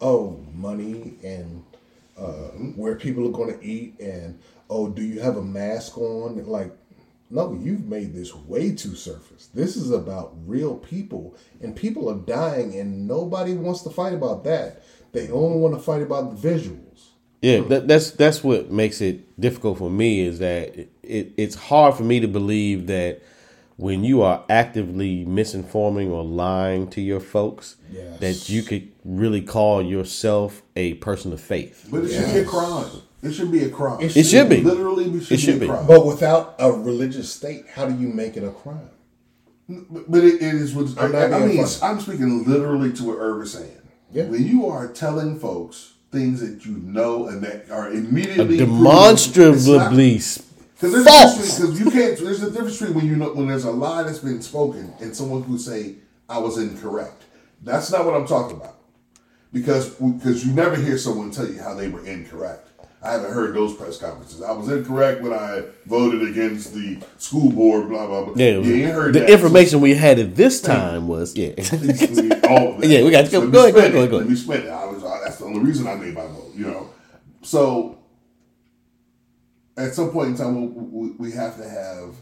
[0.00, 1.64] oh, money and
[2.18, 4.38] uh, where people are going to eat and,
[4.68, 6.44] oh, do you have a mask on?
[6.46, 6.72] Like,
[7.30, 9.48] no, you've made this way too surface.
[9.52, 14.44] This is about real people, and people are dying, and nobody wants to fight about
[14.44, 14.82] that.
[15.12, 17.08] They only want to fight about the visuals.
[17.42, 21.54] Yeah, that, that's that's what makes it difficult for me is that it, it, it's
[21.54, 23.22] hard for me to believe that
[23.78, 28.18] when you are actively misinforming or lying to your folks, Yes.
[28.20, 31.86] that you could really call yourself a person of faith.
[31.90, 32.90] But it should be a crime.
[33.22, 34.00] It should be a crime.
[34.00, 34.60] It It should be.
[34.62, 35.72] Literally, it should, It should be be.
[35.72, 35.86] a crime.
[35.86, 38.90] But without a religious state, how do you make it a crime?
[39.68, 41.66] But, but it, it is what I'm I, not I being mean.
[41.82, 43.70] I'm speaking literally to what Irv is saying.
[44.12, 44.24] Yeah.
[44.24, 50.42] When you are telling folks things that you know and that are immediately Demonstrably s-
[50.78, 51.58] because there's false.
[51.58, 52.18] because you can't.
[52.18, 55.14] There's a difference between when you know when there's a lie that's been spoken and
[55.14, 55.96] someone who say
[56.28, 57.24] I was incorrect.
[57.62, 58.76] That's not what I'm talking about.
[59.52, 62.66] Because because you never hear someone tell you how they were incorrect.
[63.02, 64.42] I haven't heard those press conferences.
[64.42, 67.88] I was incorrect when I voted against the school board.
[67.88, 68.34] Blah blah blah.
[68.36, 69.30] Yeah, ain't heard the that.
[69.30, 71.48] information we had at this time was yeah.
[72.48, 72.82] all of that.
[72.88, 74.70] Yeah, we got to go- go ahead, go ahead, go ahead, Let me spend it.
[74.70, 75.02] I was.
[75.02, 76.52] uh, That's the only reason I made my vote.
[76.54, 76.90] You know.
[77.42, 77.97] So
[79.78, 82.14] at some point in time, we, we, have to have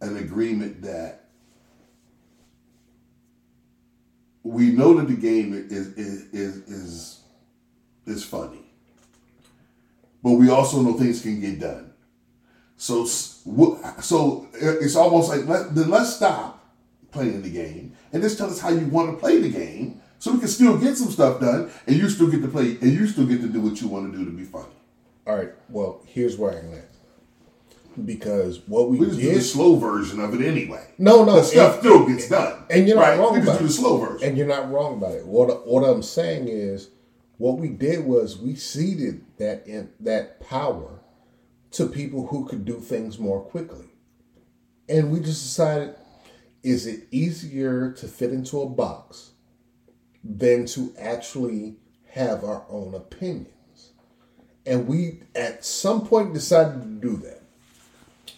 [0.00, 1.26] an agreement that
[4.42, 7.20] we know that the game is is is is,
[8.06, 8.64] is funny,
[10.22, 11.92] but we also know things can get done.
[12.76, 16.64] So so it's almost like let, then let's stop
[17.10, 20.32] playing the game and just tell us how you want to play the game, so
[20.32, 23.06] we can still get some stuff done, and you still get to play, and you
[23.06, 24.77] still get to do what you want to do to be funny.
[25.28, 25.50] All right.
[25.68, 26.82] Well, here's where I land.
[28.04, 30.86] Because what we, We just do the did, slow version of it anyway.
[30.98, 33.18] No, no, the stuff and- still gets done, and you're not right?
[33.18, 34.28] wrong We just about do the slow version.
[34.28, 35.26] and you're not wrong about it.
[35.26, 36.90] What what I'm saying is,
[37.38, 41.00] what we did was we ceded that in that power
[41.72, 43.86] to people who could do things more quickly,
[44.88, 45.96] and we just decided:
[46.62, 49.32] is it easier to fit into a box
[50.22, 51.78] than to actually
[52.12, 53.48] have our own opinions?
[54.68, 57.42] And we, at some point, decided to do that.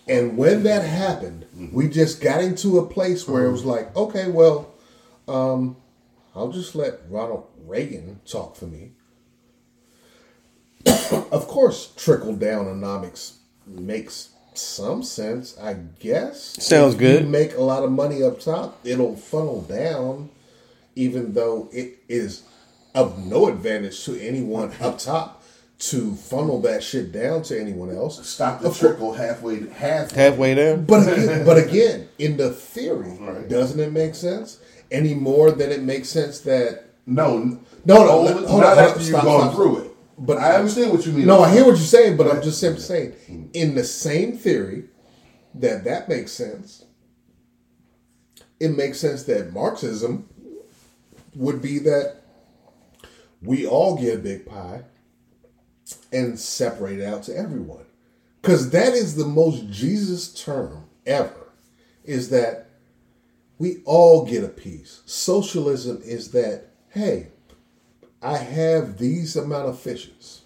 [0.07, 4.31] And when that happened, we just got into a place where it was like, okay,
[4.31, 4.73] well,
[5.27, 5.77] um,
[6.35, 8.93] I'll just let Ronald Reagan talk for me.
[10.87, 16.63] of course, trickle down economics makes some sense, I guess.
[16.65, 17.29] Sounds If good.
[17.29, 20.31] Make a lot of money up top, it'll funnel down,
[20.95, 22.45] even though it is
[22.95, 25.40] of no advantage to anyone up top
[25.81, 28.27] to funnel that shit down to anyone else.
[28.29, 29.67] Stop the Of cour- trickle halfway.
[29.71, 30.77] Half Halfway there.
[30.77, 33.49] but again, but again, in the theory, Right.
[33.49, 34.59] doesn't it make sense
[34.91, 38.65] any more than it makes sense that No, No, no, only- hold not on, hold
[38.79, 39.85] after you've stop, gone stop, through stop.
[39.87, 39.91] it.
[40.19, 41.27] But- But I understand what you mean.
[41.27, 43.13] no, I hear what you're saying, but I'm just simply saying
[43.55, 44.85] in the same theory
[45.55, 46.85] that that makes sense.
[48.61, 50.29] It makes sense that Marxism
[51.35, 52.17] would be that
[53.43, 54.83] we all get a big pie
[56.13, 57.85] and separate it out to everyone.
[58.41, 61.53] Because that is the most Jesus term ever,
[62.05, 62.69] is that
[63.59, 65.03] we all get a piece.
[65.05, 67.29] Socialism is that, hey,
[68.23, 70.43] I have these amount of fishes.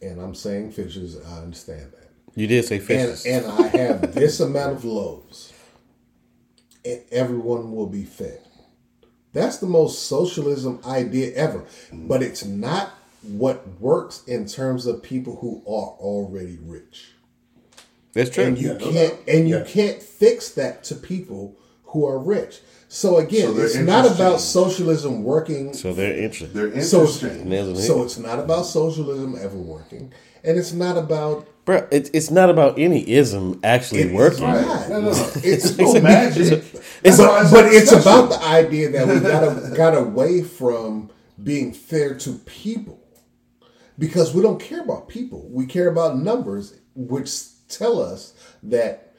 [0.00, 2.10] And I'm saying fishes, I understand that.
[2.34, 3.26] You did say And, fishes.
[3.26, 5.52] and I have this amount of loaves.
[6.84, 8.40] And everyone will be fed.
[9.32, 11.64] That's the most socialism idea ever.
[11.92, 12.92] But it's not
[13.28, 17.10] what works in terms of people who are already rich.
[18.12, 18.44] That's true.
[18.44, 19.28] And you Yeah, can't doubt.
[19.34, 19.64] and you Yeah.
[19.64, 21.56] can't fix that to people
[21.86, 22.60] who are rich.
[22.88, 26.54] So again, So it's not about socialism working so they're interested.
[26.54, 27.44] Their so, interest change.
[27.44, 30.12] Nails on so it's not about socialism ever working.
[30.44, 34.42] And it's not about Bro, it's it's not about any ism actually It is working.
[34.42, 34.88] not.
[34.90, 35.30] No, no, no.
[35.42, 36.62] It's, no magic.
[37.02, 41.10] It's but, it's but it's about the idea that we got got away from
[41.42, 42.98] being fair to people
[43.98, 45.48] because we don't care about people.
[45.50, 47.30] We care about numbers, which
[47.68, 49.12] tell us that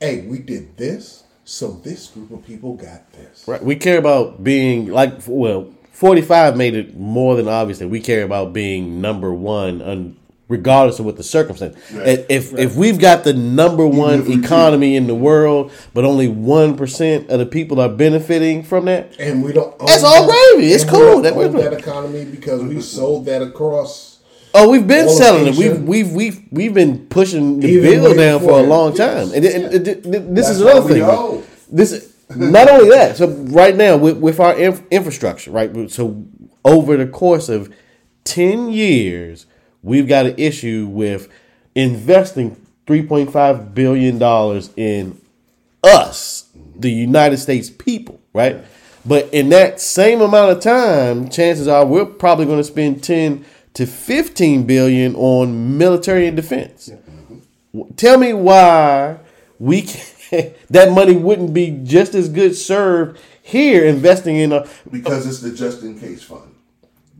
[0.00, 3.44] hey, we did this, so this group of people got this.
[3.46, 3.62] Right.
[3.62, 8.00] We care about being like well, forty five made it more than obvious that we
[8.00, 10.16] care about being number one,
[10.50, 11.74] regardless of what the circumstance.
[11.92, 12.26] Right.
[12.28, 17.30] If if we've got the number one economy in the world, but only one percent
[17.30, 19.78] of the people are benefiting from that, And we don't.
[19.78, 20.72] That's all gravy.
[20.72, 21.22] It's cool.
[21.22, 24.18] That own was- that economy because we sold that across.
[24.52, 25.54] oh, we've been selling it.
[25.56, 29.44] We've we've we've we've been pushing the Even bill down for a long time, and,
[29.44, 31.02] this That's is another thing.
[31.02, 31.42] owe.
[31.70, 33.16] This not only that.
[33.16, 35.90] So right now with with our inf- infrastructure, right?
[35.90, 36.24] So
[36.64, 37.72] over the course of
[38.24, 39.46] ten years,
[39.82, 41.28] we've got an issue with
[41.74, 45.20] investing three point five billion dollars in
[45.82, 48.64] us, the United States people, right?
[49.04, 53.44] But in that same amount of time, chances are we're probably going to spend ten
[53.74, 56.90] to fifteen billion on military and defense.
[57.96, 59.18] Tell me why
[59.58, 65.26] we can, that money wouldn't be just as good served here investing in a because
[65.26, 66.49] it's the just in case fund.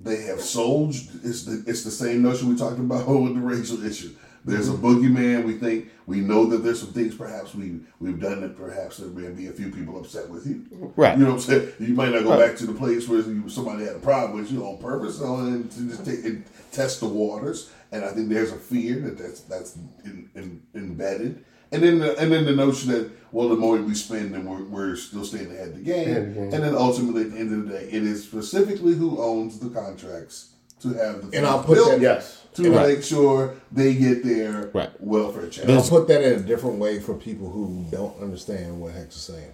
[0.03, 0.95] They have sold.
[1.25, 4.15] It's the it's the same notion we talked about with the racial issue.
[4.45, 5.45] There's a boogeyman.
[5.45, 9.09] We think we know that there's some things perhaps we we've done that perhaps there
[9.09, 10.65] may be a few people upset with you.
[10.97, 11.19] Right.
[11.19, 11.73] You know what I'm saying?
[11.79, 14.65] You might not go back to the place where somebody had a problem with you
[14.65, 17.71] on purpose, or and to just take and test the waters.
[17.93, 21.45] And I think there's a fear that that's that's in, in, embedded.
[21.73, 24.65] And then the, and then the notion that well, the more we spend, then we're,
[24.65, 26.09] we're still staying ahead of the game.
[26.09, 26.53] Ahead of the game.
[26.55, 29.71] And then ultimately, at the end of the day, it is specifically who owns the
[29.71, 32.43] contracts to have the And I'll put built that- Yes.
[32.55, 32.89] to Right.
[32.97, 34.91] make sure they get their Right.
[35.01, 35.65] welfare check.
[35.67, 39.15] And I'll put that in a different way for people who don't understand what Hex
[39.15, 39.53] is saying.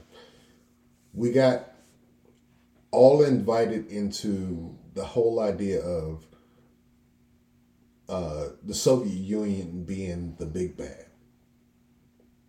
[1.12, 1.70] We got
[2.92, 6.24] all invited into the whole idea of
[8.08, 11.05] uh, the Soviet Union being the big bad.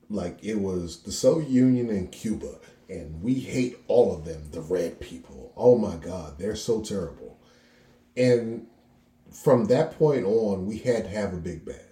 [0.10, 2.56] Like it was the Soviet Union and Cuba,
[2.90, 5.54] and we hate all of them, the red people.
[5.58, 7.40] Oh my God, they're so terrible.
[8.16, 8.68] And
[9.32, 11.86] from that point on, we had to have a big bad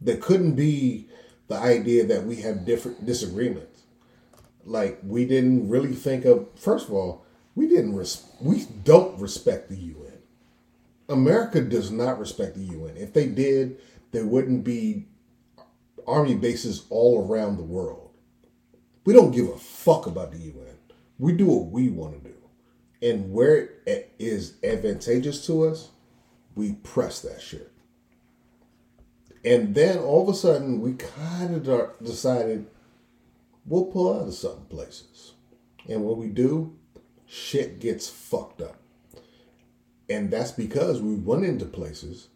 [0.00, 1.08] there couldn't be
[1.48, 3.82] the idea that we have different disagreements.
[4.64, 6.48] Like we didn't really think of.
[6.56, 7.24] First of all,
[7.54, 7.96] we didn't.
[7.96, 10.12] Res- we don't respect the UN.
[11.08, 12.96] America does not respect the UN.
[12.96, 13.78] If they did,
[14.12, 15.06] there wouldn't be
[16.06, 18.10] army bases all around the world.
[19.04, 20.76] We don't give a fuck about the UN.
[21.18, 22.36] We do what we want to do,
[23.02, 25.90] and where it is advantageous to us,
[26.54, 27.72] we press that shit.
[29.44, 32.66] And then all of a sudden, we kind of decided
[33.64, 35.34] we'll pull out of some places.
[35.88, 36.76] And when we do,
[37.26, 38.76] shit gets fucked up.
[40.10, 42.28] And that's because we went into places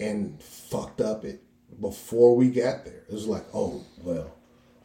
[0.00, 1.42] and fucked up it
[1.80, 3.02] before we got there.
[3.08, 4.32] It was like, oh, well,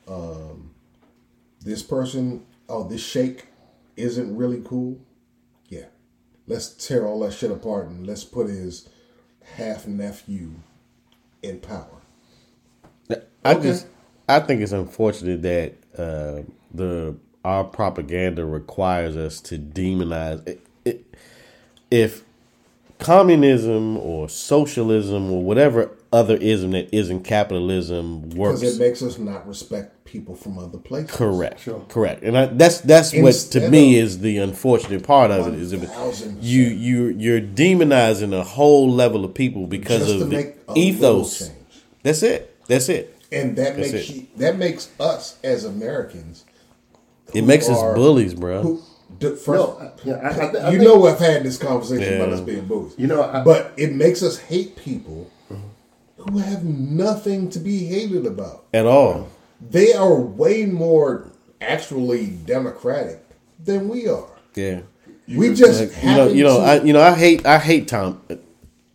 [0.08, 0.72] um,
[1.62, 3.48] this person, oh, this sheikh
[3.96, 5.00] isn't really cool.
[5.70, 5.86] Yeah.
[6.48, 8.90] Let's tear all that shit apart and let's put his
[9.56, 10.54] half nephew
[11.42, 12.02] in power.
[13.44, 13.88] I just
[14.30, 16.44] I think it's unfortunate that uh,
[16.74, 21.16] the our propaganda requires us to demonize it, it,
[21.90, 22.24] if
[23.00, 28.60] communism or socialism or whatever other ism that isn't capitalism works.
[28.60, 31.12] Because it makes us not respect people from other places.
[31.16, 31.68] Correct.
[31.90, 32.24] Correct.
[32.24, 35.82] And I, that's that's what to me is the unfortunate part of it is if
[36.42, 40.78] you you you're demonizing a whole level of people because of the make a little
[40.78, 41.50] ethos.
[42.04, 42.58] That's it.
[42.68, 43.18] That's it.
[43.32, 46.44] And that That's makes you, that makes us as Americans.
[47.34, 48.62] It who makes us bullies, bro.
[48.62, 48.82] Who,
[49.22, 52.16] first, No, I- yeah, I- I thi- I you think- know I've had this conversation
[52.16, 52.94] about us being bullies.
[52.98, 55.30] You know, I- but it makes us hate people
[56.30, 58.66] who have nothing to be hated about.
[58.74, 59.30] At all.
[59.60, 63.24] They are way more actually democratic
[63.64, 64.30] than we are.
[64.56, 64.82] Yeah.
[65.28, 67.88] We just Like, you know, you know, to, I you know, I hate I hate
[67.88, 68.22] Tom.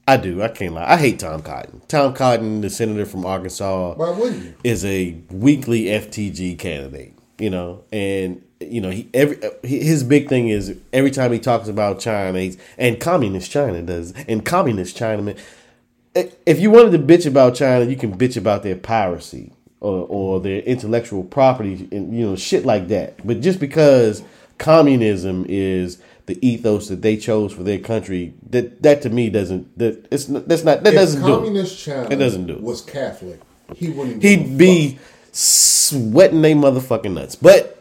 [0.09, 0.43] I do.
[0.43, 0.85] I can't lie.
[0.85, 1.83] I hate Tom Cotton.
[1.89, 4.55] Tom Cotton, the senator from Arkansas, Why wouldn't you?
[4.63, 7.15] is a weekly FTG candidate.
[7.39, 11.69] You know, and you know he every his big thing is every time he talks
[11.69, 15.35] about China he's, and communist China does and communist China.
[16.47, 20.41] If you wanted to bitch about China, you can bitch about their piracy or, or
[20.41, 23.25] their intellectual property and you know shit like that.
[23.27, 24.23] But just because
[24.59, 29.77] communism is the ethos that they chose for their country, that that to me doesn't
[29.79, 31.67] that it's not, that's not that If doesn't do it.
[31.67, 32.63] China It doesn't do it.
[32.63, 33.41] was Catholic,
[33.75, 34.23] he wouldn't.
[34.23, 34.99] He'd be
[35.33, 37.37] sweating they motherfucking nuts.
[37.37, 37.75] But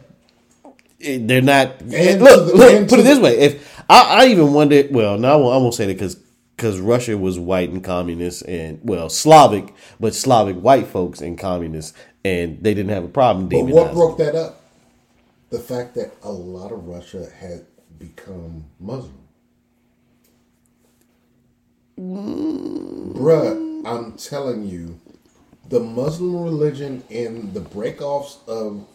[1.00, 1.80] they're not.
[1.80, 2.88] And look, the- look.
[2.88, 5.74] Put it this way: if I, I even wonder, well, no, I won't, I won't
[5.74, 6.16] say that because
[6.56, 11.92] because Russia was white and communist, and well, Slavic, but Slavic white folks and communists,
[12.24, 14.62] and they didn't have a problem But what broke that up?
[15.50, 17.66] The fact that a lot of Russia had
[17.98, 19.12] become Muslim.
[21.98, 24.98] Bruh, I'm telling you,
[25.68, 28.86] the Muslim religion in the breakoffs of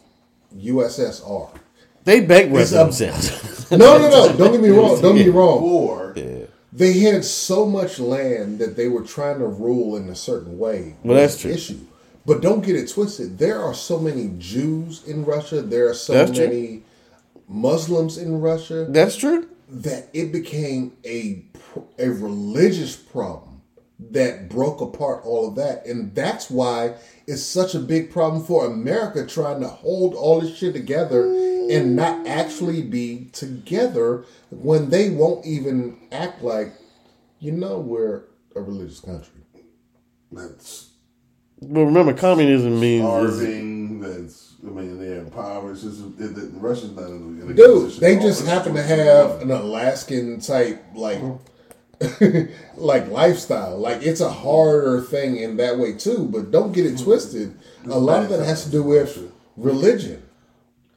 [0.56, 1.58] USSR.
[2.04, 3.72] They bankrupt It's themselves.
[3.72, 4.36] No, no, no.
[4.36, 5.02] Don't get me wrong.
[5.02, 5.64] Don't get me wrong.
[5.64, 6.14] Or
[6.74, 10.96] They had so much land that they were trying to rule in a certain way.
[11.04, 11.52] Well, that's the true.
[11.52, 11.80] Issue.
[12.26, 13.38] But don't get it twisted.
[13.40, 15.62] There are so many Jews in Russia.
[15.62, 16.48] There are so That's true.
[16.48, 16.84] many
[17.48, 19.48] Muslims in Russia That's true.
[19.70, 21.44] that it became a
[22.00, 23.62] a religious problem
[24.12, 26.96] that broke apart all of that, and that's why
[27.32, 31.26] it's such a big problem for America trying to hold all this shit together
[31.70, 36.74] and not actually be together when they won't even act like
[37.40, 38.24] you know we're
[38.56, 39.42] a religious country.
[40.30, 40.90] that's
[41.62, 44.02] But remember, communism means starving.
[44.02, 45.72] That's I mean they're in power.
[45.72, 49.52] It's just it, the Russians not in a, Dude, they just happen to have an
[49.52, 51.22] Alaskan type like
[52.76, 53.78] like lifestyle.
[53.78, 57.58] Like it's a harder thing in that way too, but don't get it twisted.
[57.86, 60.24] A lot of that has to do with religion.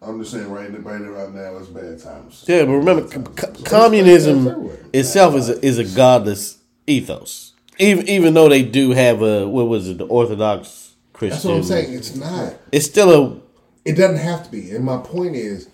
[0.01, 2.45] I'm just saying right, in the right right now it's bad times.
[2.47, 7.53] Yeah, but remember, co- co- communism itself is a, is a godless ethos.
[7.79, 11.37] Even even though they do have a what was it, the Orthodox Christian?
[11.37, 11.95] That's what I'm saying.
[11.95, 12.55] It's not.
[12.71, 13.41] It's still a
[13.85, 14.71] It doesn't have to be.
[14.71, 15.69] And my point is,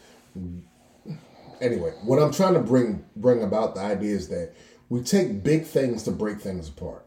[1.61, 4.55] anyway, what I'm trying to bring bring about the idea is that
[4.90, 7.06] we take big things to break things apart,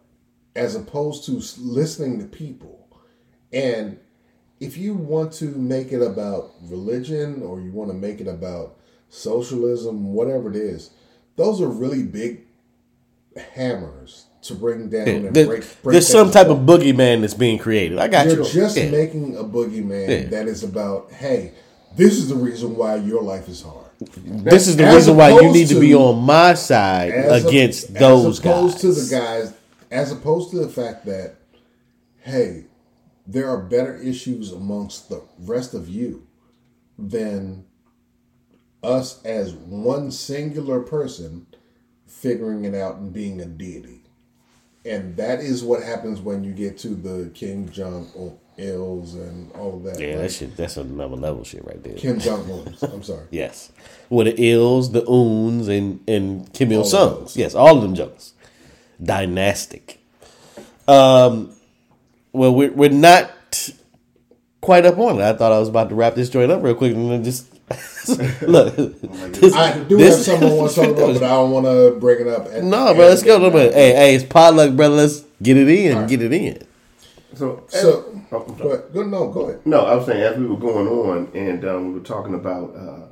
[0.55, 2.87] as opposed to listening to people.
[3.51, 3.99] And
[4.59, 8.77] if you want to make it about religion or you want to make it about
[9.09, 10.89] socialism, whatever it is,
[11.35, 12.41] those are really big
[13.53, 15.63] hammers to bring down and there- break.
[15.83, 16.59] break there's some type apart.
[16.59, 17.97] of boogeyman that's being created.
[17.97, 18.49] I got You're you.
[18.49, 18.91] just Yeah.
[18.91, 20.29] making a boogeyman Yeah.
[20.29, 21.51] that is about, hey,
[21.95, 23.82] this is the reason why your life is hard.
[23.99, 27.47] This is the As reason why you need to, be on my side As a-
[27.47, 28.81] against those as opposed guys.
[28.81, 29.53] to the guys,
[29.91, 31.35] as opposed to the fact that,
[32.21, 32.65] hey,
[33.25, 36.27] there are better issues amongst the rest of you
[36.99, 37.65] than
[38.83, 41.45] us as one singular person
[42.05, 44.01] figuring it out and being a deity.
[44.85, 48.07] And that is what happens when you get to the Kim Jong
[48.57, 49.99] Il's and all of that.
[49.99, 50.55] yeah, Like, that shit.
[50.57, 51.95] That's another level shit right there.
[51.95, 52.83] Kim Jong Un's.
[52.83, 53.25] I'm sorry.
[53.31, 53.71] Yes,
[54.09, 57.35] with the ills, the uns, and and Kim Il Sung's.
[57.35, 58.33] Yes, all of them jokes.
[59.01, 59.99] Dynastic.
[60.87, 61.51] Um,
[62.31, 63.31] well, we're we're not
[64.61, 65.23] quite up on it.
[65.23, 67.47] I thought I was about to wrap this joint up real quick, and then just
[68.43, 68.75] look.
[68.75, 71.65] this- I do this- have something I want to talk about, but I don't want
[71.65, 72.47] to break it up.
[72.47, 73.45] at- No, bro, let's go.
[73.47, 74.95] at- Hey, hey, it's potluck, brother.
[74.95, 76.07] Let's get it in.
[76.07, 76.61] Get it in.
[77.35, 78.93] So, So, oh, go ahead.
[78.93, 79.65] Go, no, go ahead.
[79.65, 82.75] No, I was saying as we were going on, and um, we were talking about
[82.75, 83.07] uh,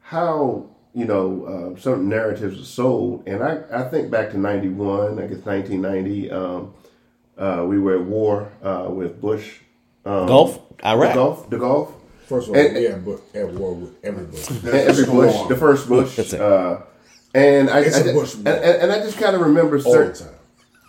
[0.00, 5.18] how you know uh, certain narratives are sold, and I, I think back to '91,
[5.18, 6.30] I guess 1990.
[6.30, 6.74] Um,
[7.36, 9.58] uh, we were at war uh, with Bush.
[10.04, 11.14] Um, Gulf, the Iraq.
[11.14, 11.92] Gulf, the Gulf.
[12.26, 14.38] First of all, And- yeah, but at war with everybody.
[14.38, 16.16] And every Bush, the first Bush.
[16.16, 16.40] That's it.
[16.40, 16.78] Uh,
[17.34, 19.82] and I, It's I a Bush and, and, and I just kind of remember all
[19.82, 20.33] the certain time.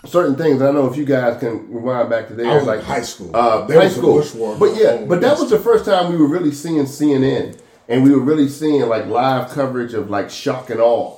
[0.08, 0.62] Certain things.
[0.62, 3.02] I know if you guys can rewind back to there, I was in like high
[3.02, 3.36] school.
[3.36, 4.16] Uh, There high school.
[4.20, 7.60] Bush war but yeah, but that was the first time we were really seeing CNN,
[7.88, 11.18] and we were really seeing like live coverage of like shock and awe,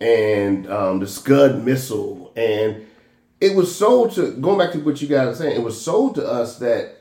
[0.00, 2.86] and um, the Scud missile, and
[3.40, 5.56] it was sold to going back to what you guys are saying.
[5.56, 6.96] It was sold to us that,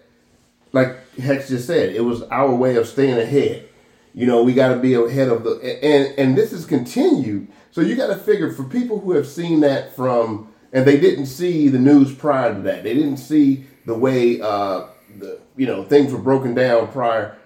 [0.73, 3.67] like Hex just said, it was our way of staying ahead.
[4.13, 5.51] You know, we got to be ahead of the
[5.83, 7.47] and and this is continued.
[7.71, 11.25] So you got to figure for people who have seen that from and they didn't
[11.25, 12.83] see the news prior to that.
[12.83, 14.87] They didn't see the way uh,
[15.17, 17.37] the you know things were broken down prior.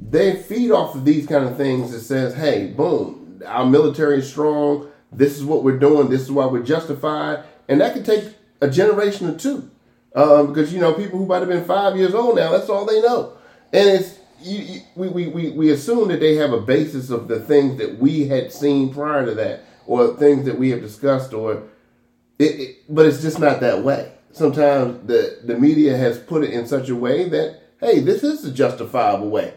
[0.00, 4.30] They feed off of these kind of things that says, "Hey, boom, our military is
[4.30, 4.90] strong.
[5.12, 6.08] This is what we're doing.
[6.08, 8.24] This is why we're justified," and that could take
[8.60, 9.70] a generation or two,
[10.14, 12.86] um, because you know people who might have been five years old now, that's all
[12.86, 13.36] they know,
[13.72, 14.18] and it's.
[14.42, 17.78] You, you, we, we, we, we assume that they have a basis of the things
[17.78, 21.62] that we had seen prior to that, or things that we have discussed, or
[22.38, 24.12] it, it, but it's just not that way.
[24.32, 28.44] Sometimes the the media has put it in such a way that hey, this is
[28.44, 29.54] a justifiable way.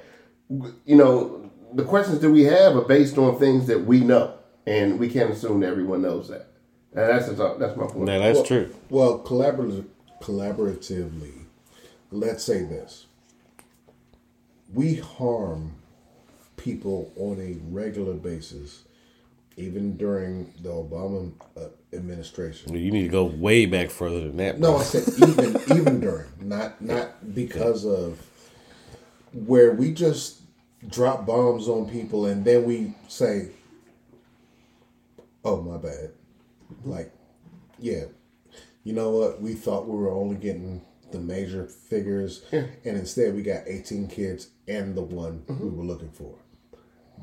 [0.49, 4.35] You know, the questions that we have are based on things that we know,
[4.65, 6.47] and we can't assume that everyone knows that.
[6.93, 8.05] And that's that's my point.
[8.05, 8.75] Now that's well, true.
[8.89, 9.85] Well, collaborative,
[10.21, 11.45] collaboratively,
[12.11, 13.07] let's say this:
[14.73, 15.75] we harm
[16.55, 18.83] people on a regular basis,
[19.55, 22.73] even during the Obama uh, administration.
[22.73, 24.59] You need to go way back further than that.
[24.59, 24.80] No, bro.
[24.80, 28.19] I said even even during, not not because of
[29.34, 30.41] where we just
[30.88, 33.49] drop bombs on people and then we say,
[35.43, 36.11] "Oh my bad,"
[36.72, 36.89] mm-hmm.
[36.89, 37.11] like,
[37.80, 38.05] yeah,
[38.84, 39.41] you know what?
[39.41, 40.81] We thought we were only getting
[41.11, 45.64] the major figures, and instead we got eighteen kids and the one mm-hmm.
[45.64, 46.35] we were looking for.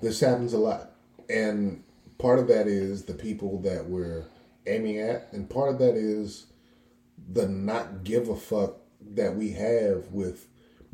[0.00, 0.92] This happens a lot,
[1.28, 1.84] and
[2.18, 4.24] part of that is the people that we're
[4.66, 6.46] aiming at, and part of that is
[7.32, 10.46] the not give a fuck that we have with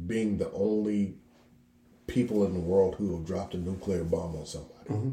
[0.06, 1.14] being the only
[2.06, 4.88] people in the world who have dropped a nuclear bomb on somebody.
[4.88, 5.10] Mm-hmm.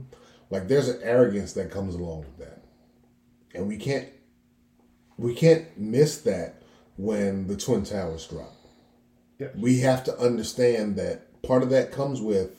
[0.50, 2.64] Like there's an arrogance that comes along with that.
[3.54, 4.08] And we can't
[5.18, 6.62] we can't miss that
[6.96, 8.54] when the twin towers drop.
[9.40, 9.50] Yeah.
[9.56, 12.52] We have to understand that part of that comes with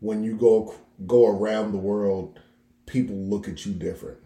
[0.00, 0.74] when you go
[1.06, 2.38] go around the world,
[2.86, 4.18] people look at you different.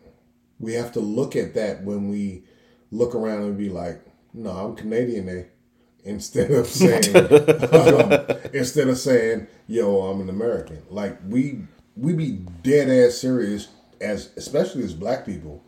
[0.59, 2.45] We have to look at that when we
[2.91, 5.45] look around and be like, "No, I'm Canadian." Eh?
[6.05, 8.13] Instead of saying, um,
[8.53, 11.61] instead of saying, "Yo, I'm an American," like we
[11.97, 12.33] we be
[12.63, 13.69] dead ass serious
[14.03, 15.65] as, especially as Black people,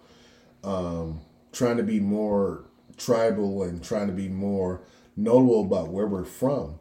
[0.63, 1.23] um,
[1.53, 2.67] trying to be more
[2.99, 4.83] tribal and trying to be more
[5.17, 6.79] notable about where we're from,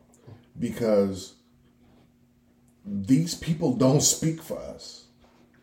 [0.59, 1.35] because
[2.85, 5.05] these people don't speak for us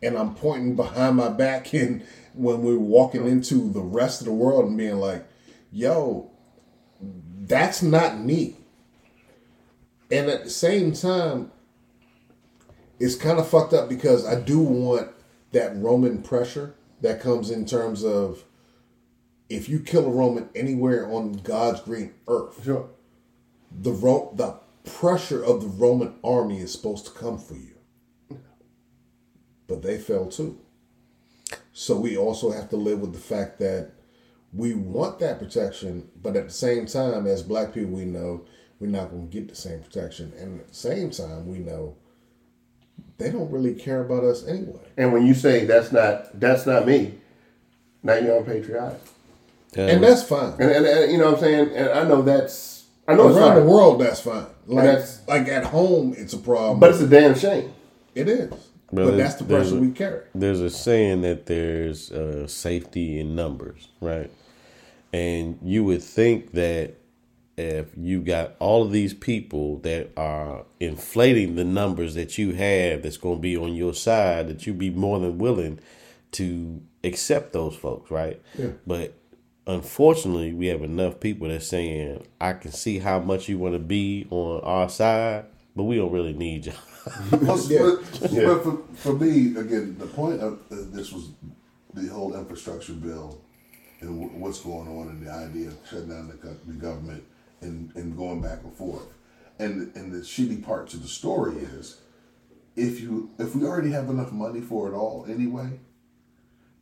[0.03, 2.03] and I'm pointing behind my back and
[2.33, 5.25] when we're walking into the rest of the world and being like,
[5.71, 6.29] yo,
[7.01, 8.57] that's not me.
[10.11, 11.51] And at the same time,
[12.99, 15.09] it's kind of fucked up because I do want
[15.51, 18.43] that Roman pressure that comes in terms of
[19.49, 22.89] if you kill a Roman anywhere on God's green earth, Sure.
[23.71, 24.55] the Ro- the
[24.89, 27.75] pressure of the Roman army is supposed to come for you.
[29.67, 30.59] But they fell too.
[31.73, 33.91] So we also have to live with the fact that
[34.53, 38.45] we want that protection, but at the same time, as black people, we know
[38.79, 40.31] we're not going to get the same protection.
[40.37, 41.95] And at the same time, we know
[43.17, 44.85] they don't really care about us anyway.
[44.97, 47.15] And when you say that's not that's not me,
[48.03, 48.99] now you're unpatriotic.
[49.75, 50.53] And that's fine.
[50.59, 51.69] And, and, and you know what I'm saying?
[51.75, 54.45] And I know that's I know it's Around the world, that's fine.
[54.67, 56.79] Like, that's- like at home, it's a problem.
[56.79, 57.73] but it's a damn shame.
[58.13, 58.53] it is.
[58.91, 60.21] Well, but that's the pressure a- we carry.
[60.35, 64.29] There's a saying that there's uh, safety in numbers, right?
[65.11, 66.95] And you would think that
[67.57, 73.03] if you got all of these people that are inflating the numbers that you have
[73.03, 75.79] that's going to be on your side, that you'd be more than willing
[76.31, 78.41] to accept those folks, right?
[78.57, 78.69] Yeah.
[78.87, 79.13] But
[79.67, 83.79] unfortunately, we have enough people that's saying, I can see how much you want to
[83.79, 85.45] be on our side,
[85.75, 86.73] but we don't really need you.
[87.31, 87.79] Well, Yeah.
[87.79, 91.31] But, but for, for me, again, the point of uh, this was
[91.93, 93.41] the whole infrastructure bill
[94.01, 97.23] and w- what's going on and the idea of shutting down the, go- the government
[97.61, 99.07] and, and going back and forth.
[99.59, 102.01] And and the shitty part to the story is,
[102.75, 105.79] if you if we already have enough money for it all anyway,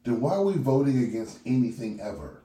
[0.03, 2.40] then why are we voting against anything ever?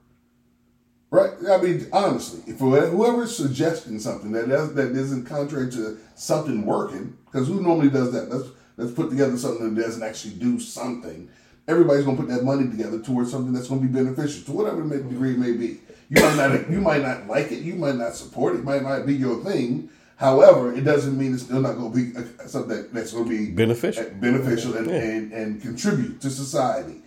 [1.09, 1.31] Right?
[1.49, 7.47] I mean, honestly, if whoever's suggesting something that that isn't contrary to something working, because
[7.47, 8.29] who normally does that?
[8.29, 11.29] Let's let's put together something that doesn't actually do something.
[11.67, 14.97] Everybody's gonna put that money together towards something that's gonna be beneficial to whatever the
[14.97, 15.79] degree it may be.
[16.09, 18.83] You might not you might not like it, you might not support it, it might
[18.83, 19.89] not be your thing.
[20.17, 23.29] However, it doesn't mean it's still not going to be uh, something that's going to
[23.29, 24.03] be Beneficial.
[24.03, 27.03] uh, beneficial, and, and, and contribute to society.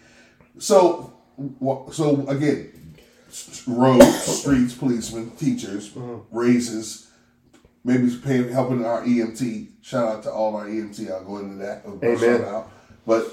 [0.58, 1.12] So,
[1.92, 2.70] so again,
[3.66, 6.18] roads, streets, policemen, teachers, uh-huh.
[6.30, 7.10] raises,
[7.84, 9.68] maybe paying, helping our EMT.
[9.82, 11.10] Shout out to all our EMT.
[11.10, 11.84] I'll go into that.
[11.86, 12.18] Amen.
[12.18, 12.72] Shout out.
[13.06, 13.26] But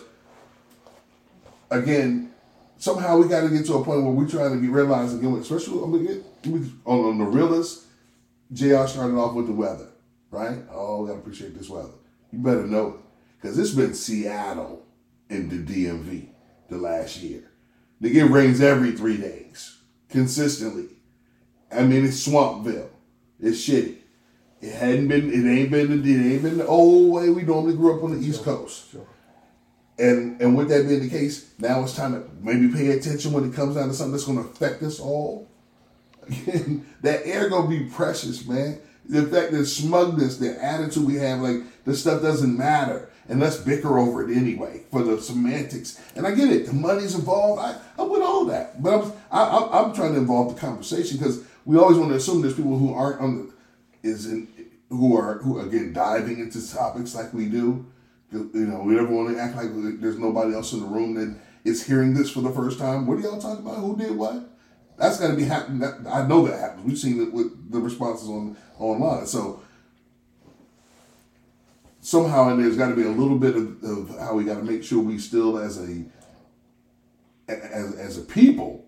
[1.70, 2.34] again,
[2.78, 5.34] somehow we got to get to a point where we're trying to get realize again,
[5.34, 6.24] especially I'm gonna get,
[6.86, 7.86] on, on the realist.
[8.54, 8.88] Jr.
[8.88, 9.90] started off with the weather,
[10.32, 10.60] right?
[10.72, 11.94] Oh, gotta appreciate this weather.
[12.32, 12.96] You better know it
[13.42, 14.86] because it's been Seattle
[15.30, 16.30] in the DMV
[16.70, 17.52] the last year.
[18.00, 19.77] They get rains every three days
[20.10, 20.90] consistently.
[21.72, 22.90] I mean, it's Swampville.
[23.40, 23.98] It's shitty.
[24.62, 25.30] It hadn't been.
[25.32, 25.92] It ain't been.
[25.92, 28.96] It ain't been the old way we normally grew up on the East Coast.
[30.00, 33.50] And and with that being the case, now it's time to maybe pay attention when
[33.50, 35.48] it comes down to something that's going to affect us all.
[36.28, 38.80] Again, that air gonna be precious, man.
[39.08, 43.58] The fact that smugness, the attitude we have, like the stuff doesn't matter, and let's
[43.58, 46.00] bicker over it anyway for the semantics.
[46.16, 47.62] And I get it, the money's involved.
[47.62, 51.18] I I'm with all that, but I'm I, I'm, I'm trying to involve the conversation
[51.18, 53.54] because we always want to assume there's people who aren't on the
[54.08, 54.48] is in
[54.90, 57.86] who are who again diving into topics like we do.
[58.32, 59.70] You know, we never want to act like
[60.02, 61.34] there's nobody else in the room that
[61.64, 63.08] is hearing this for the first time.
[63.08, 63.78] What are y'all talking about?
[63.78, 64.50] Who did what?
[64.98, 65.84] That's got to be happening.
[66.10, 66.86] I know that happens.
[66.86, 69.28] We've seen it with the responses on online.
[69.28, 69.62] So
[72.08, 74.64] somehow, and there's got to be a little bit of, of how we got to
[74.64, 76.06] make sure we still, as a
[77.50, 78.86] as as a people,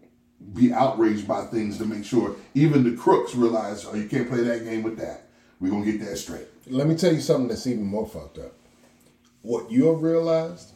[0.54, 4.42] be outraged by things to make sure even the crooks realize, oh, you can't play
[4.42, 5.28] that game with that.
[5.60, 6.48] We're gonna get that straight.
[6.68, 8.54] Let me tell you something that's even more fucked up.
[9.42, 10.72] What you have realized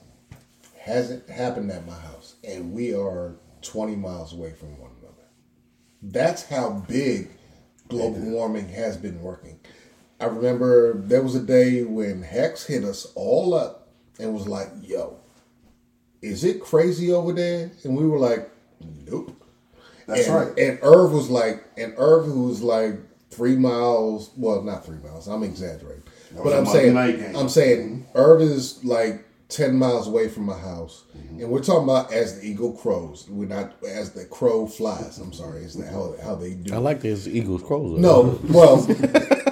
[0.77, 5.23] hasn't happened at my house, and we are 20 miles away from one another.
[6.01, 7.29] That's how big
[7.87, 9.59] global warming has been working.
[10.23, 14.69] I remember there was a day when Hex hit us all up and was like,
[14.81, 15.17] yo,
[16.21, 17.71] is it crazy over there?
[17.83, 18.49] And we were like,
[19.05, 19.35] nope.
[20.07, 20.57] That's and, right.
[20.57, 23.01] And Irv was like, and Irv who was like
[23.31, 26.03] three miles, well, not three miles, I'm exaggerating.
[26.33, 27.35] But was a I'm saying, night.
[27.35, 31.03] I'm saying Irv is like 10 miles away from my house.
[31.17, 31.41] Mm-hmm.
[31.41, 33.27] And we're talking about as the eagle crows.
[33.29, 35.17] We're not as the crow flies.
[35.17, 35.63] I'm sorry.
[35.63, 37.99] Is that how, how they do I like this Eagles crows.
[37.99, 38.87] no, well,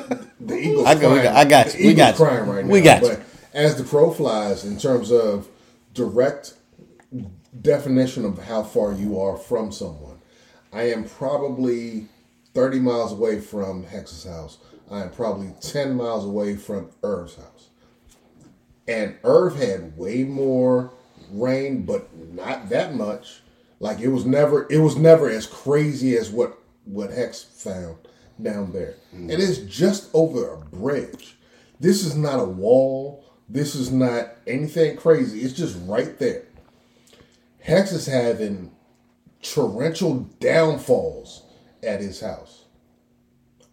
[0.47, 0.85] the Eagles.
[0.87, 1.85] I got- crying, I got the you.
[1.85, 2.25] We Eagles got you.
[2.25, 2.71] crying right now.
[2.71, 3.09] We got you.
[3.09, 3.21] But
[3.53, 5.47] as the crow flies, in terms of
[5.93, 6.53] direct
[7.61, 10.19] definition of how far you are from someone,
[10.71, 12.07] I am probably
[12.53, 14.57] thirty miles away from Hex's house.
[14.89, 17.69] I am probably ten miles away from Irv's house.
[18.87, 20.91] And Irv had way more
[21.31, 23.41] rain, but not that much.
[23.79, 27.97] Like it was never it was never as crazy as what what Hex found
[28.43, 28.95] down there.
[29.11, 29.41] And mm-hmm.
[29.41, 31.35] it's just over a bridge.
[31.79, 33.25] This is not a wall.
[33.49, 35.41] This is not anything crazy.
[35.41, 36.43] It's just right there.
[37.59, 38.71] Hex is having
[39.41, 41.43] torrential downfalls
[41.83, 42.65] at his house.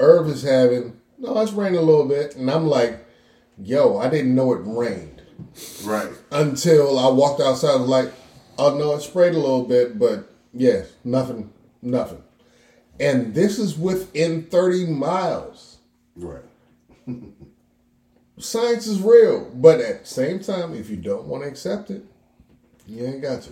[0.01, 3.05] Irv is having no, it's raining a little bit, and I'm like,
[3.61, 5.23] yo, I didn't know it rained
[5.85, 6.12] Right.
[6.31, 7.73] until I walked outside.
[7.73, 8.12] I was like,
[8.57, 12.23] oh no, it sprayed a little bit, but yeah, nothing, nothing.
[13.01, 15.79] And this is within 30 miles.
[16.16, 16.43] Right.
[18.39, 22.05] Science is real, but at the same time, if you don't want to accept it,
[22.87, 23.51] you ain't got to.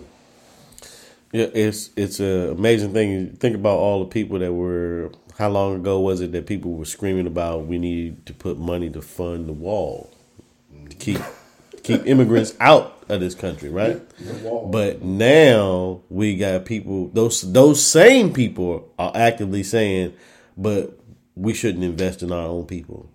[1.33, 3.11] Yeah, it's it's an amazing thing.
[3.11, 5.11] You think about all the people that were.
[5.37, 8.89] How long ago was it that people were screaming about we need to put money
[8.89, 10.09] to fund the wall
[10.89, 11.21] to keep
[11.83, 14.01] keep immigrants out of this country, right?
[14.71, 17.09] But now we got people.
[17.09, 20.13] Those those same people are actively saying,
[20.55, 20.99] but
[21.35, 23.09] we shouldn't invest in our own people,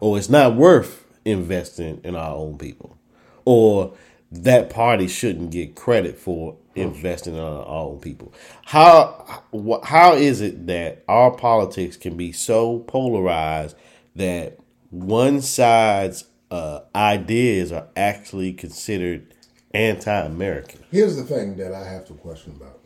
[0.00, 2.98] or it's not worth investing in our own people,
[3.44, 3.94] or
[4.32, 8.32] that party shouldn't get credit for investing in our own people.
[8.66, 9.42] How
[9.84, 13.76] how is it that our politics can be so polarized
[14.16, 14.58] that
[14.90, 19.34] one side's uh, ideas are actually considered
[19.72, 20.80] anti-American?
[20.90, 22.80] Here's the thing that I have to question about.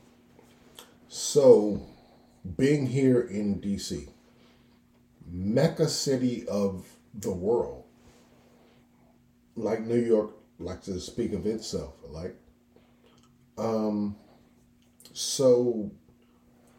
[1.08, 1.80] So,
[2.56, 4.08] being here in DC,
[5.30, 7.84] Mecca city of the world,
[9.56, 12.36] like New York, like to speak of itself, like,
[13.56, 14.16] um,
[15.12, 15.90] so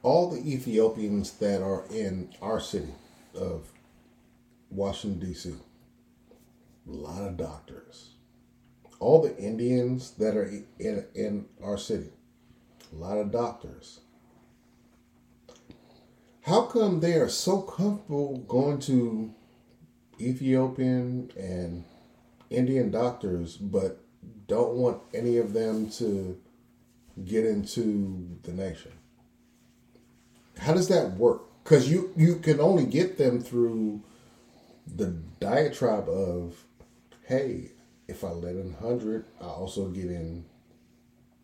[0.03, 2.93] all the Ethiopians that are in our city
[3.33, 3.71] of
[4.69, 5.53] Washington D.C.,
[6.87, 8.11] a lot of doctors,
[8.99, 10.45] all the Indians that are
[10.79, 12.11] in, in our city,
[12.93, 14.01] a lot of doctors.
[16.41, 19.33] How come they are so comfortable going to
[20.19, 21.83] Ethiopian and
[22.51, 23.99] Indian doctors, but
[24.47, 26.39] don't want any of them to
[27.23, 28.91] get into the nation?
[30.59, 31.41] How does that work?
[31.63, 34.03] Because you you can only get them through
[34.85, 35.07] the
[35.39, 36.64] diatribe of,
[37.27, 37.71] hey,
[38.07, 40.45] if I let in hundred, I also get in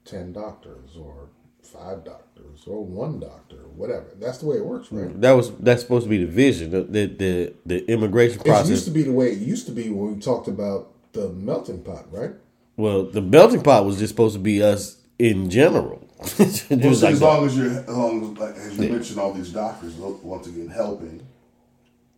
[0.05, 1.29] ten doctors or
[1.61, 4.07] five doctors or one doctor, whatever.
[4.19, 5.19] That's the way it works, right?
[5.21, 6.71] That was that's supposed to be the vision.
[6.71, 8.69] The the the, the immigration It process.
[8.69, 11.83] used to be the way it used to be when we talked about the melting
[11.83, 12.31] pot, right?
[12.77, 16.07] well, the melting pot was just supposed to be us in general.
[16.39, 17.25] Well, was see, like as that.
[17.25, 20.67] long as you're, as long as, like, as you mentioned, all these doctors once again
[20.69, 21.21] helping,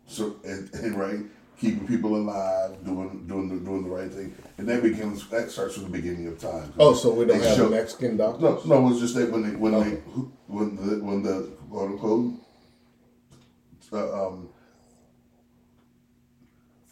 [0.06, 1.20] so and, and right,
[1.64, 5.74] keeping people alive, doing doing the doing the right thing, and that begins that starts
[5.74, 6.72] from the beginning of time.
[6.78, 8.64] Oh, so we don't They have show- Mexican doctors?
[8.66, 9.90] No, no, it's just that when they when Okay.
[9.90, 9.96] they
[10.46, 12.32] when the when the quote unquote
[13.92, 14.48] uh, um,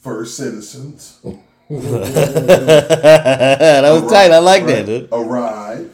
[0.01, 1.21] first citizens
[1.71, 4.31] that was tight.
[4.31, 5.09] I like that, right, dude.
[5.13, 5.93] Arrive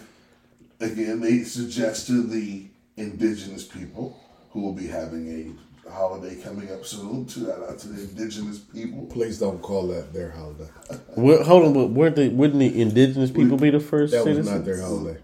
[0.80, 1.20] again.
[1.20, 4.18] They suggest to the indigenous people
[4.50, 5.52] who will be having a
[5.90, 7.24] holiday coming up soon.
[7.27, 9.06] To out to the indigenous people.
[9.06, 10.69] Please don't call that their holiday.
[11.16, 14.36] Well, hold on, but weren't the wouldn't the indigenous people be the first That was
[14.36, 14.56] citizens?
[14.56, 15.20] not their holiday.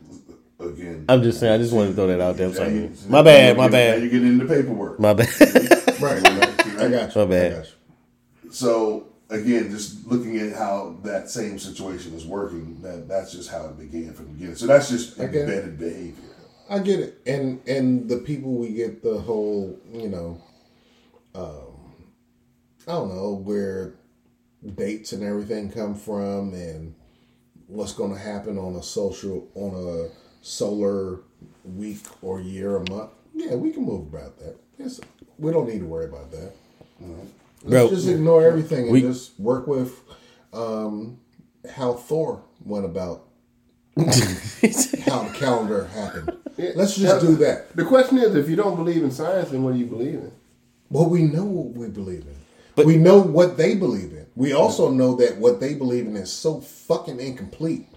[0.61, 1.53] Again, I'm just saying.
[1.53, 2.47] I just wanted to throw that out there.
[2.49, 2.91] I'm sorry.
[3.09, 3.57] My bad.
[3.57, 4.03] My now bad.
[4.03, 4.99] You get into paperwork.
[5.01, 5.28] My bad.
[6.01, 6.27] Right.
[6.27, 7.20] I got you.
[7.23, 7.53] My bad.
[7.53, 8.53] I got you.
[8.53, 13.66] So again, just looking at how that same situation is working, that that's just how
[13.66, 14.57] it began from the beginning.
[14.57, 15.41] So that's just I get it.
[15.43, 16.15] embedded behavior.
[16.69, 20.41] I get it, and and the people we get the whole, you know,
[21.35, 22.12] um,
[22.86, 23.94] I don't know where
[24.74, 26.94] dates and everything come from, and
[27.66, 31.20] what's going to happen on a social on a solar
[31.65, 33.11] week or year or month.
[33.35, 34.56] Yeah, we can move about that.
[34.78, 35.01] Yes,
[35.39, 36.52] we don't need to worry about that.
[37.01, 37.31] Let's
[37.65, 39.98] Bro, just ignore everything and we- just work with
[40.52, 41.19] um,
[41.74, 43.27] how Thor went about
[43.97, 44.02] how
[45.23, 46.32] the calendar happened.
[46.59, 47.74] Let's just do that.
[47.74, 50.32] The question is, if you don't believe in science, then what do you believe in?
[50.95, 52.37] Well, we know what we believe in.
[52.77, 54.27] But- we know what they believe in.
[54.37, 57.89] We also know that what they believe in is so fucking incomplete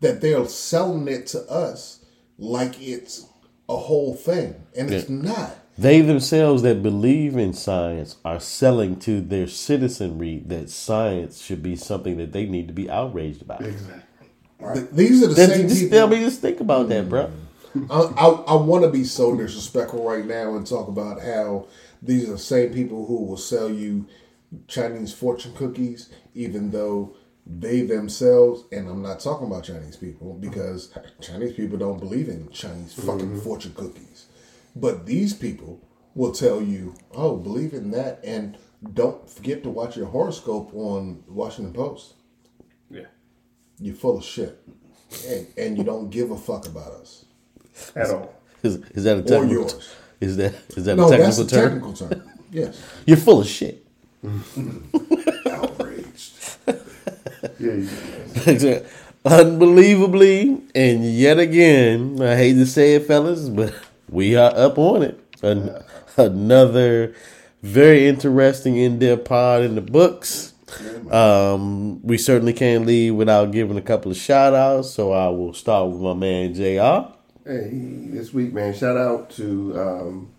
[0.00, 2.00] that they're selling it to us
[2.38, 3.24] like it's
[3.70, 5.56] a whole thing, and it's not.
[5.78, 11.74] They themselves that believe in science are selling to their citizenry that science should be
[11.76, 13.60] something that they need to be outraged about.
[13.60, 15.96] Th- These are the Just, same just people.
[15.98, 17.30] tell me, just think about that, bro.
[17.90, 21.66] I, I, I want to be so disrespectful right now and talk about how
[22.02, 24.06] these are the same people who will sell you
[24.66, 27.16] Chinese fortune cookies, even though
[27.46, 32.50] they themselves, and I'm not talking about Chinese people because Chinese people don't believe in
[32.50, 33.38] Chinese fucking mm-hmm.
[33.40, 34.26] fortune cookies.
[34.76, 35.80] But these people
[36.14, 38.56] will tell you, oh, believe in that, and
[38.94, 42.14] don't forget to watch your horoscope on Washington Post.
[42.90, 43.06] Yeah.
[43.78, 44.60] You're full of shit.
[45.28, 47.24] And, and you don't give a fuck about us.
[47.94, 48.34] At all.
[48.62, 49.82] Is, is that a Or technical?
[50.22, 51.68] Is that is that No, a that's technical a term?
[51.82, 52.22] technical term.
[52.52, 52.80] Yes.
[53.06, 53.84] You're full of shit.
[55.50, 56.32] Outraged.
[57.58, 58.80] Yeah.
[59.24, 63.72] Unbelievably, and yet again, I hate to say it, fellas, but
[64.08, 65.20] we are up on it.
[65.42, 65.82] An-
[66.16, 67.14] another
[67.62, 70.54] very interesting in-depth pod in the books.
[71.10, 75.54] Um, we certainly can't leave without giving a couple of shout outs, so I will
[75.54, 77.12] start with my man JR.
[77.44, 77.70] Hey,
[78.06, 80.30] this week, man, shout out to um,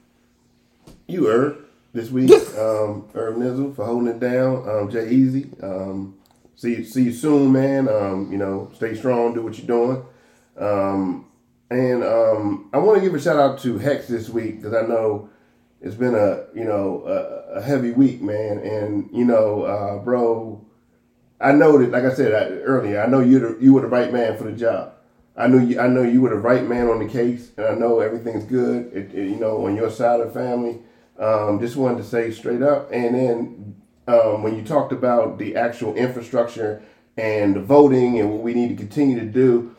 [1.05, 1.57] you, Herb,
[1.91, 2.31] this week.
[2.57, 4.69] um, Herb Nizzle for holding it down.
[4.69, 5.49] Um, Jay Easy.
[5.61, 6.15] Um,
[6.55, 7.89] see, you, see you soon, man.
[7.89, 10.05] Um, you know, stay strong, do what you're doing.
[10.57, 11.25] Um,
[11.69, 14.87] and um, I want to give a shout out to Hex this week because I
[14.87, 15.29] know
[15.81, 18.59] it's been a you know a, a heavy week, man.
[18.59, 20.65] And you know, uh, bro,
[21.41, 23.87] I know that, like I said I, earlier, I know you the, you were the
[23.87, 24.92] right man for the job.
[25.35, 27.73] I knew you, I know you were the right man on the case, and I
[27.73, 28.91] know everything's good.
[28.93, 30.79] It, it- you know, on your side of the family.
[31.17, 33.75] Um, just wanted to say straight up, and then
[34.07, 36.81] um, when you talked about the actual infrastructure
[37.17, 39.75] and the voting and what we need to continue to do,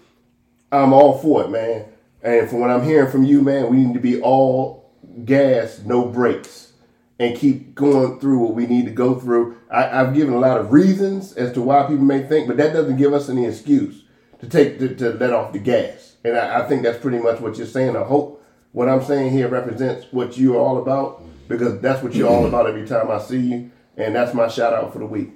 [0.70, 1.86] I'm all for it, man.
[2.22, 4.90] And from what I'm hearing from you, man, we need to be all
[5.24, 6.72] gas, no brakes,
[7.18, 9.59] and keep going through what we need to go through.
[9.70, 12.72] I, I've given a lot of reasons as to why people may think, but that
[12.72, 14.03] doesn't give us any excuse
[14.44, 16.16] to take to, to let off the gas.
[16.24, 17.96] And I, I think that's pretty much what you're saying.
[17.96, 22.28] I hope what I'm saying here represents what you're all about because that's what you're
[22.28, 23.70] all about every time I see you.
[23.96, 25.30] And that's my shout out for the week.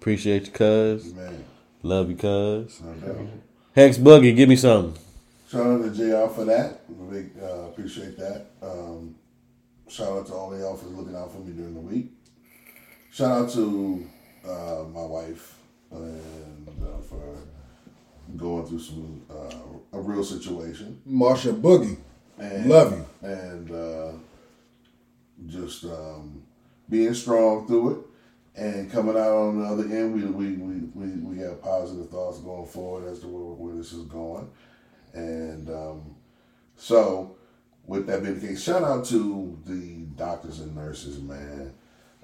[0.00, 1.14] Appreciate you, cuz.
[1.82, 2.82] Love you, cuz.
[3.74, 5.00] Hex Buggy, give me something.
[5.50, 6.80] Shout out to JR for that.
[7.10, 8.46] Big, uh, appreciate that.
[8.62, 9.14] Um,
[9.88, 12.10] shout out to all of y'all for looking out for me during the week.
[13.10, 14.06] Shout out to
[14.46, 15.56] uh, my wife
[15.90, 17.38] and uh, for
[18.36, 21.96] going through some uh, a real situation Marsha Boogie.
[22.38, 23.28] and Love you.
[23.28, 24.12] and uh,
[25.46, 26.42] just um,
[26.88, 27.98] being strong through it
[28.56, 30.14] and coming out on the other end.
[30.14, 33.92] We we, we, we, we have positive thoughts going forward as to where, where this
[33.92, 34.48] is going,
[35.12, 36.14] and um,
[36.76, 37.36] So,
[37.86, 41.74] with that being the case, shout out to the doctors and nurses, man.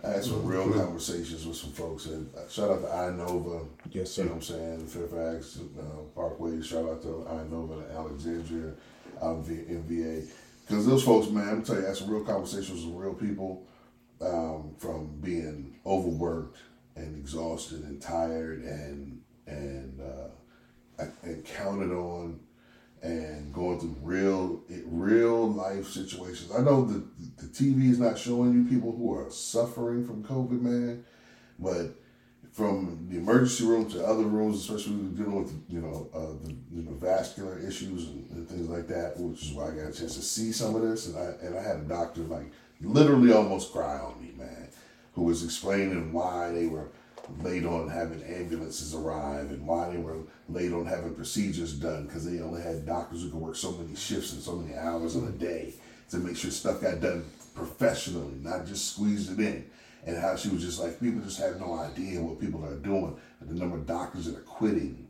[0.03, 2.07] I had some real conversations with some folks.
[2.07, 3.67] And uh, shout out to Inova.
[3.91, 4.23] Yes, sir.
[4.23, 4.87] You know what I'm saying?
[4.87, 5.83] Fairfax uh,
[6.15, 6.63] Parkway.
[6.63, 8.73] Shout out to Inova and Alexandria
[9.23, 9.83] out in, v- in
[10.23, 10.27] VA.
[10.67, 13.67] Because those folks, man, I'm tell you, I had some real conversations with real people
[14.21, 16.59] um, from being overworked
[16.97, 22.39] and exhausted and tired and and uh, and counted on
[23.03, 26.53] and going through real real life situations.
[26.53, 27.05] I know the
[27.39, 31.05] the TV is not showing you people who are suffering from COVID, man,
[31.59, 31.95] but
[32.53, 36.83] from the emergency room to other rooms, especially dealing with you know uh, the you
[36.83, 40.17] know vascular issues and, and things like that, which is why I got a chance
[40.17, 42.53] to see some of this, and I and I had a doctor like
[42.83, 44.69] literally almost cry on me, man,
[45.15, 46.89] who was explaining why they were
[47.43, 52.31] late on having ambulances arrive and why they were late on having procedures done because
[52.31, 55.27] they only had doctors who could work so many shifts and so many hours in
[55.27, 55.74] a day
[56.11, 57.24] to make sure stuff got done
[57.55, 59.65] professionally, not just squeezed it in.
[60.07, 63.16] And how she was just like, people just have no idea what people are doing.
[63.40, 65.07] And the number of doctors that are quitting.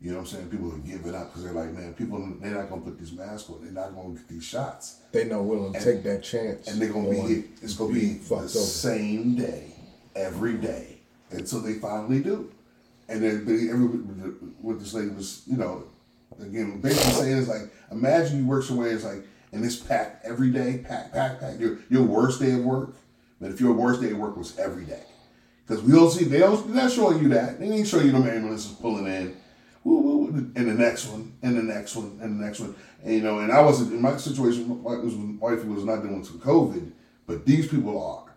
[0.00, 0.50] You know what I'm saying?
[0.50, 3.12] People are giving up because they're like, man, people, they're not going to put these
[3.12, 3.62] masks on.
[3.62, 5.00] They're not going to get these shots.
[5.12, 6.68] They not willing to take that chance.
[6.68, 7.44] And they're gonna be hit.
[7.62, 8.68] It's gonna be fucked the over.
[8.68, 9.72] same day,
[10.14, 10.97] every day,
[11.30, 12.52] until they finally do.
[13.08, 13.86] And then they, every
[14.60, 15.84] what this lady was, you know,
[16.40, 20.50] again, basically saying is like, imagine you work somewhere, it's like, and it's packed every
[20.50, 21.58] day, pack, pack, pack.
[21.58, 22.94] Your your worst day of work,
[23.40, 25.04] but if your worst day of work was every day,
[25.66, 27.58] because we don't see they don't they're not showing you that.
[27.58, 29.36] They ain't showing you the ambulances pulling in.
[29.84, 32.74] Woo, woo, and the next one, and the next one, and the next one.
[33.02, 34.68] And, you know, and I wasn't in my situation.
[34.82, 36.90] My wife was not dealing with COVID,
[37.26, 38.34] but these people are.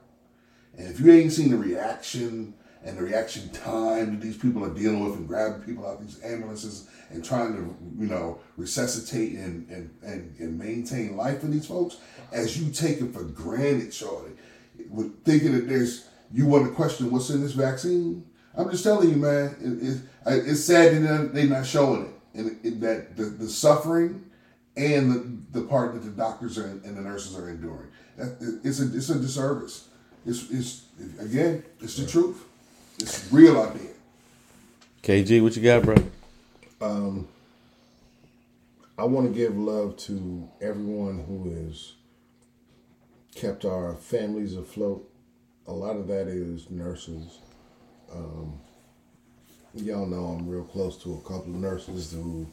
[0.77, 2.53] And if you ain't seen the reaction
[2.83, 6.05] and the reaction time that these people are dealing with and grabbing people out of
[6.05, 11.47] these ambulances and trying to, you know, resuscitate and, and, and, and maintain life for
[11.47, 11.97] these folks,
[12.31, 14.31] as you take it for granted, Shorty,
[14.89, 18.25] with thinking that there's, you want to question what's in this vaccine.
[18.57, 22.11] I'm just telling you, man, it, it, it's sad that they're- they're not showing it.
[22.33, 24.25] And it, that the, the suffering
[24.77, 27.89] and the, the part that the doctors are, and the nurses are enduring.
[28.17, 29.89] That, it's a it's a disservice.
[30.25, 30.83] It's it's
[31.19, 32.45] again, it's the truth.
[33.01, 33.93] It's real out there.
[35.03, 35.95] KG, what you got, bro?
[39.01, 41.93] I want to give love to everyone who has
[43.33, 45.09] kept our families afloat.
[45.65, 47.39] A lot of that is nurses.
[48.13, 48.59] Um,
[49.73, 52.45] y'all know I'm real close to a couple of nurses who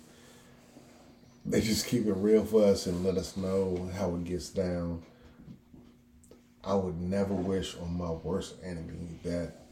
[1.45, 5.03] they just keep it real for us and let us know how it gets down.
[6.65, 9.68] I would never wish on my worst enemy that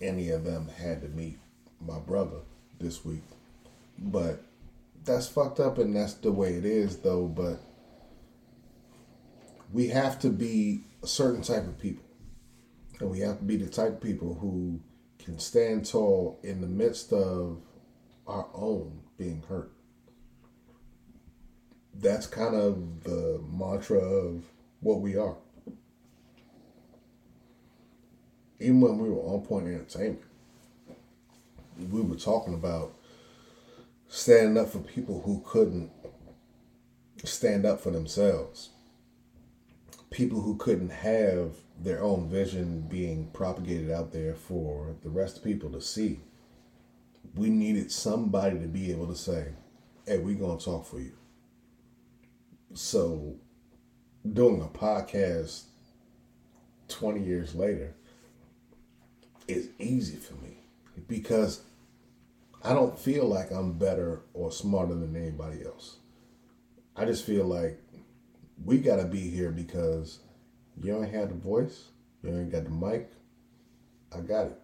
[0.00, 1.38] any of them had to meet
[1.80, 2.40] my brother
[2.78, 3.24] this week.
[3.98, 4.42] But
[5.04, 7.60] that's fucked up and that's the way it is though, but
[9.72, 12.04] we have to be a certain type of people.
[13.00, 14.80] And we have to be the type of people who
[15.18, 17.60] can stand tall in the midst of
[18.26, 19.72] our own being hurt.
[21.94, 24.44] That's kind of the mantra of
[24.80, 25.36] what we are.
[28.60, 30.24] Even when we were on point entertainment,
[31.90, 32.94] we were talking about
[34.08, 35.90] standing up for people who couldn't
[37.24, 38.70] stand up for themselves.
[40.10, 45.44] People who couldn't have their own vision being propagated out there for the rest of
[45.44, 46.18] people to see.
[47.34, 49.48] We needed somebody to be able to say,
[50.06, 51.12] hey, we're going to talk for you.
[52.74, 53.36] So,
[54.32, 55.64] doing a podcast
[56.88, 57.94] 20 years later
[59.48, 60.58] is easy for me
[61.08, 61.62] because
[62.62, 65.96] I don't feel like I'm better or smarter than anybody else.
[66.94, 67.80] I just feel like
[68.64, 70.18] we got to be here because
[70.82, 71.84] you ain't had the voice,
[72.22, 73.10] you ain't got the mic.
[74.14, 74.60] I got it.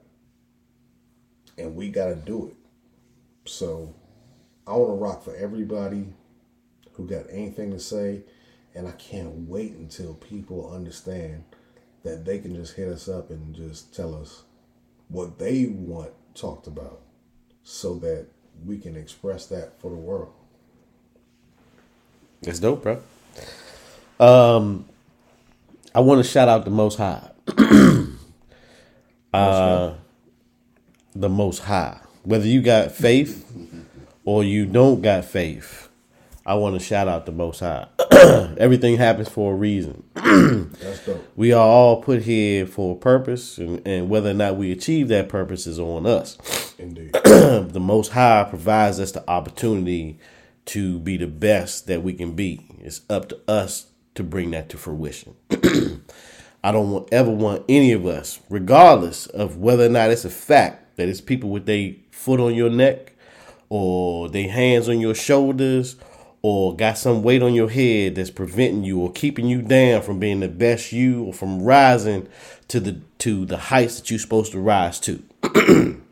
[1.56, 2.56] And we got to do it.
[3.48, 3.94] So
[4.66, 6.12] I want to rock for everybody
[6.92, 8.22] who got anything to say.
[8.74, 11.44] And I can't wait until people understand
[12.02, 14.42] that they can just hit us up and just tell us
[15.14, 17.00] what they want talked about
[17.62, 18.26] so that
[18.66, 20.32] we can express that for the world.
[22.42, 23.00] That's dope, bro.
[24.18, 24.86] Um,
[25.94, 27.30] I want to shout out the Most High.
[29.32, 29.94] uh,
[31.14, 32.00] the Most High.
[32.24, 33.46] Whether you got faith
[34.24, 35.83] or you don't got faith,
[36.46, 37.86] I want to shout out the Most High.
[38.58, 40.04] Everything happens for a reason.
[41.36, 45.08] We are all put here for a purpose, and, and whether or not we achieve
[45.08, 46.74] that purpose is on us.
[46.78, 47.12] Indeed.
[47.12, 50.18] the Most High provides us the opportunity
[50.66, 52.66] to be the best that we can be.
[52.80, 55.34] It's up to us to bring that to fruition.
[56.62, 60.30] I don't want, ever want any of us, regardless of whether or not it's a
[60.30, 63.12] fact that it's people with their foot on your neck
[63.68, 65.96] or they hands on your shoulders
[66.44, 70.18] or got some weight on your head that's preventing you or keeping you down from
[70.18, 72.28] being the best you or from rising
[72.68, 75.22] to the to the heights that you're supposed to rise to.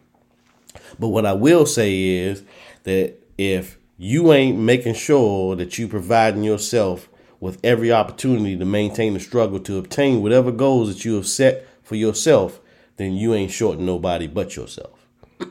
[0.98, 2.42] but what I will say is
[2.84, 9.12] that if you ain't making sure that you providing yourself with every opportunity to maintain
[9.12, 12.59] the struggle to obtain whatever goals that you have set for yourself,
[12.96, 14.98] then you ain't shorting nobody but yourself.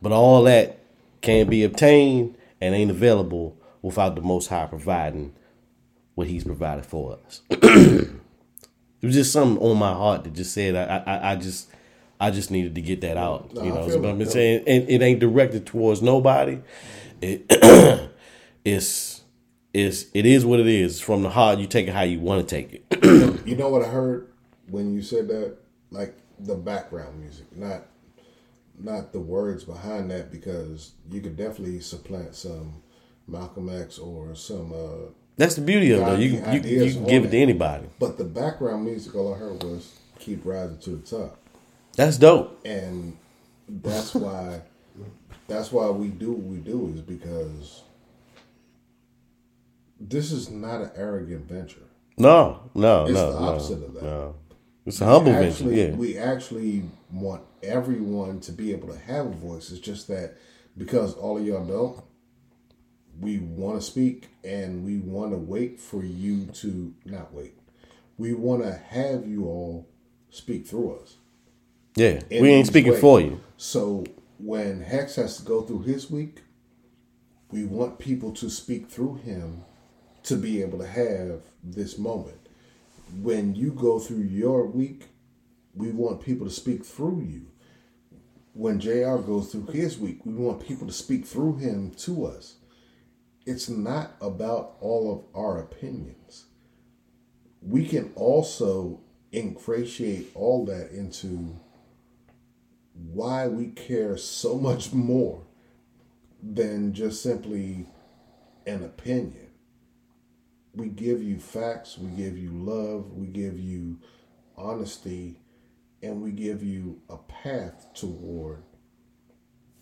[0.00, 0.78] but all that
[1.20, 3.54] can be obtained and ain't available
[3.86, 5.32] without the Most High providing
[6.16, 7.42] what He's provided for us.
[7.50, 8.10] it
[9.00, 11.70] was just something on my heart that just said I, I, I just
[12.18, 13.54] I just needed to get that out.
[13.54, 14.30] No, you know, so it.
[14.30, 16.60] saying, and it ain't directed towards nobody.
[17.20, 17.46] It
[18.64, 19.22] it's
[19.72, 21.00] it's it is what it is.
[21.00, 21.60] From the heart.
[21.60, 23.36] You take it how you want to take it.
[23.46, 24.32] You know what I heard
[24.70, 25.56] when you said that?
[25.92, 27.84] Like the background music, not
[28.76, 32.82] not the words behind that, because you could definitely supplant some
[33.28, 34.72] Malcolm X or some.
[34.72, 36.20] uh That's the beauty of it.
[36.20, 37.86] You can you, you can give it to anybody.
[37.98, 41.38] But the background music, all I heard was "Keep Rising to the Top,"
[41.96, 42.60] That's dope.
[42.64, 43.16] and
[43.68, 44.62] that's why
[45.48, 47.82] that's why we do what we do is because
[50.00, 51.80] this is not an arrogant venture.
[52.18, 54.02] No, no, It's no, It's the no, opposite of that.
[54.02, 54.34] no.
[54.86, 55.48] It's a humble venture.
[55.48, 55.90] actually, Yeah.
[55.96, 59.70] We actually want everyone to be able to have a voice.
[59.70, 60.34] It's just that
[60.78, 62.02] because all of y'all don't,
[63.20, 67.54] we want to speak and we want to wait for you to not wait.
[68.18, 69.88] We want to have you all
[70.30, 71.16] speak through us.
[71.94, 73.40] Yeah, in we ain't speaking for you.
[73.56, 74.04] So
[74.38, 76.42] when Hex has to go through his week,
[77.50, 79.64] we want people to speak through him
[80.24, 82.38] to be able to have this moment.
[83.22, 85.04] When you go through your week,
[85.74, 87.46] we want people to speak through you.
[88.52, 92.56] When JR goes through his week, we want people to speak through him to us.
[93.46, 96.46] It's not about all of our opinions.
[97.62, 99.00] We can also
[99.32, 101.56] ingratiate all that into
[102.92, 105.44] why we care so much more
[106.42, 107.86] than just simply
[108.66, 109.46] an opinion.
[110.74, 114.00] We give you facts, we give you love, we give you
[114.56, 115.40] honesty,
[116.02, 118.64] and we give you a path toward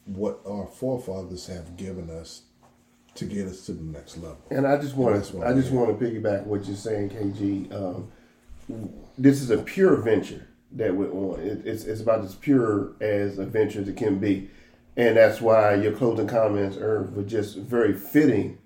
[0.04, 2.42] what our forefathers have given us
[3.14, 4.38] to get us to the next level.
[4.50, 7.72] And I just want to I just want to piggyback what you're saying, KG.
[7.72, 8.10] Um,
[9.18, 11.40] this is a pure venture that we're on.
[11.40, 14.50] It, it's it's about as pure as a venture as it can be,
[14.96, 18.58] and that's why your closing comments, Irv, were just very fitting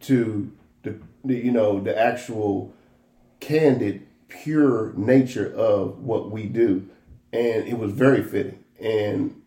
[0.00, 0.52] to
[0.82, 2.74] the, the you know the actual
[3.40, 6.88] candid, pure nature of what we do,
[7.32, 8.62] and it was very fitting.
[8.78, 9.42] And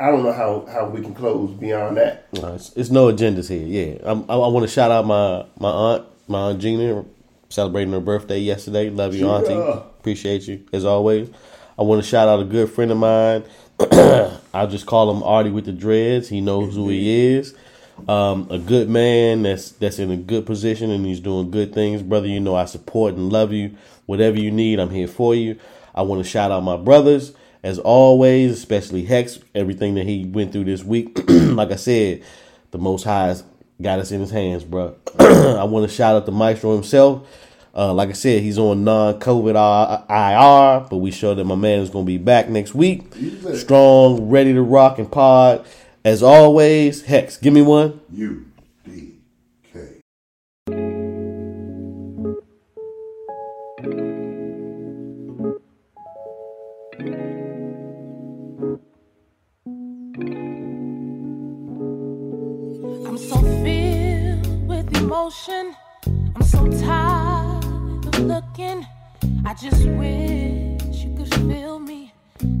[0.00, 2.32] I don't know how how we can close beyond that.
[2.32, 3.66] No, it's, it's no agendas here.
[3.66, 7.04] Yeah, I'm, I, I want to shout out my my aunt, my aunt Gina,
[7.48, 8.90] celebrating her birthday yesterday.
[8.90, 9.54] Love you, auntie.
[9.54, 11.28] Appreciate you as always.
[11.76, 13.44] I want to shout out a good friend of mine.
[14.54, 16.28] I'll just call him Artie with the dreads.
[16.28, 17.54] He knows who he is.
[18.08, 22.02] Um, a good man that's that's in a good position and he's doing good things,
[22.02, 22.28] brother.
[22.28, 23.76] You know I support and love you.
[24.06, 25.58] Whatever you need, I'm here for you.
[25.92, 27.32] I want to shout out my brothers
[27.62, 29.38] as always, especially Hex.
[29.54, 32.22] Everything that he went through this week, like I said,
[32.70, 33.44] the Most High's
[33.80, 34.96] got us in His hands, bro.
[35.18, 37.26] I want to shout out the Maestro himself.
[37.74, 39.54] Uh, like I said, he's on non-COVID
[40.08, 43.04] IR, but we show that my man is going to be back next week,
[43.54, 45.64] strong, ready to rock and pod.
[46.04, 48.00] As always, Hex, give me one.
[48.12, 48.46] U
[65.18, 65.74] emotion.
[66.36, 68.86] I'm so tired of looking.
[69.44, 72.12] I just wish you could feel me.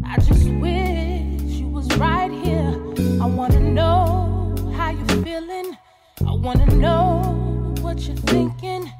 [0.04, 2.74] I just wish you was right here.
[3.22, 5.78] I wanna know how you're feeling.
[6.26, 8.90] I wanna know what you're thinking.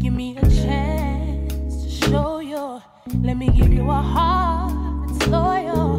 [0.00, 2.82] Give me a chance to show you.
[3.22, 4.72] Let me give you a heart
[5.08, 5.90] that's loyal.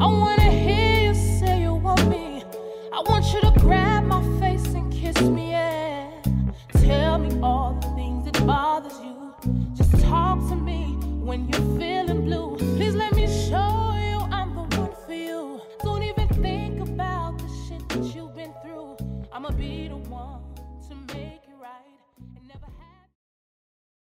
[0.00, 2.42] I wanna hear you say you want me.
[2.96, 3.81] I want you to grab
[8.46, 9.34] bothers you.
[9.74, 12.61] Just talk to me when you're feeling blue.